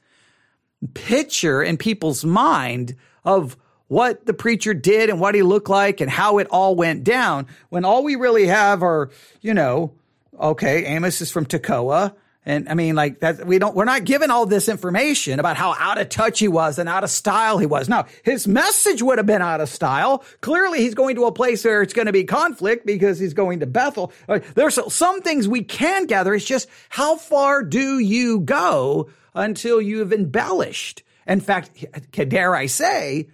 picture 0.95 1.61
in 1.61 1.77
people's 1.77 2.25
mind 2.25 2.95
of 3.25 3.57
what 3.88 4.27
the 4.27 4.35
preacher 4.35 4.75
did 4.75 5.11
and 5.11 5.21
what 5.21 5.35
he 5.35 5.42
looked 5.42 5.69
like 5.69 6.01
and 6.01 6.11
how 6.11 6.38
it 6.38 6.47
all 6.51 6.77
went 6.77 7.03
down 7.03 7.49
when 7.69 7.85
all 7.85 8.05
we 8.05 8.14
really 8.14 8.47
have 8.47 8.83
are, 8.83 9.11
you 9.40 9.55
know, 9.55 9.92
okay, 10.40 10.85
Amos 10.87 11.20
is 11.20 11.31
from 11.31 11.46
Tekoa. 11.46 12.14
And 12.49 12.68
I 12.68 12.75
mean, 12.75 12.94
like 12.94 13.18
that, 13.20 13.44
we 13.44 13.59
don't, 13.59 13.75
we're 13.75 13.85
not 13.85 14.05
given 14.05 14.31
all 14.31 14.46
this 14.46 14.68
information 14.68 15.40
about 15.40 15.57
how 15.57 15.75
out 15.81 15.99
of 15.99 16.09
touch 16.09 16.38
he 16.38 16.46
was 16.46 16.79
and 16.79 16.88
out 16.88 17.03
of 17.03 17.11
style 17.11 17.59
he 17.59 17.66
was. 17.66 17.88
Now, 17.88 18.07
his 18.22 18.46
message 18.46 19.03
would 19.03 19.18
have 19.18 19.27
been 19.27 19.42
out 19.42 19.61
of 19.61 19.68
style. 19.68 20.25
Clearly, 20.42 20.79
he's 20.79 20.94
going 20.94 21.16
to 21.16 21.25
a 21.25 21.33
place 21.33 21.64
where 21.64 21.83
it's 21.83 21.92
going 21.92 22.07
to 22.07 22.12
be 22.12 22.22
conflict 22.22 22.87
because 22.87 23.18
he's 23.18 23.35
going 23.35 23.61
to 23.61 23.66
Bethel. 23.66 24.12
There's 24.55 24.79
some 24.94 25.22
things 25.22 25.49
we 25.49 25.64
can 25.64 26.07
gather. 26.07 26.35
It's 26.35 26.44
just 26.44 26.68
how 26.88 27.16
far 27.16 27.64
do 27.64 27.99
you 27.99 28.38
go 28.38 29.11
until 29.35 29.81
you've 29.81 30.12
embellished? 30.12 31.03
In 31.27 31.40
fact, 31.40 31.85
dare 32.12 32.55
I 32.55 32.66
say, 32.66 33.27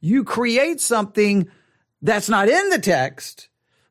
you 0.00 0.22
create 0.22 0.80
something 0.80 1.48
that's 2.02 2.28
not 2.28 2.48
in 2.48 2.70
the 2.70 2.78
text 2.78 3.48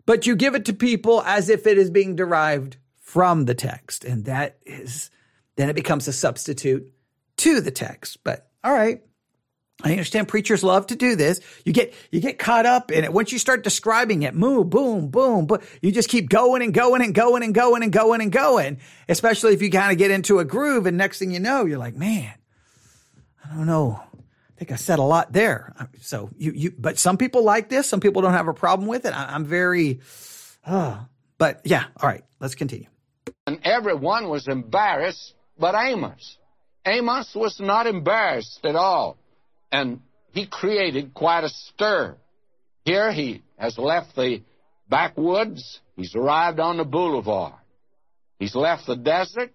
but 0.10 0.26
you 0.26 0.36
give 0.36 0.56
it 0.56 0.66
to 0.66 0.74
people 0.74 1.22
as 1.22 1.50
if 1.50 1.68
it 1.68 1.78
is 1.78 1.92
being 1.92 2.16
derived 2.16 2.78
from 3.00 3.46
the 3.46 3.54
text. 3.54 4.04
And 4.04 4.26
that 4.26 4.58
is, 4.66 5.12
then 5.56 5.70
it 5.70 5.76
becomes 5.76 6.08
a 6.08 6.12
substitute 6.12 6.92
to 7.38 7.62
the 7.62 7.70
text. 7.70 8.24
But 8.24 8.50
all 8.64 8.74
right. 8.74 9.04
I 9.84 9.92
understand 9.92 10.28
preachers 10.28 10.64
love 10.64 10.88
to 10.88 10.96
do 10.96 11.16
this. 11.16 11.42
You 11.64 11.74
get, 11.74 11.94
you 12.10 12.22
get 12.22 12.40
caught 12.40 12.66
up 12.66 12.92
in 12.92 13.04
it. 13.04 13.14
Once 13.14 13.32
you 13.32 13.38
start 13.38 13.64
describing 13.64 14.24
it, 14.24 14.34
moo, 14.34 14.64
boom, 14.64 15.10
boom, 15.10 15.46
but 15.46 15.62
you 15.80 15.92
just 15.92 16.10
keep 16.10 16.28
going 16.28 16.64
and 16.64 16.74
going 16.74 17.04
and 17.04 17.14
going 17.14 17.44
and 17.44 17.54
going 17.54 17.84
and 17.84 17.94
going 17.94 18.22
and 18.22 18.32
going, 18.32 18.80
especially 19.08 19.54
if 19.54 19.62
you 19.62 19.70
kind 19.70 19.92
of 19.92 20.00
get 20.00 20.10
into 20.10 20.40
a 20.40 20.44
groove. 20.44 20.88
And 20.88 20.98
next 20.98 21.20
thing 21.20 21.30
you 21.30 21.40
know, 21.40 21.66
you're 21.66 21.78
like, 21.78 21.96
man, 21.96 22.34
I 23.46 23.56
don't 23.56 23.68
know 23.68 24.02
think 24.60 24.72
I 24.72 24.76
said 24.76 25.00
a 25.00 25.04
lot 25.04 25.34
there. 25.34 25.74
So 26.02 26.30
you, 26.38 26.52
you, 26.52 26.74
but 26.78 27.00
some 27.00 27.18
people 27.18 27.44
like 27.44 27.70
this. 27.70 27.90
Some 27.90 28.00
people 28.00 28.22
don't 28.22 28.34
have 28.34 28.48
a 28.48 28.54
problem 28.54 28.88
with 28.88 29.06
it. 29.06 29.12
I, 29.12 29.36
am 29.36 29.46
very, 29.46 30.02
uh, 30.66 31.04
but 31.38 31.62
yeah. 31.64 31.86
All 32.00 32.08
right. 32.08 32.24
Let's 32.40 32.56
continue. 32.56 32.88
And 33.48 33.60
everyone 33.64 34.30
was 34.30 34.48
embarrassed 34.48 35.34
but 35.60 35.76
Amos. 35.76 36.38
Amos 36.86 37.36
was 37.36 37.60
not 37.60 37.86
embarrassed 37.86 38.62
at 38.64 38.76
all. 38.76 39.18
And 39.72 40.00
he 40.32 40.48
created 40.48 41.14
quite 41.14 41.44
a 41.44 41.50
stir. 41.50 42.16
Here 42.86 43.12
he 43.12 43.44
has 43.58 43.78
left 43.78 44.16
the 44.16 44.42
backwoods. 44.88 45.82
He's 45.98 46.16
arrived 46.16 46.60
on 46.60 46.78
the 46.78 46.86
boulevard. 46.86 47.54
He's 48.40 48.56
left 48.56 48.88
the 48.88 48.96
desert. 48.96 49.52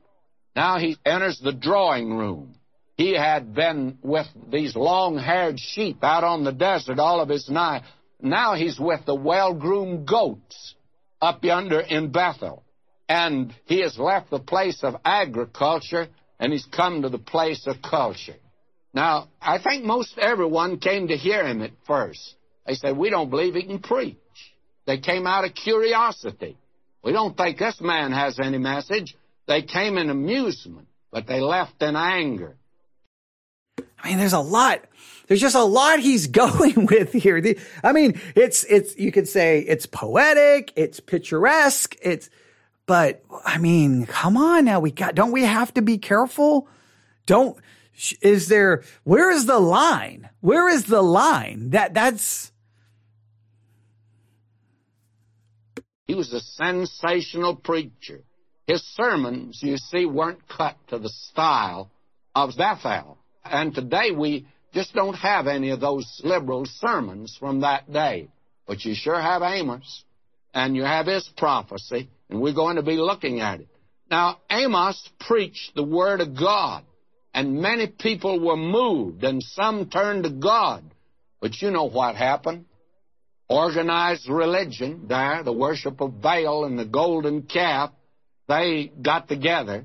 Now 0.55 0.79
he 0.79 0.99
enters 1.05 1.41
the 1.43 1.53
drawing 1.53 2.13
room. 2.13 2.55
He 2.97 3.15
had 3.15 3.55
been 3.55 3.99
with 4.03 4.27
these 4.51 4.77
long 4.77 5.19
haired 5.19 5.59
sheep 5.59 6.03
out 6.03 6.25
on 6.25 6.45
the 6.45 6.53
desert 6.53 6.99
all 6.99 7.21
of 7.21 7.29
his 7.29 7.49
life. 7.49 7.85
Now 8.21 8.55
he's 8.55 8.79
with 8.79 9.05
the 9.05 9.15
well 9.15 9.53
groomed 9.53 10.07
goats 10.07 10.75
up 11.21 11.45
yonder 11.45 11.81
in 11.81 12.13
Bethel. 12.13 12.63
And 13.09 13.53
he 13.67 13.81
has 13.81 13.99
left 13.99 14.31
the 14.31 14.39
place 14.39 14.83
of 14.83 14.97
agriculture 15.05 16.09
and 16.39 16.53
he's 16.53 16.67
come 16.67 17.03
to 17.03 17.09
the 17.09 17.19
place 17.19 17.67
of 17.67 17.83
culture. 17.83 18.37
Now, 18.93 19.29
I 19.41 19.59
think 19.59 19.85
most 19.85 20.17
everyone 20.19 20.79
came 20.79 21.09
to 21.09 21.17
hear 21.17 21.45
him 21.45 21.63
at 21.63 21.73
first. 21.87 22.37
They 22.67 22.75
said, 22.75 22.97
We 22.97 23.11
don't 23.11 23.29
believe 23.29 23.55
he 23.55 23.65
can 23.65 23.81
preach. 23.81 24.17
They 24.87 24.99
came 24.99 25.27
out 25.27 25.45
of 25.45 25.55
curiosity. 25.55 26.57
We 27.03 27.13
don't 27.13 27.37
think 27.37 27.59
this 27.59 27.81
man 27.81 28.13
has 28.13 28.39
any 28.39 28.59
message. 28.59 29.17
They 29.47 29.63
came 29.63 29.99
in 29.99 30.11
amusement. 30.11 30.89
but 31.11 31.27
they 31.27 31.41
left 31.41 31.81
in 31.83 31.95
anger. 31.95 32.57
I 34.05 34.09
mean, 34.09 34.19
there's 34.19 34.35
a 34.35 34.39
lot. 34.39 34.85
There's 35.27 35.41
just 35.41 35.57
a 35.57 35.65
lot 35.65 35.99
he's 35.99 36.27
going 36.43 36.87
with 36.87 37.13
here. 37.13 37.41
The, 37.41 37.59
I 37.83 37.93
mean, 37.93 38.21
it's, 38.37 38.65
it's, 38.65 38.97
you 38.99 39.11
could 39.11 39.27
say 39.27 39.61
it's 39.61 39.87
poetic, 39.87 40.73
it's 40.77 41.01
picturesque, 41.01 41.97
it's, 42.03 42.29
but 42.87 43.25
I 43.47 43.57
mean, 43.57 44.05
come 44.05 44.37
on 44.37 44.67
now. 44.67 44.81
We 44.81 44.91
got, 44.91 45.15
don't 45.15 45.33
we 45.33 45.45
have 45.45 45.73
to 45.75 45.83
be 45.83 45.97
careful? 45.97 46.69
Don't, 47.25 47.57
is 48.21 48.49
there, 48.49 48.83
where 49.05 49.31
is 49.31 49.47
the 49.47 49.59
line? 49.59 50.29
Where 50.41 50.69
is 50.69 50.85
the 50.85 51.01
line? 51.01 51.71
That, 51.71 51.95
that's, 51.95 52.53
He 56.07 56.15
was 56.15 56.35
a 56.35 56.41
sensational 56.41 57.57
preacher. 57.57 58.21
His 58.67 58.83
sermons, 58.83 59.63
you 59.63 59.79
see, 59.79 60.05
weren't 60.05 60.47
cut 60.49 60.77
to 60.89 60.99
the 60.99 61.09
style 61.09 61.91
of 62.35 62.55
Bethel. 62.59 63.17
And 63.45 63.75
today 63.75 64.11
we 64.11 64.47
just 64.73 64.95
don't 64.95 65.15
have 65.15 65.47
any 65.47 65.71
of 65.71 65.81
those 65.81 66.21
liberal 66.25 66.67
sermons 66.67 67.37
from 67.39 67.61
that 67.61 67.93
day. 67.93 68.29
But 68.67 68.85
you 68.85 68.95
sure 68.95 69.21
have 69.21 69.43
Amos, 69.43 70.05
and 70.55 70.75
you 70.75 70.83
have 70.83 71.07
his 71.07 71.29
prophecy, 71.37 72.09
and 72.31 72.41
we're 72.41 72.55
going 72.55 72.77
to 72.77 72.83
be 72.83 72.97
looking 72.97 73.41
at 73.41 73.61
it. 73.61 73.69
Now, 74.11 74.39
Amos 74.51 75.09
preached 75.21 75.75
the 75.75 75.83
Word 75.83 76.21
of 76.21 76.39
God, 76.39 76.85
and 77.35 77.61
many 77.61 77.87
people 77.87 78.41
were 78.41 78.57
moved, 78.57 79.23
and 79.25 79.43
some 79.43 79.91
turned 79.91 80.25
to 80.25 80.31
God. 80.31 80.85
But 81.41 81.61
you 81.61 81.71
know 81.71 81.85
what 81.85 82.17
happened? 82.17 82.65
Organized 83.49 84.29
religion 84.29 85.07
there, 85.09 85.43
the 85.43 85.53
worship 85.53 86.01
of 86.01 86.23
Baal 86.23 86.65
and 86.65 86.79
the 86.79 86.87
golden 86.87 87.43
calf, 87.43 87.91
they 88.49 88.91
got 89.01 89.29
together. 89.29 89.85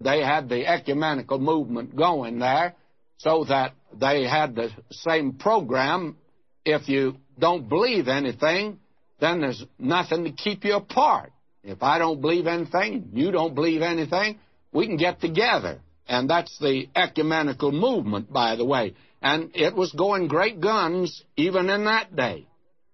They 0.00 0.20
had 0.20 0.48
the 0.48 0.66
ecumenical 0.66 1.38
movement 1.38 1.96
going 1.96 2.38
there 2.38 2.74
so 3.18 3.44
that 3.44 3.74
they 3.94 4.26
had 4.26 4.54
the 4.54 4.70
same 4.90 5.34
program. 5.34 6.16
If 6.64 6.88
you 6.88 7.16
don't 7.38 7.68
believe 7.68 8.08
anything, 8.08 8.78
then 9.20 9.40
there's 9.40 9.64
nothing 9.78 10.24
to 10.24 10.32
keep 10.32 10.64
you 10.64 10.74
apart. 10.74 11.32
If 11.62 11.82
I 11.82 11.98
don't 11.98 12.20
believe 12.20 12.46
anything, 12.46 13.10
you 13.12 13.30
don't 13.30 13.54
believe 13.54 13.82
anything, 13.82 14.38
we 14.72 14.86
can 14.86 14.96
get 14.96 15.20
together. 15.20 15.80
And 16.06 16.30
that's 16.30 16.56
the 16.58 16.88
ecumenical 16.96 17.72
movement, 17.72 18.32
by 18.32 18.56
the 18.56 18.64
way. 18.64 18.94
And 19.20 19.50
it 19.54 19.74
was 19.74 19.92
going 19.92 20.28
great 20.28 20.60
guns 20.60 21.22
even 21.36 21.68
in 21.68 21.84
that 21.84 22.14
day. 22.14 22.46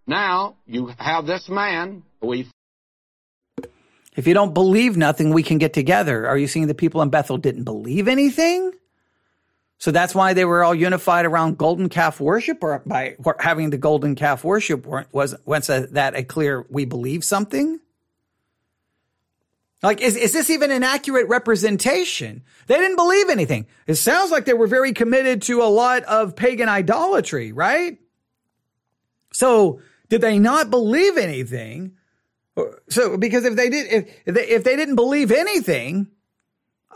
Now, 0.07 0.57
you 0.67 0.91
have 0.99 1.27
this 1.27 1.49
man, 1.49 2.03
we 2.21 2.49
if 4.17 4.29
you 4.29 4.35
don't 4.35 4.55
believe 4.55 4.97
nothing, 4.97 5.35
we 5.35 5.43
can 5.43 5.59
get 5.59 5.73
together. 5.73 6.29
Are 6.29 6.39
you 6.39 6.47
seeing 6.47 6.69
the 6.69 6.75
people 6.75 7.03
in 7.03 7.11
Bethel 7.11 7.37
didn't 7.37 7.65
believe 7.65 8.07
anything? 8.07 8.73
So 9.79 9.91
that's 9.91 10.15
why 10.15 10.33
they 10.33 10.45
were 10.45 10.63
all 10.65 10.75
unified 10.75 11.27
around 11.27 11.59
golden 11.59 11.89
calf 11.89 12.21
worship, 12.21 12.63
or 12.63 12.83
by 12.87 13.17
having 13.39 13.71
the 13.71 13.77
golden 13.77 14.15
calf 14.15 14.45
worship 14.45 14.87
was 14.87 15.35
was 15.45 15.67
that 15.67 16.15
a 16.17 16.23
clear 16.23 16.65
we 16.71 16.85
believe 16.85 17.25
something? 17.25 17.81
Like, 19.85 20.01
is, 20.01 20.17
is 20.17 20.33
this 20.33 20.49
even 20.49 20.71
an 20.71 20.83
accurate 20.83 21.29
representation? 21.29 22.43
They 22.69 22.77
didn't 22.77 22.97
believe 22.97 23.29
anything. 23.29 23.67
It 23.87 23.97
sounds 23.97 24.31
like 24.31 24.47
they 24.47 24.55
were 24.55 24.67
very 24.67 24.95
committed 24.95 25.43
to 25.43 25.63
a 25.63 25.69
lot 25.69 26.05
of 26.05 26.35
pagan 26.35 26.71
idolatry, 26.71 27.53
right? 27.53 27.99
So, 29.35 29.83
did 30.09 30.23
they 30.23 30.39
not 30.39 30.71
believe 30.71 31.19
anything? 31.19 31.97
So, 32.89 33.19
because 33.19 33.45
if 33.45 33.57
they 33.57 33.69
did, 33.69 34.09
if, 34.25 34.35
they, 34.35 34.49
if 34.49 34.65
they 34.65 34.75
didn't 34.75 34.97
believe 34.97 35.31
anything, 35.31 36.07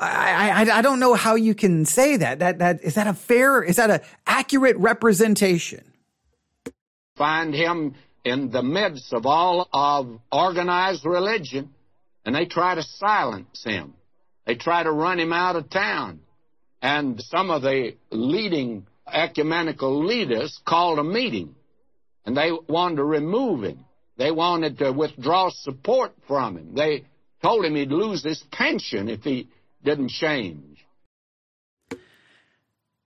I, 0.00 0.64
I, 0.64 0.78
I 0.78 0.82
don't 0.82 1.00
know 1.00 1.14
how 1.14 1.34
you 1.34 1.54
can 1.54 1.84
say 1.84 2.16
that. 2.18 2.38
That, 2.38 2.58
that, 2.58 2.82
is 2.82 2.94
that 2.94 3.06
a 3.06 3.14
fair, 3.14 3.62
is 3.62 3.76
that 3.76 3.90
an 3.90 4.00
accurate 4.26 4.76
representation? 4.76 5.84
Find 7.16 7.52
him 7.52 7.94
in 8.24 8.50
the 8.50 8.62
midst 8.62 9.12
of 9.12 9.26
all 9.26 9.68
of 9.72 10.20
organized 10.30 11.04
religion, 11.04 11.70
and 12.24 12.34
they 12.34 12.46
try 12.46 12.74
to 12.74 12.82
silence 12.82 13.64
him. 13.64 13.94
They 14.46 14.54
try 14.54 14.82
to 14.82 14.92
run 14.92 15.18
him 15.18 15.32
out 15.32 15.56
of 15.56 15.68
town. 15.68 16.20
And 16.80 17.20
some 17.20 17.50
of 17.50 17.62
the 17.62 17.96
leading 18.10 18.86
ecumenical 19.12 20.04
leaders 20.04 20.60
called 20.64 20.98
a 20.98 21.04
meeting, 21.04 21.56
and 22.24 22.36
they 22.36 22.52
wanted 22.68 22.96
to 22.96 23.04
remove 23.04 23.64
him. 23.64 23.84
They 24.16 24.30
wanted 24.30 24.78
to 24.78 24.92
withdraw 24.92 25.50
support 25.50 26.12
from 26.26 26.56
him. 26.56 26.74
They 26.74 27.04
told 27.42 27.64
him 27.64 27.74
he'd 27.74 27.90
lose 27.90 28.22
his 28.22 28.42
pension 28.52 29.08
if 29.08 29.22
he 29.22 29.48
didn't 29.82 30.08
change. 30.10 30.68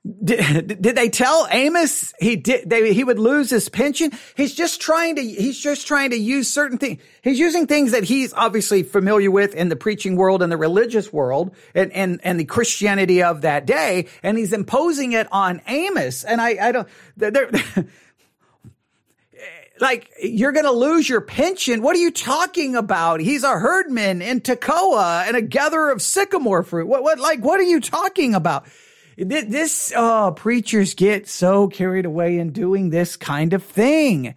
Did, 0.05 0.83
did 0.83 0.97
they 0.97 1.09
tell 1.09 1.47
Amos 1.49 2.13
he 2.19 2.35
did 2.35 2.69
they, 2.69 2.93
he 2.93 3.05
would 3.05 3.21
lose 3.21 3.51
his 3.51 3.69
pension? 3.69 4.11
He's 4.37 4.53
just 4.53 4.81
trying 4.81 5.15
to 5.15 5.23
he's 5.23 5.61
just 5.61 5.87
trying 5.87 6.11
to 6.11 6.17
use 6.17 6.49
certain 6.49 6.77
things. 6.77 7.01
He's 7.23 7.39
using 7.39 7.69
things 7.69 7.93
that 7.93 8.03
he's 8.03 8.35
obviously 8.35 8.83
familiar 8.83 9.31
with 9.31 9.55
in 9.55 9.69
the 9.69 9.77
preaching 9.77 10.17
world 10.17 10.43
and 10.43 10.51
the 10.51 10.57
religious 10.57 11.13
world 11.13 11.55
and 11.73 11.93
and 11.93 12.21
and 12.25 12.41
the 12.41 12.45
Christianity 12.45 13.23
of 13.23 13.43
that 13.43 13.65
day, 13.65 14.09
and 14.25 14.37
he's 14.37 14.53
imposing 14.53 15.13
it 15.13 15.29
on 15.31 15.63
Amos. 15.69 16.25
And 16.25 16.41
I 16.41 16.69
I 16.69 16.73
don't 16.73 16.89
like 19.81 20.11
you're 20.23 20.53
going 20.53 20.65
to 20.65 20.73
lose 20.73 21.09
your 21.09 21.21
pension. 21.21 21.83
What 21.83 21.97
are 21.97 22.01
you 22.01 22.11
talking 22.11 22.77
about? 22.77 23.21
He's 23.21 23.43
a 23.43 23.59
herdman 23.59 24.23
in 24.23 24.41
Tekoa 24.41 25.27
and 25.27 25.37
a 25.37 25.43
gatherer 25.43 25.91
of 25.91 26.03
sycamore 26.03 26.63
fruit. 26.63 26.87
What, 26.87 27.03
what, 27.03 27.19
like, 27.19 27.41
what 27.41 27.59
are 27.61 27.65
you 27.65 27.81
talking 27.81 28.35
about? 28.35 28.67
This, 29.17 29.93
oh, 29.95 30.33
preachers 30.37 30.95
get 30.95 31.29
so 31.29 31.69
carried 31.69 32.07
away 32.07 32.39
in 32.39 32.51
doing 32.51 32.91
this 32.91 33.17
kind 33.17 33.53
of 33.53 33.63
thing. 33.63 34.35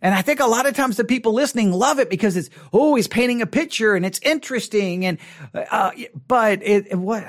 And 0.00 0.14
I 0.14 0.22
think 0.22 0.40
a 0.40 0.46
lot 0.46 0.66
of 0.66 0.74
times 0.74 0.96
the 0.96 1.04
people 1.04 1.32
listening 1.32 1.72
love 1.72 1.98
it 1.98 2.10
because 2.10 2.36
it's, 2.36 2.50
oh, 2.72 2.94
he's 2.94 3.08
painting 3.08 3.40
a 3.42 3.46
picture 3.46 3.94
and 3.94 4.04
it's 4.04 4.20
interesting. 4.20 5.06
And, 5.06 5.18
uh, 5.54 5.92
but 6.28 6.62
it, 6.62 6.94
what, 6.94 7.24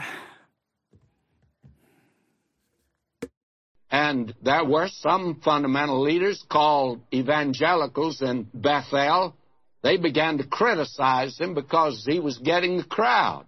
And 3.92 4.34
there 4.42 4.66
were 4.66 4.88
some 4.88 5.42
fundamental 5.44 6.02
leaders 6.02 6.44
called 6.50 7.02
evangelicals 7.14 8.22
in 8.22 8.48
Bethel. 8.54 9.36
They 9.84 9.98
began 9.98 10.40
to 10.40 10.48
criticize 10.48 11.38
him 11.38 11.54
because 11.54 12.04
he 12.08 12.20
was 12.20 12.38
getting 12.40 12.78
the 12.78 12.84
crowds. 12.84 13.48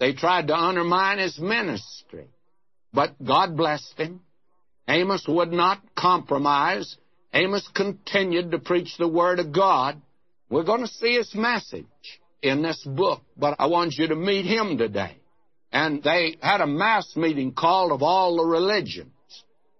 They 0.00 0.12
tried 0.12 0.48
to 0.48 0.56
undermine 0.56 1.18
his 1.18 1.38
ministry. 1.38 2.28
But 2.92 3.14
God 3.24 3.56
blessed 3.56 3.94
him. 3.96 4.20
Amos 4.88 5.24
would 5.28 5.52
not 5.52 5.80
compromise. 5.96 6.96
Amos 7.32 7.66
continued 7.74 8.50
to 8.50 8.58
preach 8.58 8.96
the 8.98 9.08
Word 9.08 9.38
of 9.38 9.52
God. 9.52 10.00
We're 10.50 10.64
going 10.64 10.82
to 10.82 10.88
see 10.88 11.14
his 11.14 11.34
message 11.34 11.86
in 12.42 12.62
this 12.62 12.82
book, 12.84 13.22
but 13.36 13.56
I 13.58 13.66
want 13.66 13.94
you 13.96 14.08
to 14.08 14.16
meet 14.16 14.44
him 14.44 14.76
today. 14.76 15.16
And 15.72 16.02
they 16.02 16.36
had 16.40 16.60
a 16.60 16.66
mass 16.66 17.16
meeting 17.16 17.52
called 17.52 17.92
of 17.92 18.02
all 18.02 18.36
the 18.36 18.44
religions. 18.44 19.13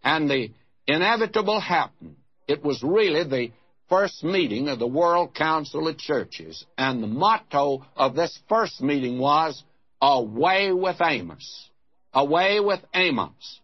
And 0.05 0.31
the 0.31 0.51
inevitable 0.87 1.59
happened. 1.61 2.17
It 2.47 2.63
was 2.63 2.83
really 2.83 3.25
the 3.25 3.53
first 3.89 4.23
meeting 4.23 4.69
of 4.69 4.79
the 4.79 4.87
World 4.87 5.35
Council 5.35 5.89
of 5.89 5.99
Churches. 5.99 6.65
And 6.77 7.03
the 7.03 7.07
motto 7.07 7.87
of 7.97 8.15
this 8.15 8.39
first 8.49 8.81
meeting 8.83 9.19
was, 9.19 9.63
Away 10.03 10.73
with 10.73 10.97
Amos. 11.01 11.71
Away 12.13 12.61
with 12.61 12.81
Amos. 12.95 13.61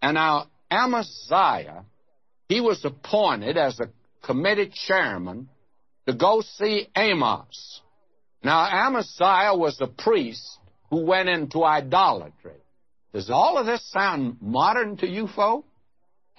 And 0.00 0.14
now, 0.14 0.46
Amaziah, 0.70 1.84
he 2.48 2.60
was 2.60 2.84
appointed 2.84 3.56
as 3.56 3.80
a 3.80 3.90
committee 4.24 4.70
chairman 4.86 5.48
to 6.06 6.14
go 6.14 6.42
see 6.42 6.88
Amos. 6.96 7.80
Now, 8.42 8.66
Amaziah 8.66 9.56
was 9.56 9.80
a 9.80 9.88
priest 9.88 10.58
who 10.90 11.04
went 11.04 11.28
into 11.28 11.64
idolatry. 11.64 12.62
Does 13.12 13.28
all 13.28 13.58
of 13.58 13.66
this 13.66 13.84
sound 13.90 14.36
modern 14.40 14.96
to 14.98 15.08
you 15.08 15.26
folks? 15.26 15.66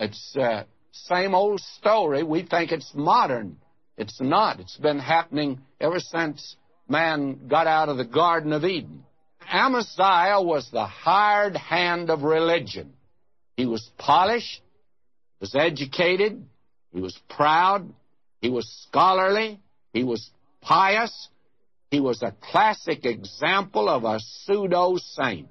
It's 0.02 0.36
uh, 0.36 0.64
same 0.92 1.36
old 1.36 1.60
story. 1.60 2.24
We 2.24 2.42
think 2.42 2.72
it's 2.72 2.92
modern. 2.96 3.58
It's 3.98 4.20
not. 4.20 4.60
It's 4.60 4.78
been 4.78 4.98
happening 4.98 5.62
ever 5.80 6.00
since 6.00 6.56
man 6.90 7.48
got 7.48 7.68
out 7.68 7.88
of 7.88 7.98
the 7.98 8.06
Garden 8.06 8.52
of 8.52 8.66
Eden. 8.66 9.04
Amaziah 9.48 10.42
was 10.42 10.68
the 10.72 10.86
hired 10.86 11.56
hand 11.56 12.10
of 12.10 12.24
religion. 12.24 12.94
He 13.56 13.68
was 13.68 13.92
polished, 14.00 14.62
was 15.40 15.54
educated, 15.54 16.44
he 16.92 17.00
was 17.00 17.18
proud, 17.30 17.94
he 18.42 18.50
was 18.50 18.68
scholarly, 18.88 19.60
he 19.94 20.04
was 20.04 20.32
pious, 20.62 21.30
he 21.92 22.00
was 22.00 22.24
a 22.24 22.34
classic 22.52 23.06
example 23.06 23.88
of 23.88 24.04
a 24.04 24.20
pseudo 24.20 24.98
saint. 24.98 25.48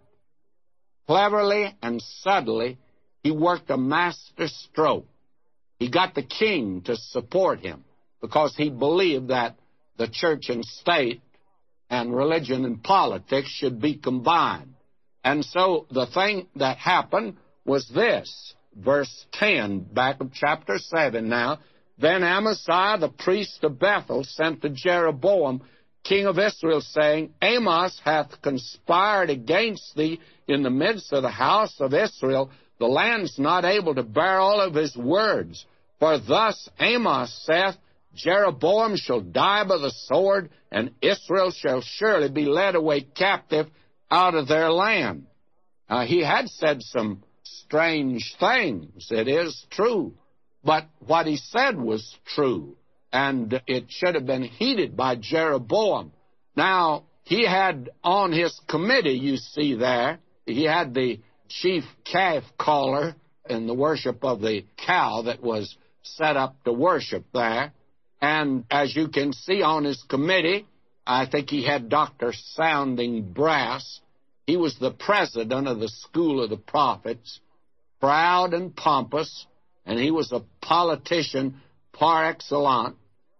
Cleverly 1.07 1.76
and 1.82 2.03
subtly, 2.03 2.78
he 3.22 3.30
worked 3.30 3.70
a 3.70 3.76
master 3.76 4.48
stroke. 4.48 5.06
He 5.78 5.90
got 5.90 6.14
the 6.14 6.22
king 6.22 6.82
to 6.82 6.96
support 6.96 7.60
him 7.60 7.84
because 8.20 8.54
he 8.56 8.70
believed 8.70 9.28
that 9.28 9.56
the 9.96 10.08
church 10.08 10.48
and 10.48 10.64
state 10.64 11.20
and 11.88 12.14
religion 12.14 12.64
and 12.64 12.82
politics 12.82 13.48
should 13.48 13.80
be 13.80 13.96
combined. 13.96 14.74
And 15.24 15.44
so 15.44 15.86
the 15.90 16.06
thing 16.06 16.46
that 16.56 16.78
happened 16.78 17.36
was 17.64 17.88
this. 17.94 18.54
Verse 18.74 19.26
10, 19.32 19.80
back 19.92 20.20
of 20.20 20.32
chapter 20.32 20.78
7 20.78 21.28
now. 21.28 21.58
Then 21.98 22.22
Amaziah 22.22 22.96
the 22.98 23.10
priest 23.10 23.62
of 23.62 23.78
Bethel 23.78 24.24
sent 24.24 24.62
to 24.62 24.70
Jeroboam, 24.70 25.62
king 26.02 26.26
of 26.26 26.38
Israel, 26.38 26.80
saying, 26.80 27.34
Amos 27.42 28.00
hath 28.02 28.40
conspired 28.40 29.28
against 29.28 29.94
thee 29.96 30.20
in 30.48 30.62
the 30.62 30.70
midst 30.70 31.12
of 31.12 31.22
the 31.22 31.30
house 31.30 31.78
of 31.80 31.92
Israel. 31.92 32.50
The 32.81 32.87
land's 32.87 33.39
not 33.39 33.66
able 33.66 33.95
to 33.95 34.03
bear 34.03 34.41
all 34.41 34.61
of 34.61 34.74
his 34.74 34.97
words. 34.97 35.64
For 36.01 36.18
thus 36.18 36.68
Amos 36.81 37.31
saith, 37.47 37.76
Jeroboam 38.14 38.97
shall 38.97 39.20
die 39.20 39.64
by 39.64 39.76
the 39.76 39.93
sword, 40.07 40.51
and 40.72 40.91
Israel 41.03 41.53
shall 41.53 41.83
surely 41.83 42.31
be 42.31 42.47
led 42.47 42.74
away 42.74 43.03
captive 43.03 43.66
out 44.11 44.35
of 44.35 44.49
their 44.49 44.70
land. 44.70 45.26
Uh, 45.89 46.07
he 46.07 46.24
had 46.24 46.49
said 46.49 46.83
some 46.83 47.22
strange 47.43 48.35
things, 48.41 49.09
it 49.11 49.28
is 49.28 49.66
true, 49.70 50.14
but 50.64 50.89
what 51.07 51.26
he 51.26 51.37
said 51.37 51.78
was 51.78 52.16
true, 52.35 52.76
and 53.12 53.61
it 53.66 53.85
should 53.89 54.14
have 54.14 54.26
been 54.26 54.45
heeded 54.45 54.97
by 54.97 55.16
Jeroboam. 55.16 56.12
Now, 56.57 57.05
he 57.24 57.47
had 57.47 57.91
on 58.03 58.33
his 58.33 58.59
committee, 58.68 59.18
you 59.18 59.37
see 59.37 59.74
there, 59.74 60.18
he 60.47 60.64
had 60.64 60.95
the 60.95 61.20
chief 61.51 61.84
calf 62.11 62.44
caller 62.59 63.14
in 63.48 63.66
the 63.66 63.74
worship 63.74 64.24
of 64.24 64.40
the 64.40 64.64
cow 64.86 65.22
that 65.22 65.42
was 65.42 65.76
set 66.03 66.36
up 66.36 66.57
to 66.64 66.72
worship 66.72 67.24
there. 67.34 67.72
And 68.20 68.64
as 68.70 68.94
you 68.94 69.09
can 69.09 69.32
see 69.32 69.62
on 69.62 69.84
his 69.84 70.03
committee, 70.09 70.66
I 71.07 71.26
think 71.26 71.51
he 71.51 71.64
had 71.64 71.88
Dr. 71.88 72.32
Sounding 72.32 73.32
Brass. 73.32 74.01
He 74.46 74.57
was 74.57 74.76
the 74.78 74.92
president 74.92 75.66
of 75.66 75.80
the 75.80 75.88
School 75.88 76.42
of 76.42 76.51
the 76.51 76.57
Prophets, 76.57 77.40
proud 78.01 78.55
and 78.55 78.74
pompous, 78.74 79.46
and 79.84 79.98
he 79.98 80.11
was 80.11 80.32
a 80.32 80.44
politician 80.61 81.61
par 81.92 82.26
excellence. 82.26 82.96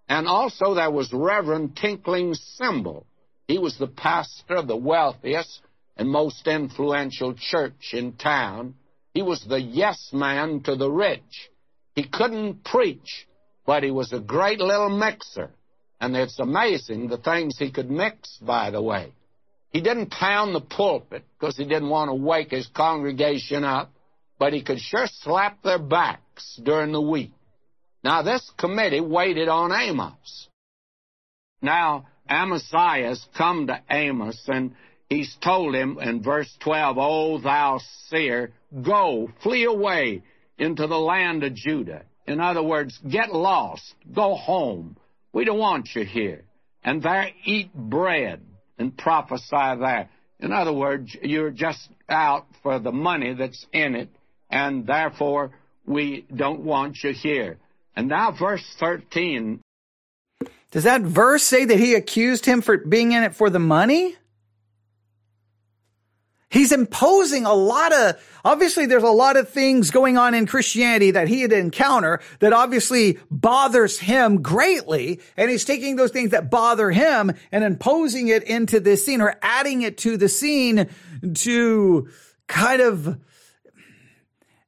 And 0.09 0.27
also 0.27 0.75
there 0.75 0.91
was 0.91 1.13
Reverend 1.13 1.77
Tinkling 1.77 2.35
Cymbal. 2.35 3.07
He 3.47 3.59
was 3.59 3.79
the 3.79 3.87
pastor 3.87 4.57
of 4.57 4.67
the 4.67 4.77
wealthiest 4.77 5.61
and 6.01 6.09
most 6.09 6.47
influential 6.47 7.35
church 7.35 7.93
in 7.93 8.15
town. 8.15 8.75
He 9.13 9.21
was 9.21 9.45
the 9.45 9.61
yes 9.61 10.09
man 10.15 10.63
to 10.63 10.75
the 10.75 10.91
rich. 10.91 11.51
He 11.95 12.09
couldn't 12.09 12.65
preach, 12.65 13.29
but 13.67 13.83
he 13.83 13.91
was 13.91 14.11
a 14.11 14.19
great 14.19 14.61
little 14.61 14.89
mixer. 14.89 15.51
And 16.01 16.17
it's 16.17 16.39
amazing 16.39 17.09
the 17.09 17.19
things 17.19 17.59
he 17.59 17.71
could 17.71 17.91
mix, 17.91 18.39
by 18.41 18.71
the 18.71 18.81
way. 18.81 19.13
He 19.73 19.83
didn't 19.83 20.11
pound 20.11 20.55
the 20.55 20.63
pulpit 20.63 21.23
because 21.39 21.59
he 21.59 21.65
didn't 21.65 21.91
want 21.91 22.09
to 22.09 22.15
wake 22.15 22.53
his 22.53 22.67
congregation 22.69 23.63
up, 23.63 23.93
but 24.39 24.55
he 24.55 24.63
could 24.63 24.81
sure 24.81 25.07
slap 25.07 25.63
their 25.63 25.79
backs 25.79 26.59
during 26.65 26.93
the 26.93 27.03
week. 27.03 27.33
Now, 28.03 28.23
this 28.23 28.51
committee 28.57 29.03
waited 29.03 29.49
on 29.49 29.71
Amos. 29.71 30.49
Now, 31.61 32.07
Amaziah 32.27 33.09
has 33.09 33.23
come 33.37 33.67
to 33.67 33.83
Amos, 33.91 34.43
and 34.47 34.75
he's 35.11 35.37
told 35.43 35.75
him 35.75 35.99
in 36.01 36.23
verse 36.23 36.51
12, 36.61 36.97
O 36.99 37.39
thou 37.39 37.81
seer, 38.09 38.53
go, 38.81 39.31
flee 39.43 39.65
away 39.65 40.23
into 40.57 40.87
the 40.87 40.99
land 40.99 41.45
of 41.45 41.55
Judah. 41.55 42.05
In 42.27 42.41
other 42.41 42.63
words, 42.63 42.99
get 43.07 43.35
lost, 43.35 43.95
go 44.15 44.35
home. 44.35 44.97
We 45.33 45.45
don't 45.45 45.59
want 45.59 45.91
you 45.95 46.05
here. 46.05 46.45
And 46.83 47.03
there 47.03 47.31
eat 47.45 47.75
bread 47.75 48.41
and 48.79 48.97
prophesy 48.97 49.47
there. 49.51 50.09
In 50.39 50.53
other 50.53 50.73
words, 50.73 51.15
you're 51.23 51.51
just 51.51 51.91
out 52.09 52.47
for 52.63 52.79
the 52.79 52.93
money 52.93 53.35
that's 53.35 53.67
in 53.73 53.95
it, 53.95 54.09
and 54.49 54.87
therefore 54.87 55.51
we 55.85 56.25
don't 56.35 56.61
want 56.61 57.03
you 57.03 57.13
here. 57.13 57.59
And 57.95 58.09
now, 58.09 58.33
verse 58.33 58.65
13. 58.79 59.61
Does 60.71 60.85
that 60.85 61.03
verse 61.03 61.43
say 61.43 61.65
that 61.65 61.79
he 61.79 61.95
accused 61.95 62.47
him 62.47 62.63
for 62.63 62.79
being 62.79 63.13
in 63.13 63.23
it 63.23 63.35
for 63.35 63.51
the 63.51 63.59
money? 63.59 64.17
He's 66.51 66.73
imposing 66.73 67.47
a 67.47 67.55
lot 67.55 67.93
of, 67.93 68.17
obviously 68.45 68.87
there's 68.87 69.05
a 69.05 69.09
lot 69.09 69.37
of 69.37 69.49
things 69.49 69.93
going 69.93 70.19
on 70.19 70.35
in 70.35 70.47
Christianity 70.47 71.13
that 71.13 71.29
he 71.29 71.43
had 71.43 71.53
encounter 71.53 72.21
that 72.41 72.53
obviously 72.53 73.21
bothers 73.31 74.01
him 74.01 74.43
greatly. 74.43 75.21
And 75.37 75.49
he's 75.49 75.65
taking 75.65 75.95
those 75.95 76.11
things 76.11 76.33
that 76.33 76.51
bother 76.51 76.91
him 76.91 77.33
and 77.53 77.63
imposing 77.63 78.29
it 78.29 78.43
into 78.43 78.81
this 78.81 79.07
scene 79.07 79.21
or 79.21 79.37
adding 79.43 79.83
it 79.83 79.99
to 79.99 80.17
the 80.17 80.29
scene 80.29 80.89
to 81.35 82.09
kind 82.49 82.83
of 82.83 83.21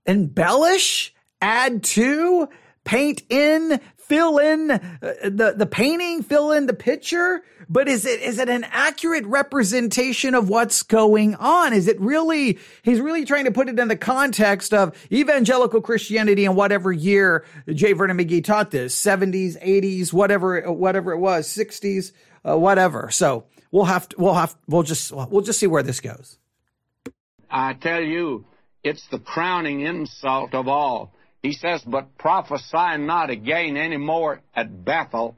embellish, 0.07 1.13
add 1.41 1.83
to, 1.83 2.49
paint 2.85 3.23
in, 3.29 3.81
fill 3.97 4.39
in 4.39 4.71
uh, 4.71 4.81
the, 5.01 5.55
the 5.57 5.67
painting, 5.67 6.23
fill 6.23 6.53
in 6.53 6.67
the 6.67 6.75
picture, 6.75 7.43
but 7.73 7.89
is 7.89 8.05
it, 8.05 8.21
is 8.21 8.39
it 8.39 8.51
an 8.51 8.65
accurate 8.71 9.25
representation 9.25 10.35
of 10.35 10.49
what's 10.49 10.83
going 10.83 11.35
on? 11.37 11.73
Is 11.73 11.89
it 11.89 11.99
really, 12.01 12.59
he's 12.83 13.01
really 13.01 13.25
trying 13.25 13.47
to 13.47 13.51
put 13.51 13.71
it 13.71 13.79
in 13.79 13.89
the 13.89 13.97
context 13.97 14.75
of 14.75 14.95
evangelical 15.11 15.81
Christianity 15.81 16.45
in 16.45 16.55
whatever 16.55 16.93
year 16.93 17.47
J. 17.73 17.95
Vernon 17.95 18.19
McGee 18.19 18.45
taught 18.45 18.71
this, 18.71 18.95
70s, 19.01 19.59
80s, 19.63 20.13
whatever, 20.13 20.71
whatever 20.71 21.13
it 21.13 21.19
was, 21.19 21.49
60s, 21.49 22.13
uh, 22.47 22.59
whatever. 22.59 23.11
So 23.11 23.47
we'll 23.71 23.87
have 23.87 24.09
to, 24.11 24.17
we'll 24.19 24.35
have, 24.35 24.55
we'll 24.69 24.83
just, 24.83 25.11
we'll 25.11 25.43
just 25.43 25.59
see 25.59 25.67
where 25.67 25.83
this 25.83 26.01
goes. 26.01 26.39
I 27.51 27.73
tell 27.73 28.03
you, 28.03 28.45
it's 28.85 29.07
the 29.09 29.19
crowning 29.19 29.81
insult 29.81 30.55
of 30.55 30.69
all 30.69 31.15
he 31.43 31.53
says, 31.53 31.83
But 31.83 32.17
prophesy 32.19 32.99
not 32.99 33.31
again 33.31 33.77
any 33.77 33.97
more 33.97 34.41
at 34.55 34.85
Bethel, 34.85 35.37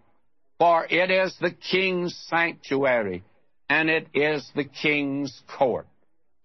for 0.64 0.86
it 0.88 1.10
is 1.10 1.36
the 1.42 1.50
king's 1.50 2.16
sanctuary, 2.30 3.22
and 3.68 3.90
it 3.90 4.08
is 4.14 4.50
the 4.56 4.64
king's 4.64 5.42
court. 5.46 5.86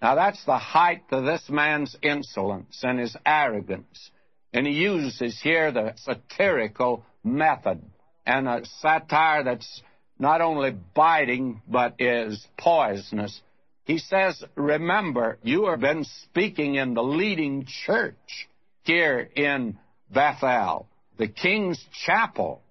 Now 0.02 0.16
that's 0.16 0.44
the 0.44 0.58
height 0.58 1.04
of 1.12 1.24
this 1.24 1.50
man's 1.50 1.96
insolence 2.04 2.82
and 2.84 3.00
his 3.00 3.16
arrogance. 3.26 4.12
And 4.52 4.68
he 4.68 4.74
uses 4.74 5.40
here 5.42 5.72
the 5.72 5.94
satirical 5.96 7.06
method 7.24 7.82
and 8.26 8.50
a 8.50 8.66
satire 8.82 9.46
that's 9.46 9.82
not 10.20 10.42
only 10.42 10.72
biting 10.72 11.62
but 11.66 11.96
is 12.00 12.46
poisonous. 12.58 13.40
He 13.86 14.00
says, 14.00 14.44
Remember, 14.56 15.38
you 15.44 15.68
have 15.68 15.80
been 15.80 16.04
speaking 16.04 16.76
in 16.76 16.94
the 16.94 17.04
leading 17.04 17.66
church 17.86 18.50
here 18.84 19.30
in 19.34 19.78
Bethel, 20.12 20.90
the 21.18 21.30
king's 21.30 21.82
chapel, 22.06 22.62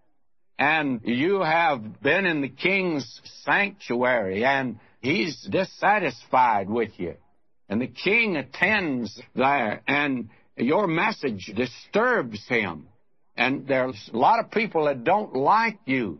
and 0.58 1.00
you 1.04 1.40
have 1.40 2.02
been 2.02 2.26
in 2.26 2.40
the 2.40 2.48
king's 2.48 3.20
sanctuary, 3.44 4.44
and 4.44 4.78
he's 5.00 5.40
dissatisfied 5.48 6.68
with 6.68 6.90
you. 6.98 7.14
And 7.68 7.80
the 7.80 7.86
king 7.86 8.36
attends 8.36 9.20
there, 9.34 9.82
and 9.86 10.30
your 10.56 10.86
message 10.86 11.52
disturbs 11.54 12.44
him. 12.48 12.88
And 13.36 13.68
there's 13.68 14.10
a 14.12 14.16
lot 14.16 14.40
of 14.40 14.50
people 14.50 14.86
that 14.86 15.04
don't 15.04 15.34
like 15.34 15.78
you. 15.84 16.18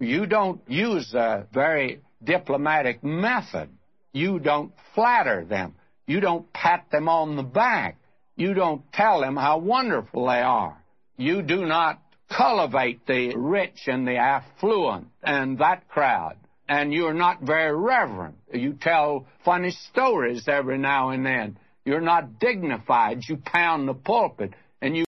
You 0.00 0.26
don't 0.26 0.60
use 0.68 1.12
a 1.12 1.46
very 1.52 2.00
diplomatic 2.24 3.04
method. 3.04 3.68
You 4.12 4.38
don't 4.38 4.72
flatter 4.94 5.44
them. 5.44 5.74
You 6.06 6.20
don't 6.20 6.50
pat 6.52 6.86
them 6.90 7.08
on 7.08 7.36
the 7.36 7.42
back. 7.42 7.98
You 8.36 8.54
don't 8.54 8.90
tell 8.92 9.20
them 9.20 9.36
how 9.36 9.58
wonderful 9.58 10.26
they 10.26 10.40
are. 10.40 10.82
You 11.18 11.42
do 11.42 11.66
not 11.66 12.00
cultivate 12.28 13.06
the 13.06 13.34
rich 13.36 13.88
and 13.88 14.06
the 14.06 14.16
affluent 14.16 15.08
and 15.22 15.58
that 15.58 15.88
crowd. 15.88 16.36
And 16.68 16.92
you're 16.92 17.14
not 17.14 17.42
very 17.42 17.74
reverent. 17.74 18.36
You 18.52 18.72
tell 18.72 19.26
funny 19.44 19.70
stories 19.70 20.48
every 20.48 20.78
now 20.78 21.10
and 21.10 21.24
then. 21.24 21.58
You're 21.84 22.00
not 22.00 22.40
dignified. 22.40 23.22
You 23.28 23.36
pound 23.36 23.88
the 23.88 23.94
pulpit 23.94 24.52
and 24.82 24.96
you. 24.96 25.04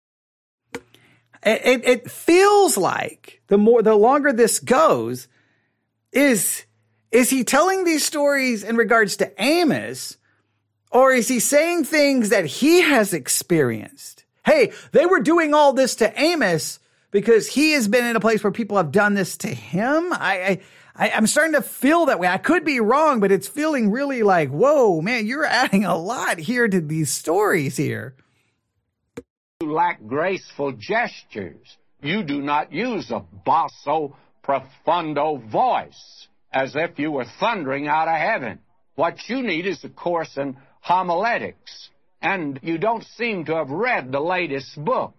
It, 1.43 1.86
it 1.86 2.11
feels 2.11 2.78
like 2.78 3.41
the 3.47 3.57
more, 3.57 3.82
the 3.82 3.95
longer 3.95 4.32
this 4.32 4.59
goes, 4.59 5.28
is, 6.11 6.65
is 7.11 7.32
he 7.32 7.43
telling 7.43 7.84
these 7.84 8.05
stories 8.05 8.63
in 8.63 8.76
regards 8.76 9.18
to 9.18 9.32
Amos 9.41 10.18
or 10.91 11.11
is 11.11 11.28
he 11.28 11.39
saying 11.39 11.86
things 11.86 12.30
that 12.30 12.45
he 12.45 12.82
has 12.82 13.13
experienced? 13.13 14.26
Hey, 14.45 14.72
they 14.91 15.05
were 15.05 15.20
doing 15.20 15.53
all 15.53 15.74
this 15.74 15.95
to 15.95 16.20
Amos 16.20 16.80
because 17.12 17.47
he 17.47 17.74
has 17.74 17.88
been 17.88 18.05
in 18.05 18.16
a 18.16 18.20
place 18.20 18.43
where 18.43 18.51
people 18.51 18.78
have 18.78 18.91
done 18.91 19.14
this 19.14 19.38
to 19.38 19.47
him. 19.47 20.12
I, 20.14 20.62
I, 20.95 21.10
I'm 21.12 21.28
starting 21.28 21.53
to 21.53 21.62
feel 21.62 22.08
that 22.08 22.20
way. 22.20 22.28
I 22.28 22.38
could 22.38 22.66
be 22.66 22.80
wrong, 22.80 23.20
but 23.20 23.32
it's 23.32 23.47
feeling 23.47 23.91
really 23.91 24.24
like, 24.24 24.49
whoa, 24.49 25.01
man, 25.01 25.28
you're 25.28 25.45
adding 25.45 25.86
a 25.86 25.97
lot 25.97 26.38
here 26.38 26.68
to 26.68 26.82
these 26.82 27.12
stories 27.12 27.78
here. 27.78 28.16
You 29.62 29.72
lack 29.72 30.05
graceful 30.05 30.74
gestures. 30.74 31.78
You 32.01 32.24
do 32.24 32.41
not 32.41 32.72
use 32.72 33.10
a 33.12 33.26
basso 33.45 34.16
profundo 34.43 35.38
voice 35.38 36.28
as 36.53 36.76
if 36.76 36.99
you 36.99 37.12
were 37.12 37.26
thundering 37.39 37.88
out 37.88 38.08
of 38.08 38.16
heaven. 38.16 38.60
What 38.95 39.18
you 39.28 39.41
need 39.41 39.66
is 39.66 39.84
a 39.84 39.89
course 39.89 40.38
in 40.38 40.58
homiletics. 40.82 41.89
And 42.22 42.60
you 42.64 42.78
don't 42.78 43.03
seem 43.03 43.45
to 43.45 43.55
have 43.55 43.70
read 43.70 44.12
the 44.12 44.20
latest 44.20 44.84
book. 44.84 45.14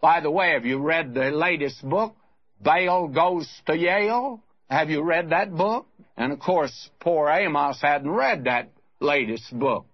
By 0.00 0.20
the 0.20 0.30
way, 0.30 0.52
have 0.52 0.64
you 0.64 0.78
read 0.78 1.14
the 1.14 1.30
latest 1.30 1.86
book? 1.88 2.14
Baal 2.62 3.08
Goes 3.08 3.48
to 3.66 3.76
Yale? 3.76 4.42
Have 4.68 4.90
you 4.90 5.02
read 5.02 5.30
that 5.30 5.54
book? 5.54 5.86
And 6.16 6.32
of 6.32 6.38
course, 6.38 6.90
poor 7.00 7.28
Amos 7.28 7.80
hadn't 7.80 8.10
read 8.10 8.44
that 8.44 8.70
latest 9.00 9.58
book. 9.58 9.86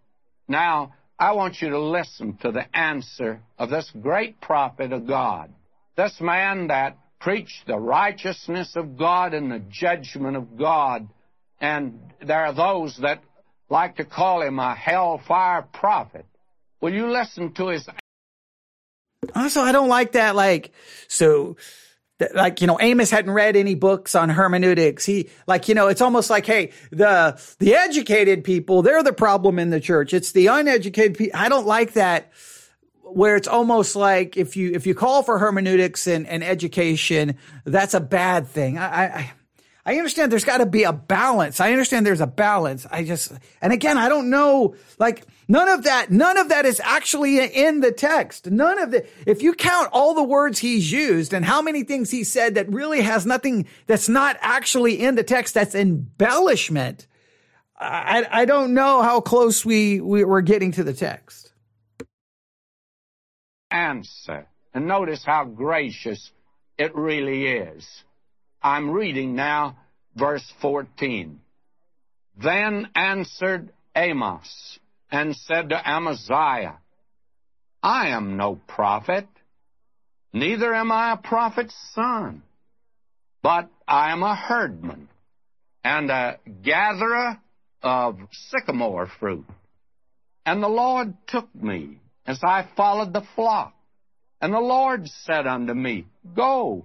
Now, 0.48 0.94
I 1.18 1.32
want 1.32 1.60
you 1.60 1.70
to 1.70 1.80
listen 1.80 2.36
to 2.42 2.52
the 2.52 2.76
answer 2.76 3.40
of 3.58 3.70
this 3.70 3.90
great 4.00 4.40
prophet 4.40 4.92
of 4.92 5.06
God. 5.06 5.52
This 5.96 6.20
man 6.20 6.68
that 6.68 6.98
preached 7.20 7.66
the 7.66 7.78
righteousness 7.78 8.76
of 8.76 8.98
God 8.98 9.32
and 9.32 9.50
the 9.50 9.62
judgment 9.70 10.36
of 10.36 10.58
God. 10.58 11.08
And 11.60 12.00
there 12.24 12.44
are 12.44 12.54
those 12.54 12.98
that 13.00 13.22
like 13.70 13.96
to 13.96 14.04
call 14.04 14.42
him 14.42 14.58
a 14.58 14.74
hellfire 14.74 15.62
prophet. 15.72 16.26
Will 16.80 16.92
you 16.92 17.10
listen 17.10 17.54
to 17.54 17.68
his? 17.68 17.88
Also, 19.34 19.60
I 19.60 19.72
don't 19.72 19.88
like 19.88 20.12
that. 20.12 20.36
Like, 20.36 20.72
so, 21.08 21.56
like, 22.34 22.60
you 22.60 22.66
know, 22.66 22.78
Amos 22.80 23.10
hadn't 23.10 23.32
read 23.32 23.56
any 23.56 23.74
books 23.74 24.14
on 24.14 24.30
hermeneutics. 24.30 25.04
He, 25.04 25.28
like, 25.46 25.68
you 25.68 25.74
know, 25.74 25.88
it's 25.88 26.00
almost 26.00 26.30
like, 26.30 26.46
hey, 26.46 26.72
the, 26.90 27.40
the 27.58 27.74
educated 27.74 28.44
people, 28.44 28.82
they're 28.82 29.02
the 29.02 29.12
problem 29.12 29.58
in 29.58 29.70
the 29.70 29.80
church. 29.80 30.14
It's 30.14 30.32
the 30.32 30.46
uneducated 30.46 31.16
people. 31.16 31.38
I 31.38 31.48
don't 31.48 31.66
like 31.66 31.92
that 31.92 32.32
where 33.02 33.36
it's 33.36 33.48
almost 33.48 33.96
like 33.96 34.36
if 34.36 34.56
you, 34.56 34.72
if 34.72 34.86
you 34.86 34.94
call 34.94 35.22
for 35.22 35.38
hermeneutics 35.38 36.06
and, 36.06 36.26
and 36.26 36.42
education, 36.42 37.36
that's 37.64 37.94
a 37.94 38.00
bad 38.00 38.48
thing. 38.48 38.78
I, 38.78 39.04
I, 39.04 39.32
I 39.86 39.98
understand 39.98 40.32
there's 40.32 40.44
got 40.44 40.58
to 40.58 40.66
be 40.66 40.82
a 40.82 40.92
balance. 40.92 41.60
I 41.60 41.70
understand 41.70 42.04
there's 42.04 42.20
a 42.20 42.26
balance. 42.26 42.88
I 42.90 43.04
just, 43.04 43.32
and 43.62 43.72
again, 43.72 43.96
I 43.96 44.08
don't 44.08 44.30
know, 44.30 44.74
like, 44.98 45.24
none 45.46 45.68
of 45.68 45.84
that, 45.84 46.10
none 46.10 46.36
of 46.36 46.48
that 46.48 46.66
is 46.66 46.80
actually 46.80 47.38
in 47.38 47.78
the 47.80 47.92
text. 47.92 48.50
None 48.50 48.80
of 48.80 48.90
the, 48.90 49.06
if 49.26 49.42
you 49.42 49.54
count 49.54 49.88
all 49.92 50.14
the 50.14 50.24
words 50.24 50.58
he's 50.58 50.90
used 50.90 51.32
and 51.32 51.44
how 51.44 51.62
many 51.62 51.84
things 51.84 52.10
he 52.10 52.24
said 52.24 52.56
that 52.56 52.68
really 52.68 53.00
has 53.02 53.24
nothing, 53.26 53.68
that's 53.86 54.08
not 54.08 54.36
actually 54.40 55.00
in 55.00 55.14
the 55.14 55.22
text, 55.22 55.54
that's 55.54 55.76
embellishment. 55.76 57.06
I, 57.78 58.26
I 58.28 58.44
don't 58.44 58.74
know 58.74 59.02
how 59.02 59.20
close 59.20 59.64
we, 59.64 60.00
we 60.00 60.24
we're 60.24 60.40
getting 60.40 60.72
to 60.72 60.82
the 60.82 60.94
text. 60.94 61.52
Answer. 63.70 64.48
And 64.74 64.88
notice 64.88 65.24
how 65.24 65.44
gracious 65.44 66.32
it 66.76 66.92
really 66.96 67.46
is. 67.46 68.02
I'm 68.66 68.90
reading 68.90 69.36
now 69.36 69.76
verse 70.16 70.42
14. 70.60 71.38
Then 72.42 72.88
answered 72.96 73.72
Amos 73.94 74.80
and 75.08 75.36
said 75.36 75.68
to 75.68 75.88
Amaziah, 75.88 76.78
I 77.80 78.08
am 78.08 78.36
no 78.36 78.58
prophet, 78.66 79.28
neither 80.32 80.74
am 80.74 80.90
I 80.90 81.12
a 81.12 81.16
prophet's 81.16 81.76
son, 81.94 82.42
but 83.40 83.68
I 83.86 84.10
am 84.10 84.24
a 84.24 84.34
herdman 84.34 85.10
and 85.84 86.10
a 86.10 86.40
gatherer 86.64 87.38
of 87.84 88.18
sycamore 88.50 89.06
fruit. 89.20 89.46
And 90.44 90.60
the 90.60 90.68
Lord 90.68 91.14
took 91.28 91.54
me 91.54 92.00
as 92.26 92.40
I 92.42 92.66
followed 92.76 93.12
the 93.12 93.26
flock. 93.36 93.74
And 94.40 94.52
the 94.52 94.58
Lord 94.58 95.06
said 95.22 95.46
unto 95.46 95.72
me, 95.72 96.06
Go, 96.34 96.84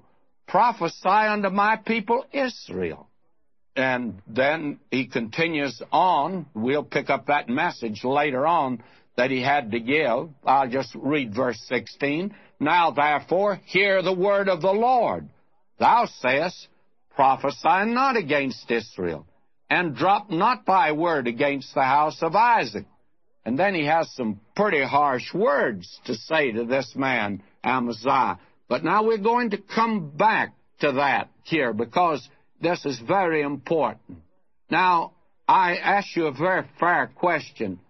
prophesy 0.52 1.08
unto 1.08 1.49
my 1.49 1.78
people 1.78 2.26
Israel. 2.34 3.08
And 3.78 4.22
then 4.28 4.80
he 4.91 5.08
continues 5.08 5.82
on. 5.93 6.45
We'll 6.54 6.84
pick 6.84 7.10
up 7.10 7.28
that 7.28 7.47
message 7.47 8.04
later 8.04 8.45
on 8.45 8.84
that 9.16 9.32
he 9.32 9.41
had 9.41 9.72
to 9.72 9.80
give. 9.80 10.30
I'll 10.45 10.68
just 10.68 10.93
read 10.93 11.34
verse 11.34 11.60
16. 11.68 12.36
Now 12.60 12.91
therefore, 12.91 13.62
hear 13.66 14.04
the 14.04 14.14
word 14.14 14.49
of 14.49 14.62
the 14.62 14.74
Lord. 14.74 15.30
Thou 15.80 16.06
sayest, 16.20 16.68
prophesy 17.16 17.86
not 17.86 18.18
against 18.18 18.70
Israel, 18.70 19.26
and 19.70 19.95
drop 19.95 20.30
not 20.30 20.66
thy 20.66 20.91
word 20.91 21.28
against 21.28 21.74
the 21.74 21.84
house 21.84 22.22
of 22.22 22.36
Isaac. 22.36 22.86
And 23.45 23.58
then 23.58 23.74
he 23.74 23.86
has 23.86 24.14
some 24.16 24.41
pretty 24.56 24.84
harsh 24.84 25.34
words 25.34 25.99
to 26.06 26.14
say 26.14 26.52
to 26.52 26.66
this 26.66 26.93
man, 26.93 27.41
Amaziah. 27.64 28.38
But 28.72 28.86
now 28.86 29.04
we're 29.04 29.18
going 29.18 29.50
to 29.50 29.58
come 29.58 30.12
back 30.12 30.54
to 30.80 30.94
that 30.94 31.28
here 31.44 31.74
because 31.74 32.26
this 32.62 32.86
is 32.86 32.98
very 33.06 33.42
important. 33.42 34.20
Now, 34.70 35.12
I 35.46 35.76
ask 35.76 36.16
you 36.16 36.28
a 36.28 36.32
very 36.32 36.64
fair 36.80 37.12
question. 37.14 37.82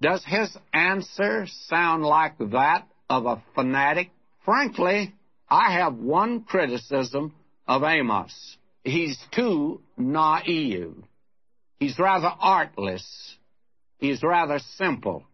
Does 0.00 0.24
his 0.24 0.56
answer 0.72 1.48
sound 1.66 2.04
like 2.04 2.38
that 2.38 2.86
of 3.10 3.26
a 3.26 3.42
fanatic? 3.56 4.10
Frankly, 4.44 5.12
I 5.50 5.72
have 5.72 5.96
one 5.96 6.44
criticism 6.44 7.34
of 7.66 7.82
Amos. 7.82 8.58
He's 8.84 9.18
too 9.34 9.80
naive. 9.96 10.94
He's 11.80 11.98
rather 11.98 12.30
artless. 12.38 13.34
He's 13.98 14.22
rather 14.22 14.60
simple. 14.76 15.24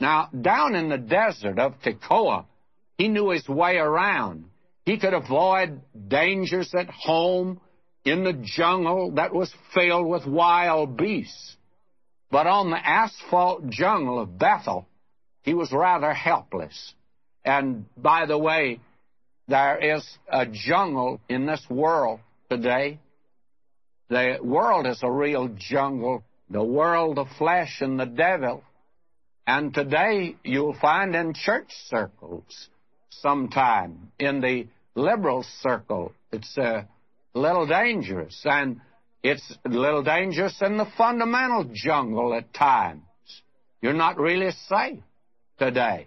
Now, 0.00 0.30
down 0.40 0.74
in 0.74 0.88
the 0.88 0.96
desert 0.96 1.58
of 1.58 1.74
Tekoa, 1.82 2.46
he 2.98 3.08
knew 3.08 3.30
his 3.30 3.48
way 3.48 3.76
around. 3.76 4.44
He 4.84 4.98
could 4.98 5.14
avoid 5.14 5.80
dangers 6.08 6.74
at 6.74 6.90
home 6.90 7.60
in 8.04 8.24
the 8.24 8.32
jungle 8.32 9.12
that 9.12 9.32
was 9.32 9.52
filled 9.74 10.08
with 10.08 10.26
wild 10.26 10.96
beasts. 10.96 11.56
But 12.30 12.46
on 12.46 12.70
the 12.70 12.78
asphalt 12.78 13.68
jungle 13.68 14.18
of 14.18 14.38
Bethel, 14.38 14.86
he 15.42 15.54
was 15.54 15.70
rather 15.72 16.12
helpless. 16.12 16.94
And 17.44 17.86
by 17.96 18.26
the 18.26 18.38
way, 18.38 18.80
there 19.48 19.96
is 19.96 20.06
a 20.28 20.46
jungle 20.46 21.20
in 21.28 21.46
this 21.46 21.64
world 21.68 22.20
today. 22.50 22.98
The 24.08 24.38
world 24.42 24.86
is 24.86 25.00
a 25.02 25.10
real 25.10 25.48
jungle, 25.56 26.22
the 26.50 26.62
world 26.62 27.18
of 27.18 27.28
flesh 27.38 27.80
and 27.80 27.98
the 27.98 28.06
devil. 28.06 28.62
And 29.46 29.74
today 29.74 30.36
you'll 30.44 30.78
find 30.80 31.14
in 31.14 31.34
church 31.34 31.70
circles 31.88 32.68
sometime 33.20 34.12
in 34.18 34.40
the 34.40 34.66
liberal 34.94 35.44
circle. 35.60 36.12
It's 36.32 36.56
a 36.56 36.88
little 37.34 37.66
dangerous, 37.66 38.40
and 38.44 38.80
it's 39.22 39.56
a 39.64 39.68
little 39.68 40.02
dangerous 40.02 40.60
in 40.60 40.76
the 40.76 40.86
fundamental 40.96 41.70
jungle 41.72 42.34
at 42.34 42.52
times. 42.52 43.02
You're 43.80 43.92
not 43.92 44.18
really 44.18 44.50
safe 44.68 45.02
today. 45.58 46.06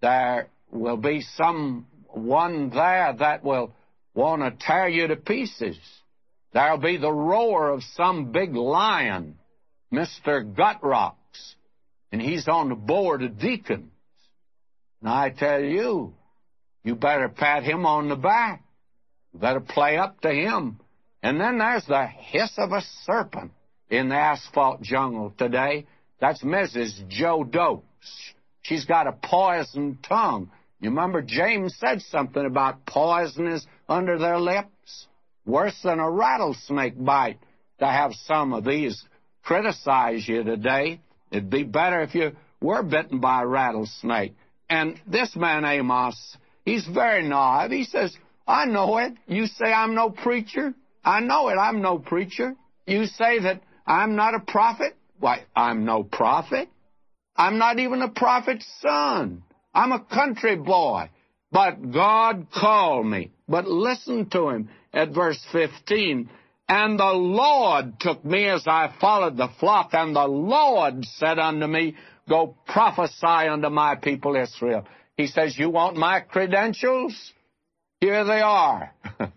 There 0.00 0.48
will 0.70 0.96
be 0.96 1.20
someone 1.20 2.70
there 2.70 3.14
that 3.18 3.44
will 3.44 3.72
want 4.14 4.42
to 4.42 4.66
tear 4.66 4.88
you 4.88 5.08
to 5.08 5.16
pieces. 5.16 5.78
There'll 6.52 6.78
be 6.78 6.96
the 6.96 7.12
roar 7.12 7.68
of 7.70 7.82
some 7.94 8.32
big 8.32 8.54
lion, 8.54 9.36
Mr. 9.92 10.54
Gutrocks, 10.54 11.54
and 12.10 12.20
he's 12.20 12.48
on 12.48 12.70
the 12.70 12.74
board 12.74 13.22
of 13.22 13.38
deacons. 13.38 13.92
And 15.00 15.10
I 15.10 15.30
tell 15.30 15.60
you, 15.62 16.14
you 16.86 16.94
better 16.94 17.28
pat 17.28 17.64
him 17.64 17.84
on 17.84 18.08
the 18.08 18.14
back. 18.14 18.62
You 19.34 19.40
better 19.40 19.58
play 19.58 19.98
up 19.98 20.20
to 20.20 20.30
him. 20.30 20.78
And 21.20 21.40
then 21.40 21.58
there's 21.58 21.84
the 21.84 22.06
hiss 22.06 22.52
of 22.58 22.70
a 22.70 22.80
serpent 23.02 23.50
in 23.90 24.08
the 24.08 24.14
asphalt 24.14 24.82
jungle 24.82 25.34
today. 25.36 25.86
That's 26.20 26.44
Mrs. 26.44 27.08
Joe 27.08 27.42
Dopes. 27.42 28.32
She's 28.62 28.84
got 28.84 29.08
a 29.08 29.12
poisoned 29.12 30.04
tongue. 30.04 30.52
You 30.80 30.90
remember 30.90 31.22
James 31.22 31.74
said 31.76 32.02
something 32.02 32.46
about 32.46 32.86
poison 32.86 33.48
is 33.48 33.66
under 33.88 34.16
their 34.16 34.38
lips? 34.38 35.08
Worse 35.44 35.80
than 35.82 35.98
a 35.98 36.08
rattlesnake 36.08 37.04
bite 37.04 37.40
to 37.80 37.86
have 37.86 38.12
some 38.14 38.52
of 38.52 38.64
these 38.64 39.04
criticize 39.42 40.28
you 40.28 40.44
today. 40.44 41.00
It'd 41.32 41.50
be 41.50 41.64
better 41.64 42.02
if 42.02 42.14
you 42.14 42.36
were 42.60 42.84
bitten 42.84 43.18
by 43.18 43.42
a 43.42 43.46
rattlesnake. 43.46 44.36
And 44.70 45.00
this 45.04 45.34
man 45.34 45.64
Amos, 45.64 46.36
He's 46.66 46.86
very 46.86 47.26
naive. 47.26 47.70
He 47.70 47.84
says, 47.84 48.14
I 48.46 48.66
know 48.66 48.98
it. 48.98 49.14
You 49.26 49.46
say 49.46 49.72
I'm 49.72 49.94
no 49.94 50.10
preacher. 50.10 50.74
I 51.04 51.20
know 51.20 51.48
it. 51.48 51.54
I'm 51.54 51.80
no 51.80 51.98
preacher. 51.98 52.54
You 52.86 53.06
say 53.06 53.38
that 53.38 53.62
I'm 53.86 54.16
not 54.16 54.34
a 54.34 54.40
prophet. 54.40 54.96
Why, 55.20 55.44
I'm 55.54 55.84
no 55.84 56.02
prophet. 56.02 56.68
I'm 57.36 57.58
not 57.58 57.78
even 57.78 58.02
a 58.02 58.08
prophet's 58.08 58.66
son. 58.80 59.44
I'm 59.72 59.92
a 59.92 60.04
country 60.04 60.56
boy. 60.56 61.08
But 61.52 61.92
God 61.92 62.48
called 62.52 63.06
me. 63.06 63.30
But 63.48 63.68
listen 63.68 64.28
to 64.30 64.48
him 64.48 64.68
at 64.92 65.10
verse 65.10 65.42
15. 65.52 66.28
And 66.68 66.98
the 66.98 67.12
Lord 67.12 68.00
took 68.00 68.24
me 68.24 68.48
as 68.48 68.64
I 68.66 68.92
followed 69.00 69.36
the 69.36 69.48
flock, 69.60 69.90
and 69.92 70.16
the 70.16 70.26
Lord 70.26 71.04
said 71.04 71.38
unto 71.38 71.66
me, 71.68 71.94
Go 72.28 72.56
prophesy 72.66 73.48
unto 73.48 73.70
my 73.70 73.94
people 73.94 74.34
Israel. 74.34 74.84
He 75.16 75.26
says, 75.26 75.58
You 75.58 75.70
want 75.70 75.96
my 75.96 76.20
credentials? 76.20 77.32
Here 78.00 78.24
they 78.24 78.40
are. 78.40 78.92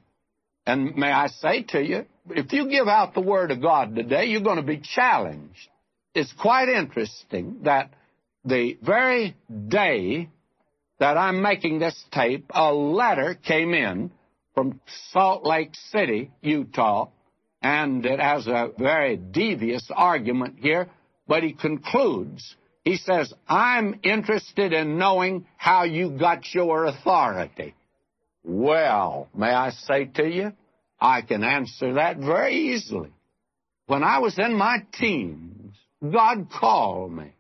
and 0.66 0.96
may 0.96 1.12
I 1.12 1.28
say 1.28 1.64
to 1.70 1.82
you, 1.82 2.06
if 2.30 2.52
you 2.52 2.70
give 2.70 2.88
out 2.88 3.14
the 3.14 3.22
Word 3.22 3.52
of 3.52 3.62
God 3.62 3.96
today, 3.96 4.26
you're 4.26 4.42
going 4.42 4.58
to 4.58 4.64
be 4.64 4.82
challenged. 4.84 5.70
it's 6.14 6.34
quite 6.34 6.70
interesting 6.70 7.62
that 7.64 7.92
the 8.46 8.78
very 8.82 9.36
day 9.68 10.30
that 11.00 11.18
I'm 11.18 11.42
making 11.42 11.80
this 11.80 12.02
tape, 12.12 12.46
a 12.54 12.74
letter 12.74 13.34
came 13.36 13.74
in 13.74 14.12
from 14.54 14.82
Salt 15.12 15.46
Lake 15.46 15.74
City, 15.92 16.32
Utah, 16.42 17.10
and 17.62 18.06
it 18.06 18.20
has 18.20 18.48
a 18.48 18.72
very 18.78 19.16
devious 19.16 19.90
argument 19.94 20.58
here, 20.60 20.90
but 21.28 21.44
he 21.44 21.54
concludes. 21.54 22.56
He 22.90 22.98
says, 22.98 23.32
I'm 23.48 24.00
interested 24.02 24.74
in 24.74 24.98
knowing 24.98 25.46
how 25.58 25.84
you 25.84 26.18
got 26.18 26.56
your 26.56 26.86
authority. 26.86 27.76
Well, 28.44 29.30
may 29.36 29.52
I 29.52 29.70
say 29.70 30.06
to 30.06 30.28
you, 30.28 30.54
I 31.00 31.22
can 31.22 31.44
answer 31.44 31.94
that 31.94 32.18
very 32.18 32.56
easily. 32.74 33.12
When 33.86 34.04
I 34.04 34.18
was 34.18 34.40
in 34.40 34.56
my 34.56 34.78
teens, 34.92 35.76
God 36.02 36.48
called 36.50 37.12
me. 37.12 37.32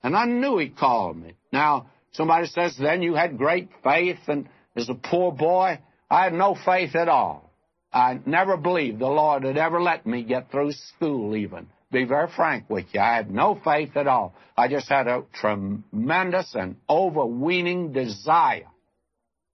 And 0.00 0.16
I 0.16 0.26
knew 0.26 0.58
He 0.58 0.68
called 0.68 1.16
me. 1.16 1.34
Now, 1.52 1.90
somebody 2.12 2.46
says, 2.46 2.76
then 2.78 3.02
you 3.02 3.14
had 3.14 3.38
great 3.38 3.68
faith, 3.82 4.20
and 4.28 4.48
as 4.76 4.88
a 4.88 4.94
poor 4.94 5.32
boy, 5.32 5.80
I 6.08 6.22
had 6.22 6.34
no 6.34 6.54
faith 6.54 6.94
at 6.94 7.08
all. 7.08 7.50
I 7.92 8.20
never 8.26 8.56
believed 8.56 9.00
the 9.00 9.08
Lord 9.08 9.42
had 9.42 9.58
ever 9.58 9.82
let 9.82 10.06
me 10.06 10.22
get 10.22 10.52
through 10.52 10.70
school, 10.70 11.34
even. 11.34 11.66
Be 11.92 12.04
very 12.04 12.28
frank 12.34 12.70
with 12.70 12.86
you. 12.92 13.00
I 13.00 13.16
had 13.16 13.30
no 13.30 13.60
faith 13.62 13.96
at 13.96 14.06
all. 14.06 14.34
I 14.56 14.68
just 14.68 14.88
had 14.88 15.06
a 15.06 15.24
tremendous 15.34 16.54
and 16.54 16.76
overweening 16.88 17.92
desire 17.92 18.68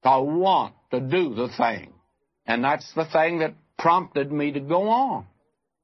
to 0.05 0.23
want 0.23 0.75
to 0.93 1.01
do 1.01 1.35
the 1.35 1.49
thing. 1.49 1.93
And 2.47 2.63
that's 2.63 2.91
the 2.95 3.05
thing 3.05 3.41
that 3.41 3.55
prompted 3.77 4.31
me 4.31 4.53
to 4.53 4.61
go 4.61 4.89
on. 4.89 5.27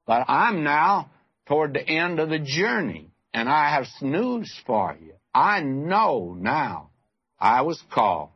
But 0.06 0.26
I'm 0.28 0.62
now 0.62 1.10
toward 1.46 1.74
the 1.74 1.86
end 1.86 2.20
of 2.20 2.30
the 2.30 2.38
journey, 2.38 3.10
and 3.32 3.48
I 3.48 3.70
have 3.70 3.86
news 4.00 4.54
for 4.64 4.96
you. 5.00 5.14
I 5.34 5.60
know 5.60 6.36
now 6.38 6.90
I 7.38 7.62
was 7.62 7.82
called. 7.92 8.30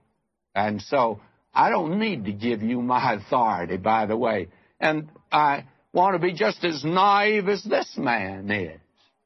And 0.55 0.83
so 0.83 1.21
I 1.55 1.71
don't 1.71 2.01
need 2.01 2.25
to 2.25 2.33
give 2.33 2.63
you 2.63 2.83
my 2.83 3.15
authority, 3.15 3.77
by 3.77 4.07
the 4.07 4.17
way. 4.17 4.49
And 4.81 5.09
I 5.31 5.65
want 5.93 6.15
to 6.15 6.19
be 6.19 6.33
just 6.33 6.65
as 6.65 6.85
naive 6.85 7.49
as 7.49 7.63
this 7.63 7.97
man 7.97 8.51
is. 8.51 8.81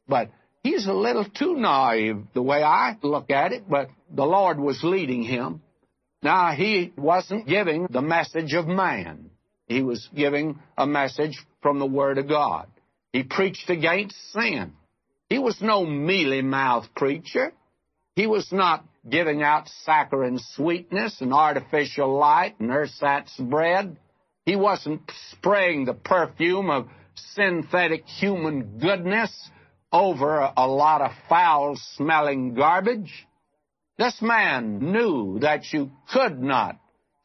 But 0.09 0.31
he's 0.63 0.87
a 0.87 0.93
little 0.93 1.25
too 1.25 1.57
naive 1.57 2.25
the 2.35 2.43
way 2.43 2.63
I 2.63 2.97
look 3.03 3.31
at 3.31 3.53
it, 3.53 3.69
but 3.69 3.89
the 4.11 4.25
Lord 4.25 4.59
was 4.59 4.83
leading 4.83 5.23
him. 5.23 5.63
Now, 6.23 6.53
he 6.53 6.93
wasn't 6.97 7.49
giving 7.49 7.89
the 7.91 8.03
message 8.03 8.55
of 8.55 8.67
man. 8.67 9.31
He 9.67 9.83
was 9.83 10.09
giving 10.15 10.61
a 10.77 10.87
message 10.87 11.37
from 11.63 11.79
the 11.79 11.87
Word 11.87 12.19
of 12.19 12.29
God. 12.29 12.69
He 13.13 13.25
preached 13.25 13.69
against 13.69 14.17
sin. 14.33 14.73
He 15.29 15.39
was 15.39 15.61
no 15.61 15.85
mealy 15.85 16.43
mouthed 16.43 16.95
preacher. 16.95 17.53
He 18.15 18.27
was 18.27 18.53
not 18.53 18.85
giving 19.09 19.43
out 19.43 19.69
saccharine 19.85 20.39
sweetness 20.39 21.21
and 21.21 21.33
artificial 21.33 22.17
light 22.17 22.61
and 22.61 22.71
ersatz 22.71 23.37
bread. 23.39 23.97
He 24.45 24.57
wasn't 24.57 25.03
spraying 25.31 25.85
the 25.85 25.95
perfume 25.95 26.69
of 26.71 26.89
synthetic 27.15 28.07
human 28.07 28.79
goodness 28.79 29.31
over 29.93 30.53
a, 30.57 30.67
lot 30.67 31.03
of 31.03 31.13
foul 31.29 31.77
smelling 31.97 32.55
garbage. 32.55 33.27
This 33.99 34.21
man 34.21 34.79
knew 34.93 35.39
that 35.41 35.73
you 35.73 35.93
could 36.13 36.41
not 36.41 36.79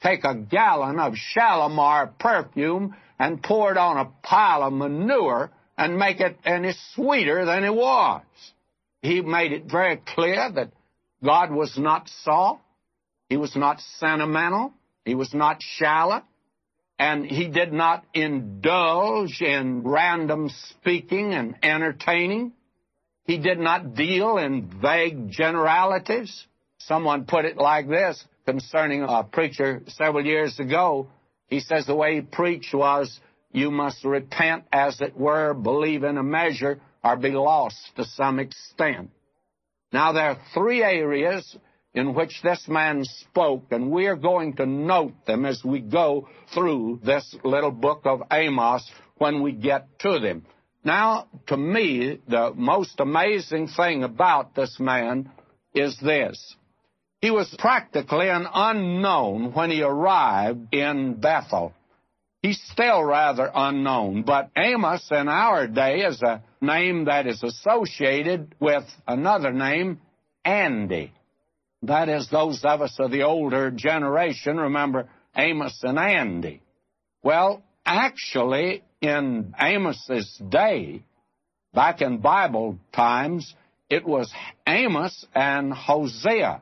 take 0.03 0.23
a 0.25 0.35
gallon 0.35 0.99
of 0.99 1.15
Shalimar 1.15 2.07
perfume 2.19 2.95
and 3.17 3.41
pour 3.41 3.71
it 3.71 3.77
on 3.77 3.97
a 3.97 4.11
pile 4.21 4.63
of 4.63 4.73
manure 4.73 5.49
and 5.77 5.97
make 5.97 6.19
it 6.19 6.37
any 6.45 6.73
sweeter 6.93 7.45
than 7.45 7.63
it 7.63 7.73
was. 7.73 8.21
He 9.01 9.21
made 9.21 9.53
it 9.53 9.65
very 9.65 9.97
clear 9.97 10.51
that 10.51 10.71
God 11.23 11.51
was 11.51 11.77
not 11.77 12.09
soft. 12.23 12.61
He 13.29 13.37
was 13.37 13.55
not 13.55 13.79
sentimental. 13.99 14.73
He 15.05 15.15
was 15.15 15.33
not 15.33 15.61
shallow. 15.61 16.21
And 16.99 17.25
he 17.25 17.47
did 17.47 17.71
not 17.71 18.03
indulge 18.13 19.41
in 19.41 19.83
random 19.83 20.49
speaking 20.71 21.33
and 21.33 21.55
entertaining. 21.61 22.53
He 23.25 23.37
did 23.37 23.59
not 23.59 23.93
deal 23.93 24.37
in 24.37 24.79
vague 24.81 25.29
generalities. 25.29 26.45
Someone 26.79 27.25
put 27.25 27.45
it 27.45 27.57
like 27.57 27.87
this 27.87 28.23
concerning 28.45 29.03
a 29.03 29.23
preacher 29.23 29.83
several 29.87 30.25
years 30.25 30.59
ago. 30.59 31.07
He 31.47 31.59
says 31.59 31.85
the 31.85 31.95
way 31.95 32.15
he 32.15 32.21
preached 32.21 32.73
was, 32.73 33.19
you 33.51 33.69
must 33.71 34.03
repent 34.03 34.65
as 34.71 34.99
it 35.01 35.15
were, 35.15 35.53
believe 35.53 36.03
in 36.03 36.17
a 36.17 36.23
measure, 36.23 36.79
or 37.03 37.15
be 37.15 37.31
lost 37.31 37.77
to 37.95 38.05
some 38.05 38.39
extent. 38.39 39.09
Now, 39.91 40.11
there 40.11 40.31
are 40.31 40.37
three 40.53 40.83
areas 40.83 41.57
in 41.97 42.13
which 42.13 42.41
this 42.43 42.67
man 42.67 43.03
spoke, 43.03 43.65
and 43.71 43.89
we 43.89 44.05
are 44.05 44.15
going 44.15 44.55
to 44.57 44.67
note 44.67 45.25
them 45.25 45.45
as 45.45 45.63
we 45.63 45.79
go 45.79 46.29
through 46.53 46.99
this 47.03 47.35
little 47.43 47.71
book 47.71 48.01
of 48.05 48.21
Amos 48.31 48.87
when 49.17 49.41
we 49.41 49.51
get 49.51 49.87
to 49.99 50.19
them. 50.19 50.45
Now, 50.83 51.27
to 51.47 51.57
me, 51.57 52.19
the 52.27 52.53
most 52.55 52.99
amazing 52.99 53.69
thing 53.69 54.03
about 54.03 54.53
this 54.53 54.79
man 54.79 55.31
is 55.73 55.97
this. 55.99 56.55
He 57.19 57.31
was 57.31 57.53
practically 57.57 58.29
an 58.29 58.45
unknown 58.53 59.53
when 59.53 59.71
he 59.71 59.81
arrived 59.81 60.71
in 60.73 61.15
Bethel. 61.15 61.73
He's 62.43 62.61
still 62.71 63.03
rather 63.03 63.49
unknown, 63.53 64.21
but 64.21 64.51
Amos 64.55 65.09
in 65.09 65.27
our 65.27 65.65
day 65.65 66.01
is 66.01 66.21
a 66.21 66.43
name 66.61 67.05
that 67.05 67.25
is 67.25 67.41
associated 67.41 68.53
with 68.59 68.83
another 69.07 69.51
name, 69.51 69.99
Andy. 70.45 71.11
That 71.83 72.09
is, 72.09 72.29
those 72.29 72.63
of 72.63 72.81
us 72.81 72.95
of 72.99 73.11
the 73.11 73.23
older 73.23 73.71
generation 73.71 74.57
remember 74.57 75.09
Amos 75.35 75.79
and 75.83 75.99
Andy. 75.99 76.61
Well, 77.23 77.63
actually, 77.85 78.83
in 79.01 79.53
Amos's 79.59 80.41
day, 80.49 81.03
back 81.73 82.01
in 82.01 82.17
Bible 82.17 82.79
times, 82.93 83.53
it 83.89 84.05
was 84.05 84.31
Amos 84.65 85.25
and 85.35 85.71
Hosea. 85.71 86.61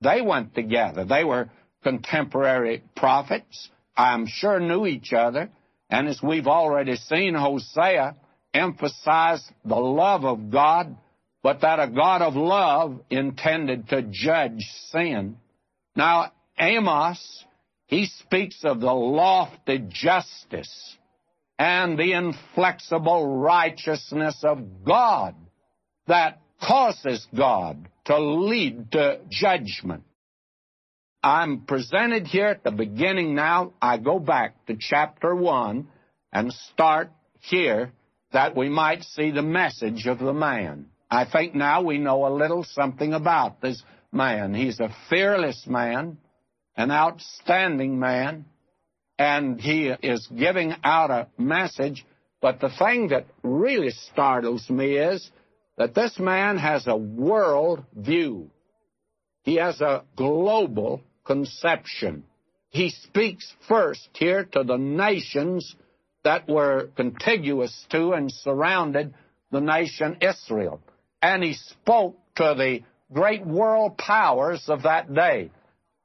They 0.00 0.20
went 0.20 0.54
together. 0.54 1.04
They 1.04 1.24
were 1.24 1.50
contemporary 1.82 2.82
prophets. 2.94 3.68
I'm 3.96 4.26
sure 4.26 4.60
knew 4.60 4.86
each 4.86 5.12
other. 5.12 5.50
And 5.90 6.06
as 6.06 6.22
we've 6.22 6.46
already 6.46 6.96
seen, 6.96 7.34
Hosea 7.34 8.14
emphasized 8.54 9.50
the 9.64 9.76
love 9.76 10.24
of 10.24 10.50
God, 10.50 10.96
but 11.48 11.62
that 11.62 11.80
a 11.80 11.88
God 11.90 12.20
of 12.20 12.36
love 12.36 13.00
intended 13.08 13.88
to 13.88 14.02
judge 14.02 14.70
sin. 14.90 15.38
Now, 15.96 16.30
Amos, 16.58 17.46
he 17.86 18.04
speaks 18.04 18.64
of 18.64 18.80
the 18.80 18.92
lofty 18.92 19.82
justice 19.88 20.98
and 21.58 21.98
the 21.98 22.12
inflexible 22.12 23.38
righteousness 23.38 24.38
of 24.42 24.84
God 24.84 25.36
that 26.06 26.42
causes 26.62 27.26
God 27.34 27.88
to 28.04 28.18
lead 28.18 28.92
to 28.92 29.20
judgment. 29.30 30.02
I'm 31.22 31.62
presented 31.62 32.26
here 32.26 32.48
at 32.48 32.62
the 32.62 32.72
beginning 32.72 33.34
now. 33.34 33.72
I 33.80 33.96
go 33.96 34.18
back 34.18 34.66
to 34.66 34.76
chapter 34.78 35.34
1 35.34 35.88
and 36.30 36.52
start 36.74 37.10
here 37.40 37.94
that 38.32 38.54
we 38.54 38.68
might 38.68 39.02
see 39.02 39.30
the 39.30 39.40
message 39.40 40.06
of 40.06 40.18
the 40.18 40.34
man. 40.34 40.90
I 41.10 41.24
think 41.24 41.54
now 41.54 41.82
we 41.82 41.98
know 41.98 42.26
a 42.26 42.36
little 42.36 42.64
something 42.64 43.14
about 43.14 43.60
this 43.60 43.82
man. 44.12 44.54
He's 44.54 44.78
a 44.78 44.94
fearless 45.08 45.66
man, 45.66 46.18
an 46.76 46.90
outstanding 46.90 47.98
man, 47.98 48.44
and 49.18 49.60
he 49.60 49.88
is 49.88 50.26
giving 50.26 50.74
out 50.84 51.10
a 51.10 51.28
message. 51.38 52.04
But 52.40 52.60
the 52.60 52.70
thing 52.78 53.08
that 53.08 53.26
really 53.42 53.90
startles 53.90 54.68
me 54.68 54.96
is 54.96 55.28
that 55.76 55.94
this 55.94 56.18
man 56.18 56.58
has 56.58 56.86
a 56.86 56.96
world 56.96 57.84
view. 57.94 58.50
He 59.42 59.56
has 59.56 59.80
a 59.80 60.04
global 60.14 61.00
conception. 61.24 62.24
He 62.68 62.90
speaks 62.90 63.50
first 63.66 64.08
here 64.12 64.44
to 64.44 64.62
the 64.62 64.76
nations 64.76 65.74
that 66.22 66.48
were 66.48 66.90
contiguous 66.96 67.86
to 67.90 68.12
and 68.12 68.30
surrounded 68.30 69.14
the 69.50 69.60
nation 69.60 70.18
Israel. 70.20 70.80
And 71.22 71.42
he 71.42 71.54
spoke 71.54 72.16
to 72.36 72.54
the 72.56 72.80
great 73.12 73.44
world 73.44 73.98
powers 73.98 74.64
of 74.68 74.84
that 74.84 75.12
day. 75.12 75.50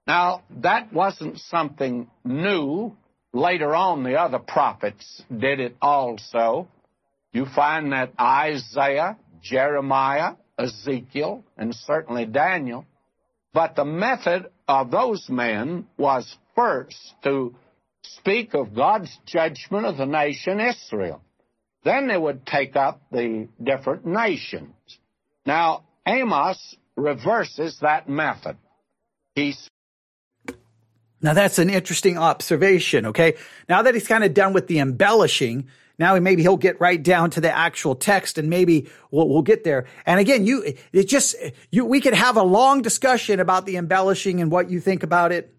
Now, 0.07 0.43
that 0.61 0.91
wasn't 0.91 1.39
something 1.39 2.09
new. 2.24 2.95
Later 3.34 3.76
on, 3.76 4.03
the 4.03 4.20
other 4.20 4.39
prophets 4.39 5.24
did 5.36 5.59
it 5.59 5.76
also. 5.82 6.68
You 7.32 7.45
find 7.45 7.91
that 7.91 8.14
Isaiah, 8.20 9.18
Jeremiah, 9.41 10.34
Ezekiel, 10.57 11.43
and 11.57 11.74
certainly 11.74 12.26
Daniel 12.26 12.86
but 13.53 13.76
the 13.76 13.86
method 13.86 14.47
of 14.68 14.89
those 14.91 15.30
men 15.30 15.88
was 15.97 16.36
first 16.55 17.14
to 17.24 17.55
speak 18.01 18.53
of 18.55 18.76
God's 18.76 19.16
judgment 19.26 19.86
of 19.86 19.97
the 19.97 20.05
nation 20.05 20.59
Israel. 20.59 21.22
then 21.84 22.07
they 22.07 22.18
would 22.18 22.45
take 22.45 22.76
up 22.76 23.01
the 23.11 23.47
different 23.61 24.05
nations. 24.05 24.74
Now, 25.46 25.84
Amos 26.06 26.76
reverses 26.96 27.80
that 27.82 28.08
method. 28.08 28.58
He's 29.36 29.68
now 31.22 31.34
that's 31.34 31.58
an 31.58 31.70
interesting 31.70 32.18
observation. 32.18 33.08
Okay. 33.08 33.36
Now 33.70 33.82
that 33.82 33.94
he's 33.94 34.08
kind 34.08 34.26
of 34.26 34.34
done 34.34 34.52
with 34.52 34.68
the 34.68 34.80
embellishing, 34.80 35.70
now 35.98 36.20
maybe 36.20 36.41
he'll 36.41 36.58
get 36.58 36.82
right 36.82 37.02
down 37.02 37.30
to 37.32 37.41
the 37.41 37.56
actual 37.56 37.96
text 37.96 38.38
and 38.38 38.50
maybe 38.50 38.89
we'll, 39.10 39.30
we'll 39.30 39.41
get 39.41 39.64
there. 39.64 39.86
And 40.06 40.20
again, 40.20 40.46
you, 40.46 40.74
it 40.91 41.08
just, 41.08 41.36
you, 41.72 41.86
we 41.86 42.02
could 42.02 42.14
have 42.14 42.36
a 42.36 42.44
long 42.44 42.82
discussion 42.82 43.39
about 43.39 43.66
the 43.66 43.78
embellishing 43.78 44.41
and 44.41 44.52
what 44.52 44.70
you 44.70 44.82
think 44.82 45.02
about 45.02 45.32
it. 45.32 45.56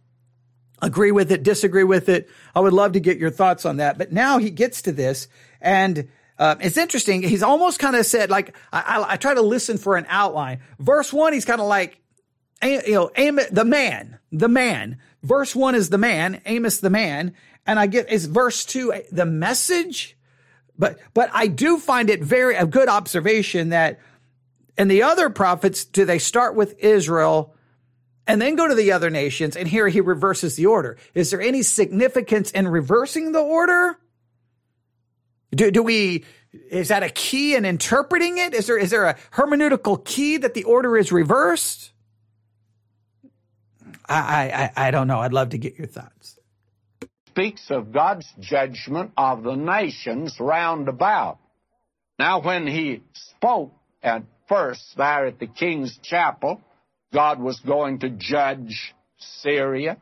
Agree 0.83 1.13
with 1.13 1.33
it, 1.33 1.43
disagree 1.43 1.85
with 1.85 2.11
it. 2.11 2.29
I 2.55 2.61
would 2.61 2.75
love 2.75 2.93
to 2.93 3.01
get 3.01 3.17
your 3.17 3.31
thoughts 3.31 3.65
on 3.65 3.79
that. 3.79 3.97
But 3.97 4.13
now 4.13 4.37
he 4.37 4.51
gets 4.51 4.83
to 4.83 4.93
this 4.93 5.29
and 5.63 6.09
uh, 6.39 6.57
it's 6.61 6.77
interesting. 6.77 7.23
He's 7.23 7.43
almost 7.43 7.79
kind 7.79 7.95
of 7.95 8.05
said, 8.07 8.31
like, 8.31 8.57
I, 8.73 8.81
I, 8.81 9.13
I, 9.13 9.17
try 9.17 9.35
to 9.35 9.43
listen 9.43 9.79
for 9.79 9.97
an 9.97 10.07
outline. 10.09 10.61
Verse 10.81 11.13
one, 11.13 11.33
he's 11.33 11.45
kind 11.45 11.61
of 11.61 11.69
like, 11.69 12.01
you 12.63 12.93
know, 12.93 13.11
Amos, 13.17 13.49
the 13.51 13.65
man, 13.65 14.19
the 14.33 14.49
man. 14.49 14.99
Verse 15.23 15.55
one 15.55 15.75
is 15.75 15.91
the 15.91 15.99
man, 15.99 16.41
Amos 16.45 16.79
the 16.79 16.91
man. 16.91 17.35
And 17.67 17.79
I 17.79 17.87
get, 17.87 18.11
is 18.11 18.27
verse 18.27 18.65
two 18.65 18.93
the 19.13 19.25
message? 19.25 20.17
But, 20.77 20.99
but 21.15 21.31
I 21.33 21.47
do 21.47 21.79
find 21.79 22.11
it 22.11 22.23
very, 22.23 22.57
a 22.57 22.67
good 22.67 22.89
observation 22.89 23.69
that 23.69 24.01
in 24.77 24.89
the 24.89 25.05
other 25.05 25.31
prophets, 25.31 25.85
do 25.85 26.05
they 26.05 26.19
start 26.19 26.57
with 26.57 26.77
Israel 26.81 27.55
and 28.27 28.43
then 28.43 28.57
go 28.57 28.67
to 28.67 28.75
the 28.75 28.91
other 28.91 29.09
nations? 29.09 29.57
And 29.57 29.69
here 29.69 29.87
he 29.89 30.01
reverses 30.01 30.57
the 30.57 30.67
order. 30.67 30.99
Is 31.15 31.31
there 31.31 31.41
any 31.41 31.63
significance 31.63 32.51
in 32.51 32.67
reversing 32.67 33.31
the 33.31 33.41
order? 33.41 33.99
Do, 35.55 35.71
do 35.71 35.83
we, 35.83 36.25
is 36.71 36.89
that 36.89 37.03
a 37.03 37.09
key 37.09 37.55
in 37.55 37.65
interpreting 37.65 38.39
it? 38.39 38.55
Is 38.55 38.67
there, 38.67 38.79
is 38.79 38.91
there 38.91 39.07
a 39.07 39.17
hermeneutical 39.33 40.05
key 40.05 40.39
that 40.39 40.55
the 40.55 40.65
order 40.65 40.97
is 40.97 41.13
reversed? 41.13 41.91
I, 44.07 44.71
I, 44.77 44.89
I 44.89 44.91
don't 44.91 45.09
know. 45.09 45.21
I'd 45.21 45.33
love 45.33 45.51
to 45.51 45.59
get 45.59 45.79
your 45.79 45.87
thoughts. 45.87 46.39
Speaks 47.29 47.71
of 47.71 47.93
God's 47.93 48.27
judgment 48.39 49.13
of 49.17 49.43
the 49.43 49.57
nations 49.57 50.37
round 50.39 50.89
about. 50.89 51.39
Now, 52.19 52.41
when 52.41 52.67
he 52.67 53.03
spoke 53.13 53.73
at 54.03 54.23
first 54.49 54.97
there 54.97 55.27
at 55.27 55.41
the 55.41 55.47
king's 55.47 55.99
chapel, 56.03 56.61
God 57.13 57.41
was 57.41 57.59
going 57.61 58.01
to 58.01 58.11
judge 58.11 58.95
Syria, 59.19 59.97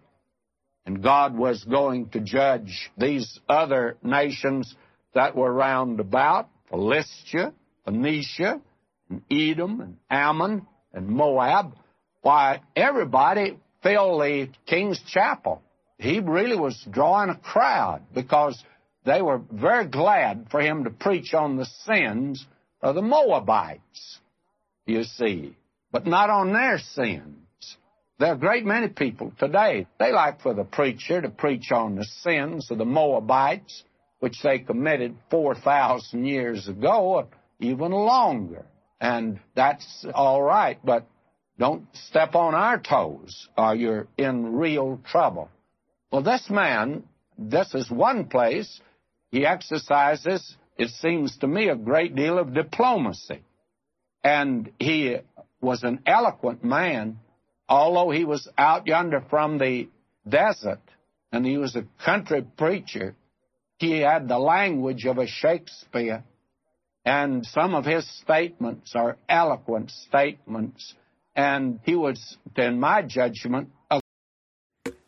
and 0.84 1.03
God 1.03 1.36
was 1.36 1.64
going 1.64 2.11
to 2.11 2.20
judge 2.20 2.90
these 2.98 3.40
other 3.48 3.96
nations 4.03 4.74
that 5.14 5.36
were 5.36 5.52
round 5.52 6.00
about 6.00 6.48
Philistia, 6.70 7.52
Phoenicia, 7.84 8.60
and 9.10 9.22
Edom, 9.30 9.80
and 9.80 9.96
Ammon, 10.10 10.66
and 10.92 11.08
Moab. 11.08 11.74
Why, 12.22 12.60
everybody 12.76 13.58
filled 13.82 14.22
the 14.22 14.48
king's 14.66 15.00
chapel. 15.08 15.62
He 15.98 16.20
really 16.20 16.56
was 16.56 16.84
drawing 16.90 17.30
a 17.30 17.36
crowd 17.36 18.02
because 18.14 18.62
they 19.04 19.22
were 19.22 19.40
very 19.50 19.86
glad 19.86 20.48
for 20.50 20.60
him 20.60 20.84
to 20.84 20.90
preach 20.90 21.34
on 21.34 21.56
the 21.56 21.66
sins 21.84 22.44
of 22.80 22.94
the 22.94 23.02
Moabites, 23.02 24.18
you 24.86 25.04
see, 25.04 25.56
but 25.90 26.06
not 26.06 26.30
on 26.30 26.52
their 26.52 26.78
sins. 26.78 27.36
There 28.18 28.30
are 28.30 28.34
a 28.34 28.38
great 28.38 28.64
many 28.64 28.88
people 28.88 29.32
today, 29.38 29.86
they 29.98 30.12
like 30.12 30.40
for 30.42 30.54
the 30.54 30.64
preacher 30.64 31.20
to 31.20 31.28
preach 31.28 31.72
on 31.72 31.96
the 31.96 32.04
sins 32.22 32.70
of 32.70 32.78
the 32.78 32.84
Moabites, 32.84 33.82
which 34.22 34.40
they 34.40 34.60
committed 34.60 35.16
4,000 35.30 36.24
years 36.24 36.68
ago, 36.68 37.16
or 37.16 37.26
even 37.58 37.90
longer. 37.90 38.64
And 39.00 39.40
that's 39.56 40.06
all 40.14 40.40
right, 40.40 40.78
but 40.84 41.08
don't 41.58 41.88
step 42.06 42.36
on 42.36 42.54
our 42.54 42.78
toes 42.78 43.48
or 43.58 43.74
you're 43.74 44.06
in 44.16 44.54
real 44.54 45.00
trouble. 45.10 45.50
Well, 46.12 46.22
this 46.22 46.48
man, 46.48 47.02
this 47.36 47.74
is 47.74 47.90
one 47.90 48.26
place 48.26 48.80
he 49.32 49.44
exercises, 49.44 50.56
it 50.78 50.90
seems 50.90 51.36
to 51.38 51.48
me, 51.48 51.68
a 51.68 51.74
great 51.74 52.14
deal 52.14 52.38
of 52.38 52.54
diplomacy. 52.54 53.42
And 54.22 54.70
he 54.78 55.16
was 55.60 55.82
an 55.82 55.98
eloquent 56.06 56.62
man, 56.62 57.18
although 57.68 58.12
he 58.12 58.24
was 58.24 58.48
out 58.56 58.86
yonder 58.86 59.24
from 59.28 59.58
the 59.58 59.88
desert 60.28 60.82
and 61.32 61.44
he 61.44 61.58
was 61.58 61.74
a 61.74 61.86
country 62.04 62.46
preacher. 62.56 63.16
He 63.83 63.99
had 63.99 64.28
the 64.28 64.39
language 64.39 65.07
of 65.07 65.18
a 65.18 65.26
Shakespeare, 65.26 66.22
and 67.05 67.45
some 67.45 67.74
of 67.74 67.85
his 67.85 68.09
statements 68.20 68.95
are 68.95 69.16
eloquent 69.28 69.91
statements 69.91 70.95
and 71.35 71.80
he 71.83 71.97
was, 71.97 72.37
in 72.57 72.78
my 72.78 73.03
judgment, 73.03 73.70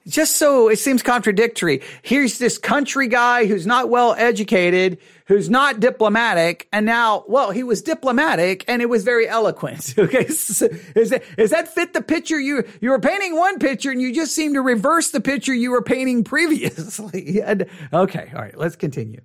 just 0.07 0.37
so 0.37 0.69
it 0.69 0.79
seems 0.79 1.03
contradictory. 1.03 1.83
Here's 2.03 2.39
this 2.39 2.59
country 2.59 3.09
guy 3.09 3.47
who's 3.47 3.67
not 3.67 3.89
well 3.89 4.15
educated, 4.17 4.99
who's 5.27 5.49
not 5.49 5.81
diplomatic, 5.81 6.69
and 6.73 6.85
now, 6.85 7.25
well, 7.27 7.51
he 7.51 7.63
was 7.63 7.83
diplomatic 7.83 8.65
and 8.69 8.83
it 8.83 8.89
was 8.89 9.05
very 9.05 9.29
eloquent. 9.29 9.95
Okay, 10.05 10.27
is 10.27 10.59
that 10.59 11.23
is 11.39 11.51
that 11.51 11.69
fit 11.69 11.95
the 11.95 12.03
picture 12.03 12.39
you 12.39 12.65
you 12.81 12.91
were 12.91 12.99
painting 12.99 13.37
one 13.37 13.59
picture 13.59 13.91
and 13.91 14.03
you 14.03 14.15
just 14.15 14.35
seem 14.35 14.53
to 14.53 14.61
reverse 14.61 15.11
the 15.11 15.21
picture 15.21 15.55
you 15.55 15.71
were 15.71 15.83
painting 15.83 16.25
previously? 16.35 17.41
and, 17.41 17.67
okay, 17.93 18.31
all 18.35 18.43
right, 18.43 18.57
let's 18.57 18.77
continue. 18.77 19.21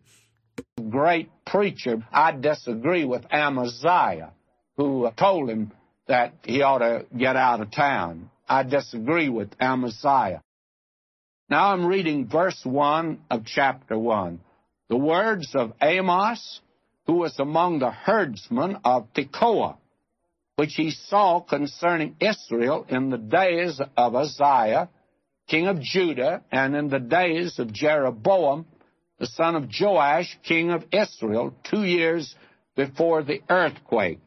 Great 0.90 1.30
preacher. 1.46 2.04
I 2.12 2.32
disagree 2.32 3.04
with 3.04 3.26
Amaziah, 3.32 4.32
who 4.78 5.12
told 5.18 5.50
him 5.50 5.72
that 6.08 6.34
he 6.44 6.62
ought 6.62 6.80
to 6.80 7.06
get 7.16 7.36
out 7.36 7.62
of 7.62 7.72
town. 7.72 8.30
I 8.48 8.64
disagree 8.64 9.30
with 9.30 9.50
Amaziah. 9.60 10.42
Now 11.50 11.74
I'm 11.74 11.88
reading 11.88 12.28
verse 12.28 12.62
1 12.64 13.22
of 13.32 13.44
chapter 13.44 13.98
1. 13.98 14.40
The 14.90 14.98
words 14.98 15.56
of 15.56 15.74
Amos, 15.82 16.60
who 17.08 17.14
was 17.14 17.40
among 17.40 17.80
the 17.80 17.90
herdsmen 17.90 18.78
of 18.86 19.12
Tekoa, 19.14 19.78
which 20.58 20.76
he 20.76 20.92
saw 20.92 21.40
concerning 21.40 22.18
Israel 22.20 22.86
in 22.88 23.10
the 23.10 23.18
days 23.18 23.82
of 23.98 24.16
Uzziah, 24.16 24.90
king 25.48 25.66
of 25.66 25.82
Judah, 25.82 26.44
and 26.52 26.76
in 26.76 26.90
the 26.90 27.00
days 27.00 27.58
of 27.58 27.74
Jeroboam, 27.74 28.68
the 29.18 29.26
son 29.26 29.56
of 29.56 29.70
Joash, 29.80 30.38
king 30.44 30.70
of 30.70 30.86
Israel, 30.92 31.56
two 31.64 31.84
years 31.84 32.36
before 32.76 33.24
the 33.24 33.42
earthquake. 33.50 34.20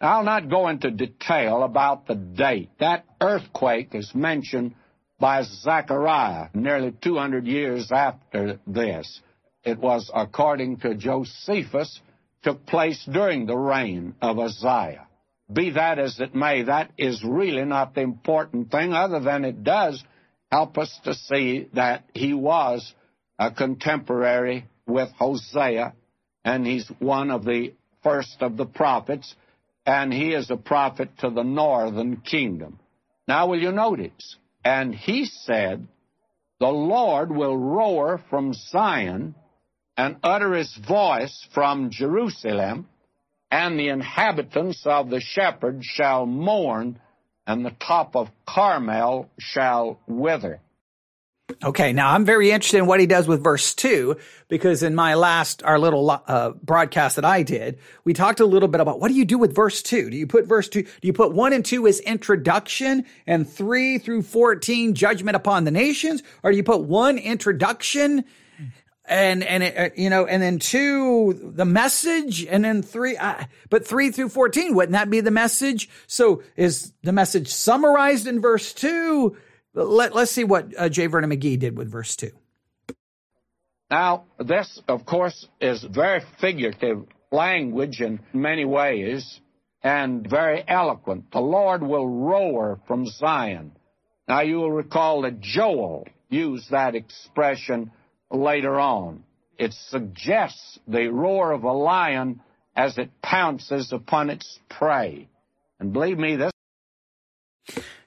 I'll 0.00 0.24
not 0.24 0.50
go 0.50 0.66
into 0.66 0.90
detail 0.90 1.62
about 1.62 2.08
the 2.08 2.16
date. 2.16 2.70
That 2.80 3.04
earthquake 3.20 3.94
is 3.94 4.12
mentioned 4.12 4.74
by 5.18 5.42
Zechariah 5.42 6.48
nearly 6.54 6.92
200 7.02 7.46
years 7.46 7.90
after 7.92 8.58
this. 8.66 9.20
It 9.64 9.78
was, 9.78 10.10
according 10.14 10.78
to 10.78 10.94
Josephus, 10.94 12.00
took 12.42 12.66
place 12.66 13.02
during 13.10 13.46
the 13.46 13.56
reign 13.56 14.14
of 14.20 14.38
Uzziah. 14.38 15.06
Be 15.52 15.70
that 15.70 15.98
as 15.98 16.20
it 16.20 16.34
may, 16.34 16.64
that 16.64 16.90
is 16.98 17.22
really 17.24 17.64
not 17.64 17.94
the 17.94 18.02
important 18.02 18.70
thing, 18.70 18.92
other 18.92 19.20
than 19.20 19.44
it 19.44 19.62
does 19.64 20.02
help 20.50 20.76
us 20.78 20.98
to 21.04 21.14
see 21.14 21.68
that 21.74 22.04
he 22.14 22.34
was 22.34 22.92
a 23.38 23.50
contemporary 23.50 24.66
with 24.86 25.10
Hosea, 25.18 25.94
and 26.44 26.66
he's 26.66 26.90
one 26.98 27.30
of 27.30 27.44
the 27.44 27.72
first 28.02 28.36
of 28.40 28.56
the 28.56 28.66
prophets 28.66 29.34
and 29.86 30.12
he 30.12 30.32
is 30.32 30.50
a 30.50 30.56
prophet 30.56 31.10
to 31.18 31.30
the 31.30 31.42
northern 31.42 32.18
kingdom. 32.18 32.78
Now, 33.28 33.48
will 33.48 33.60
you 33.60 33.72
notice? 33.72 34.36
And 34.64 34.94
he 34.94 35.26
said, 35.26 35.86
The 36.58 36.68
Lord 36.68 37.30
will 37.30 37.56
roar 37.56 38.20
from 38.30 38.54
Zion 38.54 39.34
and 39.96 40.16
utter 40.22 40.54
his 40.54 40.74
voice 40.88 41.46
from 41.52 41.90
Jerusalem, 41.90 42.88
and 43.50 43.78
the 43.78 43.88
inhabitants 43.88 44.82
of 44.86 45.10
the 45.10 45.20
shepherds 45.20 45.84
shall 45.84 46.26
mourn, 46.26 46.98
and 47.46 47.64
the 47.64 47.76
top 47.78 48.16
of 48.16 48.28
Carmel 48.46 49.28
shall 49.38 50.00
wither. 50.08 50.60
Okay, 51.62 51.92
now 51.92 52.10
I'm 52.10 52.24
very 52.24 52.50
interested 52.50 52.78
in 52.78 52.86
what 52.86 53.00
he 53.00 53.06
does 53.06 53.28
with 53.28 53.44
verse 53.44 53.74
2 53.74 54.16
because 54.48 54.82
in 54.82 54.94
my 54.94 55.12
last, 55.14 55.62
our 55.62 55.78
little 55.78 56.10
uh, 56.10 56.52
broadcast 56.62 57.16
that 57.16 57.24
I 57.26 57.42
did, 57.42 57.78
we 58.02 58.14
talked 58.14 58.40
a 58.40 58.46
little 58.46 58.68
bit 58.68 58.80
about 58.80 58.98
what 58.98 59.08
do 59.08 59.14
you 59.14 59.26
do 59.26 59.36
with 59.36 59.54
verse 59.54 59.82
2? 59.82 60.08
Do 60.08 60.16
you 60.16 60.26
put 60.26 60.46
verse 60.46 60.70
2, 60.70 60.82
do 60.82 60.88
you 61.02 61.12
put 61.12 61.34
1 61.34 61.52
and 61.52 61.62
2 61.62 61.86
as 61.86 62.00
introduction 62.00 63.04
and 63.26 63.46
3 63.46 63.98
through 63.98 64.22
14 64.22 64.94
judgment 64.94 65.36
upon 65.36 65.64
the 65.64 65.70
nations? 65.70 66.22
Or 66.42 66.50
do 66.50 66.56
you 66.56 66.62
put 66.62 66.80
1 66.80 67.18
introduction 67.18 68.24
and 69.06 69.42
and 69.42 69.62
it, 69.62 69.76
uh, 69.76 69.90
you 69.96 70.08
know 70.08 70.24
and 70.24 70.42
then 70.42 70.58
two 70.58 71.52
the 71.54 71.66
message 71.66 72.46
and 72.46 72.64
then 72.64 72.82
three 72.82 73.18
uh, 73.18 73.44
but 73.68 73.86
three 73.86 74.10
through 74.10 74.30
14 74.30 74.74
wouldn't 74.74 74.92
that 74.92 75.10
be 75.10 75.20
the 75.20 75.30
message 75.30 75.90
so 76.06 76.42
is 76.56 76.94
the 77.02 77.12
message 77.12 77.48
summarized 77.48 78.26
in 78.26 78.40
verse 78.40 78.72
2 78.72 79.36
let, 79.74 80.14
us 80.14 80.30
see 80.30 80.44
what 80.44 80.72
uh, 80.78 80.88
J. 80.88 81.06
Vernon 81.06 81.30
McGee 81.30 81.58
did 81.58 81.76
with 81.76 81.90
verse 81.90 82.16
2. 82.16 82.30
Now, 83.90 84.24
this, 84.38 84.80
of 84.88 85.04
course, 85.04 85.46
is 85.60 85.84
very 85.84 86.22
figurative 86.40 87.04
language 87.30 88.00
in 88.00 88.20
many 88.32 88.64
ways 88.64 89.40
and 89.82 90.28
very 90.28 90.64
eloquent. 90.66 91.30
The 91.32 91.40
Lord 91.40 91.82
will 91.82 92.08
roar 92.08 92.80
from 92.86 93.06
Zion. 93.06 93.72
Now, 94.26 94.40
you 94.40 94.56
will 94.56 94.72
recall 94.72 95.22
that 95.22 95.40
Joel 95.40 96.06
used 96.30 96.70
that 96.70 96.94
expression 96.94 97.90
later 98.30 98.80
on. 98.80 99.24
It 99.58 99.74
suggests 99.90 100.78
the 100.88 101.08
roar 101.08 101.52
of 101.52 101.64
a 101.64 101.72
lion 101.72 102.40
as 102.74 102.96
it 102.98 103.10
pounces 103.22 103.92
upon 103.92 104.30
its 104.30 104.58
prey. 104.70 105.28
And 105.78 105.92
believe 105.92 106.18
me, 106.18 106.36
this 106.36 106.50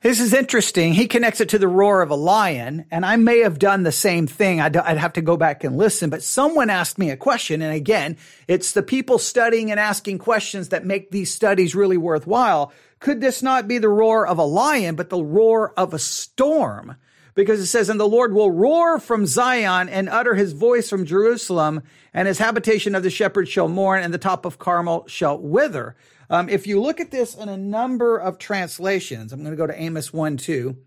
this 0.01 0.19
is 0.19 0.33
interesting. 0.33 0.93
He 0.93 1.07
connects 1.07 1.41
it 1.41 1.49
to 1.49 1.59
the 1.59 1.67
roar 1.67 2.01
of 2.01 2.11
a 2.11 2.15
lion, 2.15 2.85
and 2.91 3.05
I 3.05 3.15
may 3.15 3.39
have 3.39 3.59
done 3.59 3.83
the 3.83 3.91
same 3.91 4.27
thing. 4.27 4.61
I'd, 4.61 4.77
I'd, 4.77 4.97
have 4.97 5.13
to 5.13 5.21
go 5.21 5.35
back 5.35 5.63
and 5.63 5.77
listen, 5.77 6.09
but 6.09 6.23
someone 6.23 6.69
asked 6.69 6.97
me 6.97 7.09
a 7.09 7.17
question. 7.17 7.61
And 7.61 7.73
again, 7.73 8.17
it's 8.47 8.73
the 8.73 8.83
people 8.83 9.17
studying 9.17 9.71
and 9.71 9.79
asking 9.79 10.19
questions 10.19 10.69
that 10.69 10.85
make 10.85 11.11
these 11.11 11.33
studies 11.33 11.75
really 11.75 11.97
worthwhile. 11.97 12.71
Could 12.99 13.21
this 13.21 13.41
not 13.41 13.67
be 13.67 13.79
the 13.79 13.89
roar 13.89 14.27
of 14.27 14.37
a 14.37 14.43
lion, 14.43 14.95
but 14.95 15.09
the 15.09 15.23
roar 15.23 15.73
of 15.77 15.93
a 15.93 15.99
storm? 15.99 16.95
Because 17.38 17.59
it 17.59 17.67
says, 17.67 17.88
and 17.88 17.99
the 17.99 18.07
Lord 18.07 18.33
will 18.33 18.49
roar 18.49 18.97
from 18.97 19.27
Zion 19.27 19.89
and 19.89 20.09
utter 20.09 20.33
his 20.33 20.53
voice 20.53 20.89
from 20.89 21.05
Jerusalem, 21.05 21.83
and 22.11 22.27
his 22.27 22.39
habitation 22.39 22.95
of 22.95 23.03
the 23.03 23.11
shepherd 23.11 23.47
shall 23.47 23.67
mourn, 23.67 24.01
and 24.01 24.11
the 24.11 24.17
top 24.17 24.43
of 24.43 24.57
Carmel 24.57 25.05
shall 25.07 25.38
wither. 25.38 25.95
Um, 26.31 26.49
if 26.49 26.65
you 26.65 26.81
look 26.81 26.99
at 26.99 27.11
this 27.11 27.35
in 27.35 27.47
a 27.47 27.55
number 27.55 28.17
of 28.17 28.39
translations, 28.39 29.31
I'm 29.31 29.41
going 29.41 29.51
to 29.51 29.55
go 29.55 29.67
to 29.67 29.79
Amos 29.79 30.11
1 30.11 30.38
2. 30.38 30.77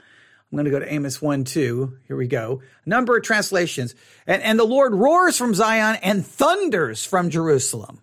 I'm 0.00 0.56
going 0.56 0.64
to 0.64 0.70
go 0.70 0.78
to 0.78 0.90
Amos 0.90 1.20
1 1.20 1.44
2. 1.44 1.98
Here 2.08 2.16
we 2.16 2.28
go. 2.28 2.62
Number 2.86 3.18
of 3.18 3.22
translations. 3.22 3.94
And, 4.26 4.42
and 4.42 4.58
the 4.58 4.64
Lord 4.64 4.94
roars 4.94 5.36
from 5.36 5.52
Zion 5.52 5.98
and 6.02 6.24
thunders 6.24 7.04
from 7.04 7.28
Jerusalem. 7.28 8.00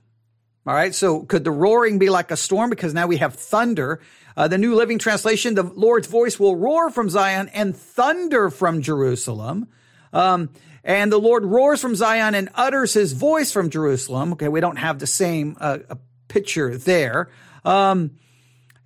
All 0.69 0.75
right. 0.75 0.93
So 0.93 1.21
could 1.21 1.43
the 1.43 1.49
roaring 1.49 1.97
be 1.97 2.11
like 2.11 2.29
a 2.29 2.37
storm? 2.37 2.69
Because 2.69 2.93
now 2.93 3.07
we 3.07 3.17
have 3.17 3.33
thunder. 3.33 4.01
Uh, 4.37 4.47
the 4.47 4.59
New 4.59 4.75
Living 4.75 4.99
Translation, 4.99 5.55
the 5.55 5.63
Lord's 5.63 6.07
voice 6.07 6.39
will 6.39 6.55
roar 6.55 6.91
from 6.91 7.09
Zion 7.09 7.49
and 7.55 7.75
thunder 7.75 8.51
from 8.51 8.83
Jerusalem. 8.83 9.67
Um, 10.13 10.51
and 10.83 11.11
the 11.11 11.17
Lord 11.17 11.43
roars 11.43 11.81
from 11.81 11.95
Zion 11.95 12.35
and 12.35 12.49
utters 12.53 12.93
his 12.93 13.13
voice 13.13 13.51
from 13.51 13.71
Jerusalem. 13.71 14.33
Okay. 14.33 14.47
We 14.47 14.59
don't 14.59 14.75
have 14.75 14.99
the 14.99 15.07
same 15.07 15.57
uh, 15.59 15.79
picture 16.27 16.77
there. 16.77 17.31
Um, 17.65 18.11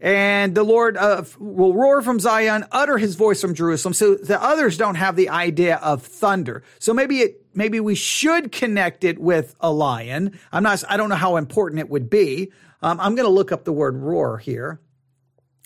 and 0.04 0.54
the 0.54 0.66
Lord 0.66 0.98
uh, 0.98 1.24
will 1.40 1.74
roar 1.74 2.02
from 2.02 2.20
Zion, 2.20 2.66
utter 2.74 2.98
his 2.98 3.16
voice 3.16 3.40
from 3.40 3.54
Jerusalem. 3.56 3.94
So 3.94 4.16
the 4.16 4.40
others 4.40 4.78
don't 4.78 4.96
have 4.96 5.16
the 5.16 5.30
idea 5.30 5.78
of 5.78 6.04
thunder. 6.04 6.62
So 6.80 6.94
maybe 6.94 7.20
it, 7.20 7.46
maybe 7.54 7.80
we 7.80 7.96
should 7.96 8.52
connect 8.52 9.06
it 9.06 9.18
with 9.18 9.56
a 9.62 9.72
lion. 9.72 10.38
I'm 10.52 10.64
not, 10.64 10.84
I 10.90 10.98
don't 10.98 11.08
know 11.08 11.16
how 11.16 11.38
important 11.38 11.80
it 11.80 11.90
would 11.90 12.10
be. 12.10 12.52
Um, 12.82 13.00
I'm 13.00 13.16
going 13.16 13.26
to 13.26 13.32
look 13.32 13.54
up 13.54 13.64
the 13.64 13.72
word 13.72 13.96
roar 13.96 14.38
here. 14.38 14.82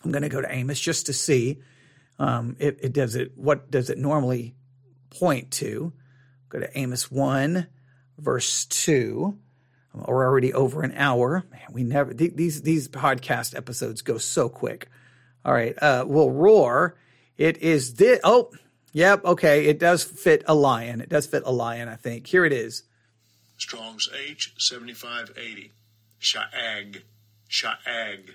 I'm 0.06 0.12
going 0.12 0.22
to 0.22 0.30
go 0.30 0.40
to 0.40 0.54
Amos 0.54 0.80
just 0.80 1.08
to 1.08 1.14
see, 1.14 1.58
um, 2.20 2.56
it, 2.60 2.78
it 2.84 2.94
does 2.94 3.16
it, 3.16 3.36
what 3.36 3.72
does 3.72 3.90
it 3.90 3.98
normally 3.98 4.56
point 5.10 5.50
to? 5.54 5.94
Go 6.50 6.60
to 6.60 6.78
Amos 6.78 7.10
1 7.10 7.66
verse 8.20 8.66
2. 8.66 9.36
We're 10.06 10.26
already 10.26 10.54
over 10.54 10.84
an 10.84 10.94
hour. 10.96 11.46
Man, 11.52 11.62
we 11.72 11.84
never 11.84 12.14
these 12.14 12.62
these 12.62 12.88
podcast 12.88 13.56
episodes 13.56 14.02
go 14.02 14.18
so 14.18 14.50
quick. 14.50 14.90
All 15.46 15.54
right, 15.54 15.76
uh, 15.82 16.06
we'll 16.08 16.32
roar. 16.32 16.96
It 17.38 17.58
is 17.58 17.96
this. 17.96 18.20
Oh, 18.24 18.52
yep. 18.94 19.24
Okay, 19.24 19.66
it 19.66 19.80
does 19.80 20.04
fit 20.04 20.44
a 20.48 20.56
lion. 20.56 21.02
It 21.02 21.10
does 21.10 21.26
fit 21.26 21.44
a 21.46 21.52
lion. 21.52 21.88
I 21.88 21.96
think 21.96 22.28
here 22.28 22.46
it 22.46 22.54
is. 22.54 22.84
Strong's 23.58 24.10
H 24.28 24.54
seventy 24.58 24.94
five 24.94 25.32
eighty. 25.38 25.72
Sha'ag. 26.20 27.04
Sha'ag. 27.50 28.32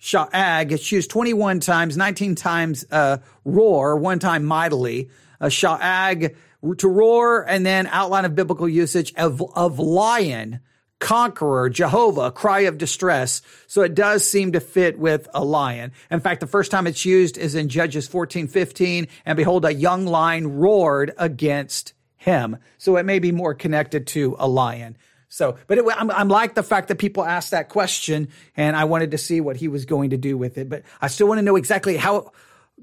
Sha'ag. 0.00 0.72
It's 0.72 0.90
used 0.90 1.10
21 1.10 1.60
times, 1.60 1.96
19 1.96 2.34
times 2.34 2.84
uh, 2.90 3.18
roar, 3.44 3.96
one 3.96 4.18
time 4.18 4.44
mightily. 4.44 5.10
Uh, 5.40 5.46
sha'ag, 5.46 6.34
to 6.78 6.88
roar, 6.88 7.48
and 7.48 7.64
then 7.64 7.86
outline 7.88 8.24
of 8.24 8.34
biblical 8.34 8.68
usage 8.68 9.12
of, 9.16 9.42
of 9.54 9.78
lion 9.78 10.60
conqueror, 10.98 11.70
Jehovah, 11.70 12.30
cry 12.30 12.60
of 12.60 12.78
distress. 12.78 13.42
So 13.66 13.82
it 13.82 13.94
does 13.94 14.28
seem 14.28 14.52
to 14.52 14.60
fit 14.60 14.98
with 14.98 15.28
a 15.32 15.44
lion. 15.44 15.92
In 16.10 16.20
fact, 16.20 16.40
the 16.40 16.46
first 16.46 16.70
time 16.70 16.86
it's 16.86 17.04
used 17.04 17.38
is 17.38 17.54
in 17.54 17.68
Judges 17.68 18.08
14, 18.08 18.48
15. 18.48 19.08
And 19.24 19.36
behold, 19.36 19.64
a 19.64 19.72
young 19.72 20.06
lion 20.06 20.58
roared 20.58 21.12
against 21.18 21.92
him. 22.16 22.56
So 22.78 22.96
it 22.96 23.06
may 23.06 23.18
be 23.18 23.32
more 23.32 23.54
connected 23.54 24.06
to 24.08 24.36
a 24.38 24.48
lion. 24.48 24.96
So, 25.28 25.58
but 25.66 25.78
it, 25.78 25.84
I'm, 25.96 26.10
I'm 26.10 26.28
like 26.28 26.54
the 26.54 26.62
fact 26.62 26.88
that 26.88 26.96
people 26.96 27.24
asked 27.24 27.50
that 27.50 27.68
question 27.68 28.28
and 28.56 28.74
I 28.74 28.84
wanted 28.84 29.12
to 29.12 29.18
see 29.18 29.40
what 29.40 29.56
he 29.56 29.68
was 29.68 29.84
going 29.84 30.10
to 30.10 30.16
do 30.16 30.36
with 30.36 30.58
it. 30.58 30.68
But 30.68 30.82
I 31.00 31.08
still 31.08 31.28
want 31.28 31.38
to 31.38 31.42
know 31.42 31.56
exactly 31.56 31.96
how 31.96 32.32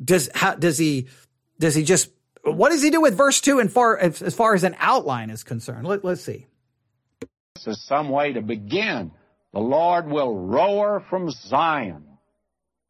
does, 0.02 0.30
how 0.34 0.56
does 0.56 0.78
he, 0.78 1.08
does 1.60 1.76
he 1.76 1.84
just, 1.84 2.10
what 2.44 2.70
does 2.70 2.84
he 2.84 2.92
do 2.92 3.02
with 3.02 3.18
verse 3.18 3.42
two 3.42 3.60
and 3.60 3.72
far, 3.72 3.98
as, 3.98 4.22
as 4.22 4.36
far 4.36 4.54
as 4.54 4.64
an 4.64 4.76
outline 4.80 5.32
is 5.32 5.44
concerned? 5.44 5.88
Let, 5.88 6.06
let's 6.06 6.22
see. 6.22 6.46
Is 7.68 7.84
some 7.88 8.10
way 8.10 8.34
to 8.34 8.42
begin. 8.42 9.12
The 9.54 9.60
Lord 9.60 10.08
will 10.08 10.36
roar 10.36 11.04
from 11.10 11.32
Zion 11.32 12.06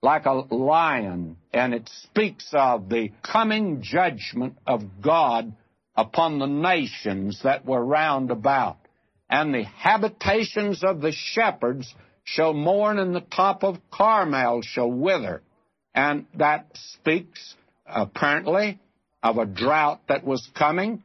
like 0.02 0.26
a 0.26 0.34
lion, 0.54 1.38
and 1.52 1.74
it 1.74 1.90
speaks 2.04 2.48
of 2.54 2.90
the 2.90 3.12
coming 3.24 3.82
judgment 3.82 4.56
of 4.68 5.02
God 5.02 5.54
upon 5.96 6.38
the 6.38 6.46
nations 6.46 7.42
that 7.44 7.66
were 7.66 7.84
round 7.84 8.30
about. 8.30 8.78
And 9.30 9.54
the 9.54 9.64
habitations 9.64 10.84
of 10.84 11.02
the 11.02 11.12
shepherds 11.12 11.92
shall 12.24 12.54
mourn, 12.54 13.00
and 13.00 13.16
the 13.16 13.22
top 13.22 13.64
of 13.64 13.78
Carmel 13.92 14.62
shall 14.62 14.92
wither. 14.92 15.42
And 15.96 16.28
that 16.36 16.68
speaks 16.74 17.56
apparently 17.88 18.80
of 19.24 19.38
a 19.38 19.46
drought 19.46 20.02
that 20.08 20.24
was 20.24 20.48
coming 20.56 21.04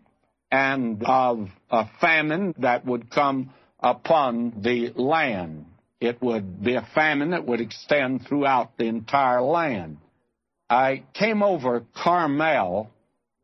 and 0.51 1.03
of 1.05 1.49
a 1.71 1.87
famine 2.01 2.55
that 2.59 2.85
would 2.85 3.11
come 3.11 3.55
upon 3.83 4.62
the 4.62 4.93
land. 4.95 5.66
It 6.01 6.22
would 6.22 6.62
be 6.62 6.74
a 6.74 6.89
famine 6.95 7.31
that 7.31 7.47
would 7.47 7.61
extend 7.61 8.26
throughout 8.26 8.76
the 8.76 8.87
entire 8.87 9.43
land. 9.43 9.99
I 10.68 11.03
came 11.14 11.43
over 11.43 11.85
Carmel, 11.95 12.91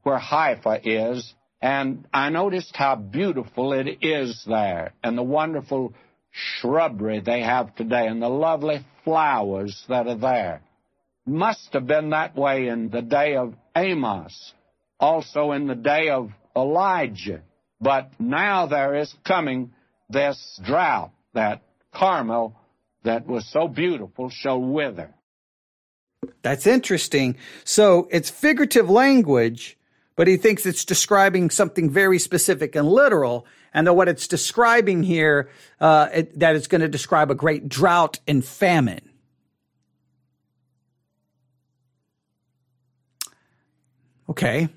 where 0.03 0.18
Haifa 0.18 0.80
is, 0.84 1.34
and 1.61 2.07
I 2.12 2.30
noticed 2.30 2.76
how 2.76 2.97
beautiful 2.97 3.72
it 3.72 3.99
is 4.01 4.45
there, 4.47 4.93
and 5.03 5.18
the 5.18 5.22
wonderful 5.22 5.93
shrubbery 6.30 7.20
they 7.20 7.43
have 7.43 7.74
today, 7.74 8.07
and 8.07 8.22
the 8.22 8.28
lovely 8.28 8.84
flowers 9.05 9.84
that 9.89 10.07
are 10.07 10.16
there. 10.16 10.62
Must 11.26 11.72
have 11.72 11.87
been 11.87 12.11
that 12.11 12.37
way 12.37 12.68
in 12.68 12.89
the 12.91 13.03
day 13.03 13.37
of 13.37 13.55
Amos, 13.74 14.53
also 15.01 15.53
in 15.53 15.66
the 15.66 15.74
day 15.74 16.11
of 16.11 16.30
Elijah. 16.55 17.43
But 17.80 18.12
now 18.18 18.66
there 18.66 18.95
is 18.95 19.12
coming 19.24 19.72
this 20.09 20.61
drought, 20.64 21.12
that 21.34 21.62
Carmel 21.92 22.59
that 23.04 23.26
was 23.26 23.46
so 23.46 23.68
beautiful 23.68 24.28
shall 24.28 24.61
wither. 24.61 25.14
That's 26.42 26.66
interesting. 26.66 27.36
So 27.64 28.09
it's 28.11 28.30
figurative 28.30 28.90
language, 28.90 29.78
but 30.16 30.26
he 30.26 30.36
thinks 30.36 30.66
it's 30.66 30.84
describing 30.84 31.50
something 31.50 31.90
very 31.90 32.18
specific 32.18 32.74
and 32.74 32.88
literal. 32.88 33.46
And 33.72 33.86
that 33.86 33.92
what 33.92 34.09
it's 34.09 34.26
describing 34.26 35.02
here, 35.02 35.50
uh, 35.80 36.09
it, 36.12 36.38
that 36.38 36.57
it's 36.57 36.66
going 36.66 36.80
to 36.80 36.88
describe 36.88 37.30
a 37.30 37.34
great 37.34 37.68
drought 37.68 38.18
and 38.26 38.44
famine. 38.44 39.09
Okay. 44.28 44.68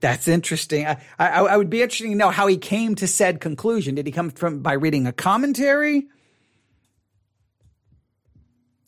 That's 0.00 0.28
interesting. 0.28 0.86
I, 0.86 1.00
I, 1.18 1.28
I, 1.28 1.56
would 1.56 1.70
be 1.70 1.82
interested 1.82 2.08
to 2.08 2.14
know 2.14 2.30
how 2.30 2.46
he 2.46 2.56
came 2.56 2.94
to 2.96 3.06
said 3.08 3.40
conclusion. 3.40 3.96
Did 3.96 4.06
he 4.06 4.12
come 4.12 4.30
from 4.30 4.60
by 4.60 4.74
reading 4.74 5.06
a 5.06 5.12
commentary? 5.12 6.06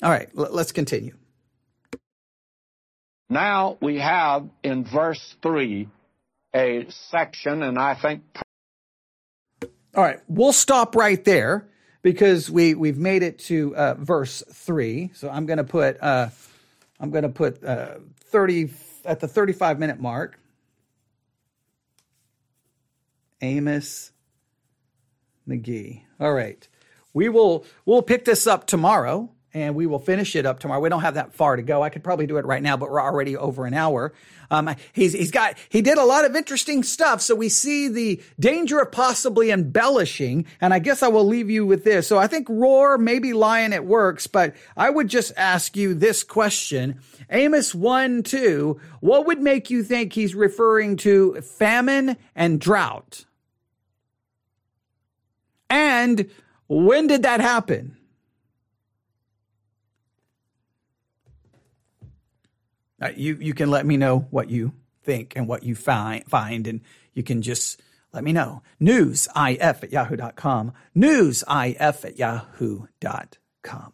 All 0.03 0.11
right, 0.11 0.29
l- 0.39 0.51
let's 0.53 0.71
continue. 0.71 1.17
Now 3.29 3.77
we 3.81 3.99
have 3.99 4.49
in 4.63 4.85
verse 4.85 5.37
3 5.43 5.89
a 6.55 6.87
section, 6.91 7.63
and 7.63 7.79
I 7.79 7.95
think. 7.95 8.23
All 9.95 10.05
right, 10.05 10.21
we'll 10.29 10.53
stop 10.53 10.95
right 10.95 11.25
there 11.25 11.69
because 12.03 12.51
we, 12.51 12.75
we've 12.75 12.99
made 12.99 13.23
it 13.23 13.39
to 13.41 13.75
uh, 13.77 13.95
verse 13.95 14.43
3. 14.53 15.11
So 15.15 15.29
I'm 15.29 15.47
going 15.47 15.59
to 15.59 15.65
put, 15.65 16.01
uh, 16.01 16.29
I'm 16.99 17.11
going 17.11 17.23
to 17.25 17.29
put 17.29 17.63
uh, 17.65 17.97
30 18.27 18.71
at 19.05 19.21
the 19.21 19.29
35 19.29 19.79
minute 19.79 20.01
mark. 20.01 20.39
Amos 23.41 24.13
McGee. 25.49 26.03
All 26.19 26.33
right. 26.33 26.67
We 27.13 27.29
will 27.29 27.65
we'll 27.85 28.03
pick 28.03 28.25
this 28.25 28.47
up 28.47 28.67
tomorrow 28.67 29.31
and 29.53 29.75
we 29.75 29.87
will 29.87 29.99
finish 29.99 30.37
it 30.37 30.47
up 30.47 30.61
tomorrow. 30.61 30.81
We 30.81 30.89
don't 30.89 31.01
have 31.01 31.15
that 31.15 31.35
far 31.35 31.57
to 31.57 31.63
go. 31.63 31.83
I 31.83 31.89
could 31.89 32.05
probably 32.05 32.27
do 32.27 32.37
it 32.37 32.47
right 32.47 32.63
now, 32.63 32.77
but 32.77 32.91
we're 32.91 33.03
already 33.03 33.37
over 33.37 33.67
an 33.67 33.75
hour. 33.75 34.13
Um, 34.51 34.75
he's, 34.93 35.13
he's 35.13 35.31
got, 35.31 35.57
he 35.69 35.83
did 35.83 35.99
a 35.99 36.05
lot 36.05 36.25
of 36.25 36.37
interesting 36.37 36.83
stuff. 36.83 37.21
So 37.21 37.35
we 37.35 37.49
see 37.49 37.89
the 37.89 38.23
danger 38.39 38.79
of 38.79 38.93
possibly 38.93 39.51
embellishing. 39.51 40.47
And 40.61 40.73
I 40.73 40.79
guess 40.79 41.03
I 41.03 41.09
will 41.09 41.27
leave 41.27 41.51
you 41.51 41.67
with 41.67 41.85
this. 41.85 42.07
So 42.07 42.19
I 42.19 42.27
think 42.27 42.49
roar, 42.49 42.97
maybe 42.97 43.33
lion, 43.33 43.73
it 43.73 43.85
works, 43.85 44.27
but 44.27 44.55
I 44.77 44.91
would 44.91 45.09
just 45.09 45.33
ask 45.37 45.77
you 45.77 45.95
this 45.95 46.23
question. 46.23 47.01
Amos 47.29 47.75
1, 47.75 48.23
2, 48.23 48.81
what 49.01 49.27
would 49.27 49.41
make 49.41 49.71
you 49.71 49.83
think 49.83 50.13
he's 50.13 50.35
referring 50.35 50.97
to 50.99 51.41
famine 51.41 52.17
and 52.35 52.61
drought? 52.61 53.25
And 55.71 56.29
when 56.69 57.07
did 57.07 57.23
that 57.23 57.41
happen? 57.41 57.97
Uh, 63.01 63.11
you 63.17 63.39
you 63.41 63.55
can 63.55 63.71
let 63.71 63.87
me 63.87 63.97
know 63.97 64.27
what 64.31 64.51
you 64.51 64.75
think 65.05 65.33
and 65.35 65.49
what 65.49 65.63
you 65.63 65.75
find 65.75 66.25
find, 66.27 66.67
and 66.67 66.83
you 67.15 67.23
can 67.23 67.41
just 67.41 67.81
let 68.13 68.23
me 68.23 68.33
know. 68.33 68.63
Newsif 68.81 69.83
at 69.83 69.93
yahoo.com. 69.93 70.73
Newsif 70.95 72.05
at 72.05 72.19
yahoo.com. 72.19 73.93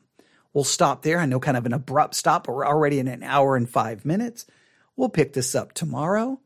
We'll 0.53 0.64
stop 0.64 1.03
there. 1.03 1.20
I 1.20 1.27
know 1.27 1.39
kind 1.39 1.57
of 1.57 1.66
an 1.66 1.74
abrupt 1.74 2.14
stop, 2.14 2.47
but 2.47 2.55
we're 2.55 2.66
already 2.66 2.99
in 2.99 3.09
an 3.09 3.22
hour 3.22 3.57
and 3.57 3.68
five 3.68 4.05
minutes. 4.05 4.47
We'll 4.97 5.11
pick 5.11 5.35
this 5.35 5.55
up 5.55 5.72
tomorrow. 5.72 6.41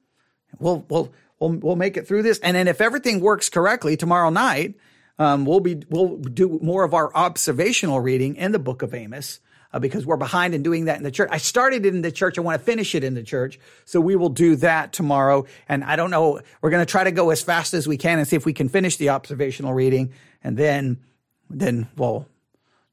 We'll 0.58 0.84
we'll 0.90 1.12
we'll 1.38 1.52
we'll 1.52 1.76
make 1.76 1.96
it 1.96 2.06
through 2.06 2.24
this, 2.24 2.40
and 2.40 2.56
then 2.56 2.68
if 2.68 2.80
everything 2.80 3.20
works 3.20 3.48
correctly 3.48 3.96
tomorrow 3.96 4.30
night, 4.30 4.74
um, 5.20 5.44
we'll 5.44 5.60
be 5.60 5.82
we'll 5.90 6.16
do 6.16 6.58
more 6.62 6.82
of 6.82 6.94
our 6.94 7.14
observational 7.14 8.00
reading 8.00 8.36
in 8.36 8.52
the 8.52 8.58
book 8.58 8.80
of 8.80 8.94
Amos 8.94 9.38
uh, 9.72 9.78
because 9.78 10.06
we're 10.06 10.16
behind 10.16 10.54
in 10.54 10.62
doing 10.62 10.86
that 10.86 10.96
in 10.96 11.02
the 11.02 11.10
church. 11.10 11.28
I 11.30 11.36
started 11.36 11.84
it 11.84 11.94
in 11.94 12.00
the 12.00 12.10
church. 12.10 12.38
I 12.38 12.40
want 12.40 12.58
to 12.58 12.64
finish 12.64 12.94
it 12.94 13.04
in 13.04 13.14
the 13.14 13.22
church. 13.22 13.60
So 13.84 14.00
we 14.00 14.16
will 14.16 14.30
do 14.30 14.56
that 14.56 14.94
tomorrow. 14.94 15.46
And 15.68 15.84
I 15.84 15.96
don't 15.96 16.10
know, 16.10 16.40
we're 16.62 16.70
going 16.70 16.84
to 16.84 16.90
try 16.90 17.04
to 17.04 17.12
go 17.12 17.30
as 17.30 17.42
fast 17.42 17.74
as 17.74 17.86
we 17.86 17.96
can 17.96 18.18
and 18.18 18.26
see 18.26 18.36
if 18.36 18.46
we 18.46 18.54
can 18.54 18.70
finish 18.70 18.96
the 18.96 19.10
observational 19.10 19.74
reading. 19.74 20.12
And 20.42 20.56
then, 20.56 20.98
then 21.50 21.88
we'll, 21.96 22.26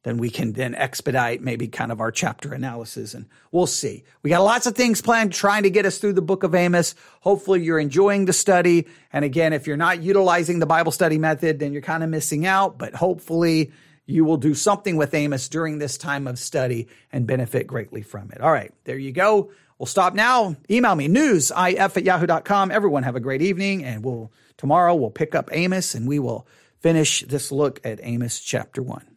then 0.04 0.18
we 0.18 0.30
can 0.30 0.54
then 0.54 0.76
expedite 0.76 1.42
maybe 1.42 1.68
kind 1.68 1.92
of 1.92 2.00
our 2.00 2.12
chapter 2.12 2.54
analysis 2.54 3.14
and 3.14 3.26
we'll 3.52 3.68
see. 3.68 4.04
We 4.24 4.30
got 4.30 4.44
lots 4.44 4.66
of 4.66 4.76
things 4.76 5.02
planned 5.02 5.34
trying 5.34 5.64
to 5.64 5.70
get 5.70 5.86
us 5.86 5.98
through 5.98 6.14
the 6.14 6.22
book 6.22 6.44
of 6.44 6.56
Amos. 6.56 6.96
Hopefully 7.22 7.64
you're 7.64 7.80
enjoying 7.80 8.26
the 8.26 8.34
study. 8.34 8.88
And 9.12 9.26
again, 9.26 9.54
if 9.54 9.68
you're 9.68 9.76
not 9.76 10.02
utilizing 10.02 10.60
the 10.60 10.66
Bible 10.66 10.92
study 10.92 11.18
method, 11.18 11.60
then 11.60 11.74
you're 11.74 11.82
kind 11.82 12.04
of 12.04 12.10
missing 12.10 12.46
out, 12.46 12.78
but 12.78 12.94
hopefully 12.94 13.72
you 14.06 14.24
will 14.24 14.38
do 14.38 14.54
something 14.54 14.96
with 14.96 15.14
Amos 15.14 15.50
during 15.50 15.80
this 15.80 15.98
time 15.98 16.28
of 16.28 16.40
study 16.40 16.88
and 17.12 17.28
benefit 17.28 17.68
greatly 17.68 18.02
from 18.02 18.32
it. 18.32 18.40
All 18.40 18.52
right, 18.52 18.74
there 18.86 18.98
you 18.98 19.12
go. 19.12 19.52
We'll 19.78 19.88
stop 19.88 20.16
now. 20.16 20.56
Email 20.72 20.96
me, 20.96 21.08
newsif 21.08 21.98
at 21.98 22.04
yahoo.com. 22.04 22.72
Everyone 22.72 23.04
have 23.04 23.16
a 23.16 23.20
great 23.20 23.42
evening, 23.42 23.84
and 23.84 24.04
we'll 24.04 24.32
tomorrow 24.56 24.96
we'll 24.96 25.12
pick 25.12 25.36
up 25.36 25.50
Amos 25.52 25.94
and 25.94 26.08
we 26.08 26.18
will 26.18 26.48
finish 26.80 27.22
this 27.28 27.52
look 27.52 27.80
at 27.84 28.00
Amos 28.02 28.40
chapter 28.40 28.82
one. 28.82 29.17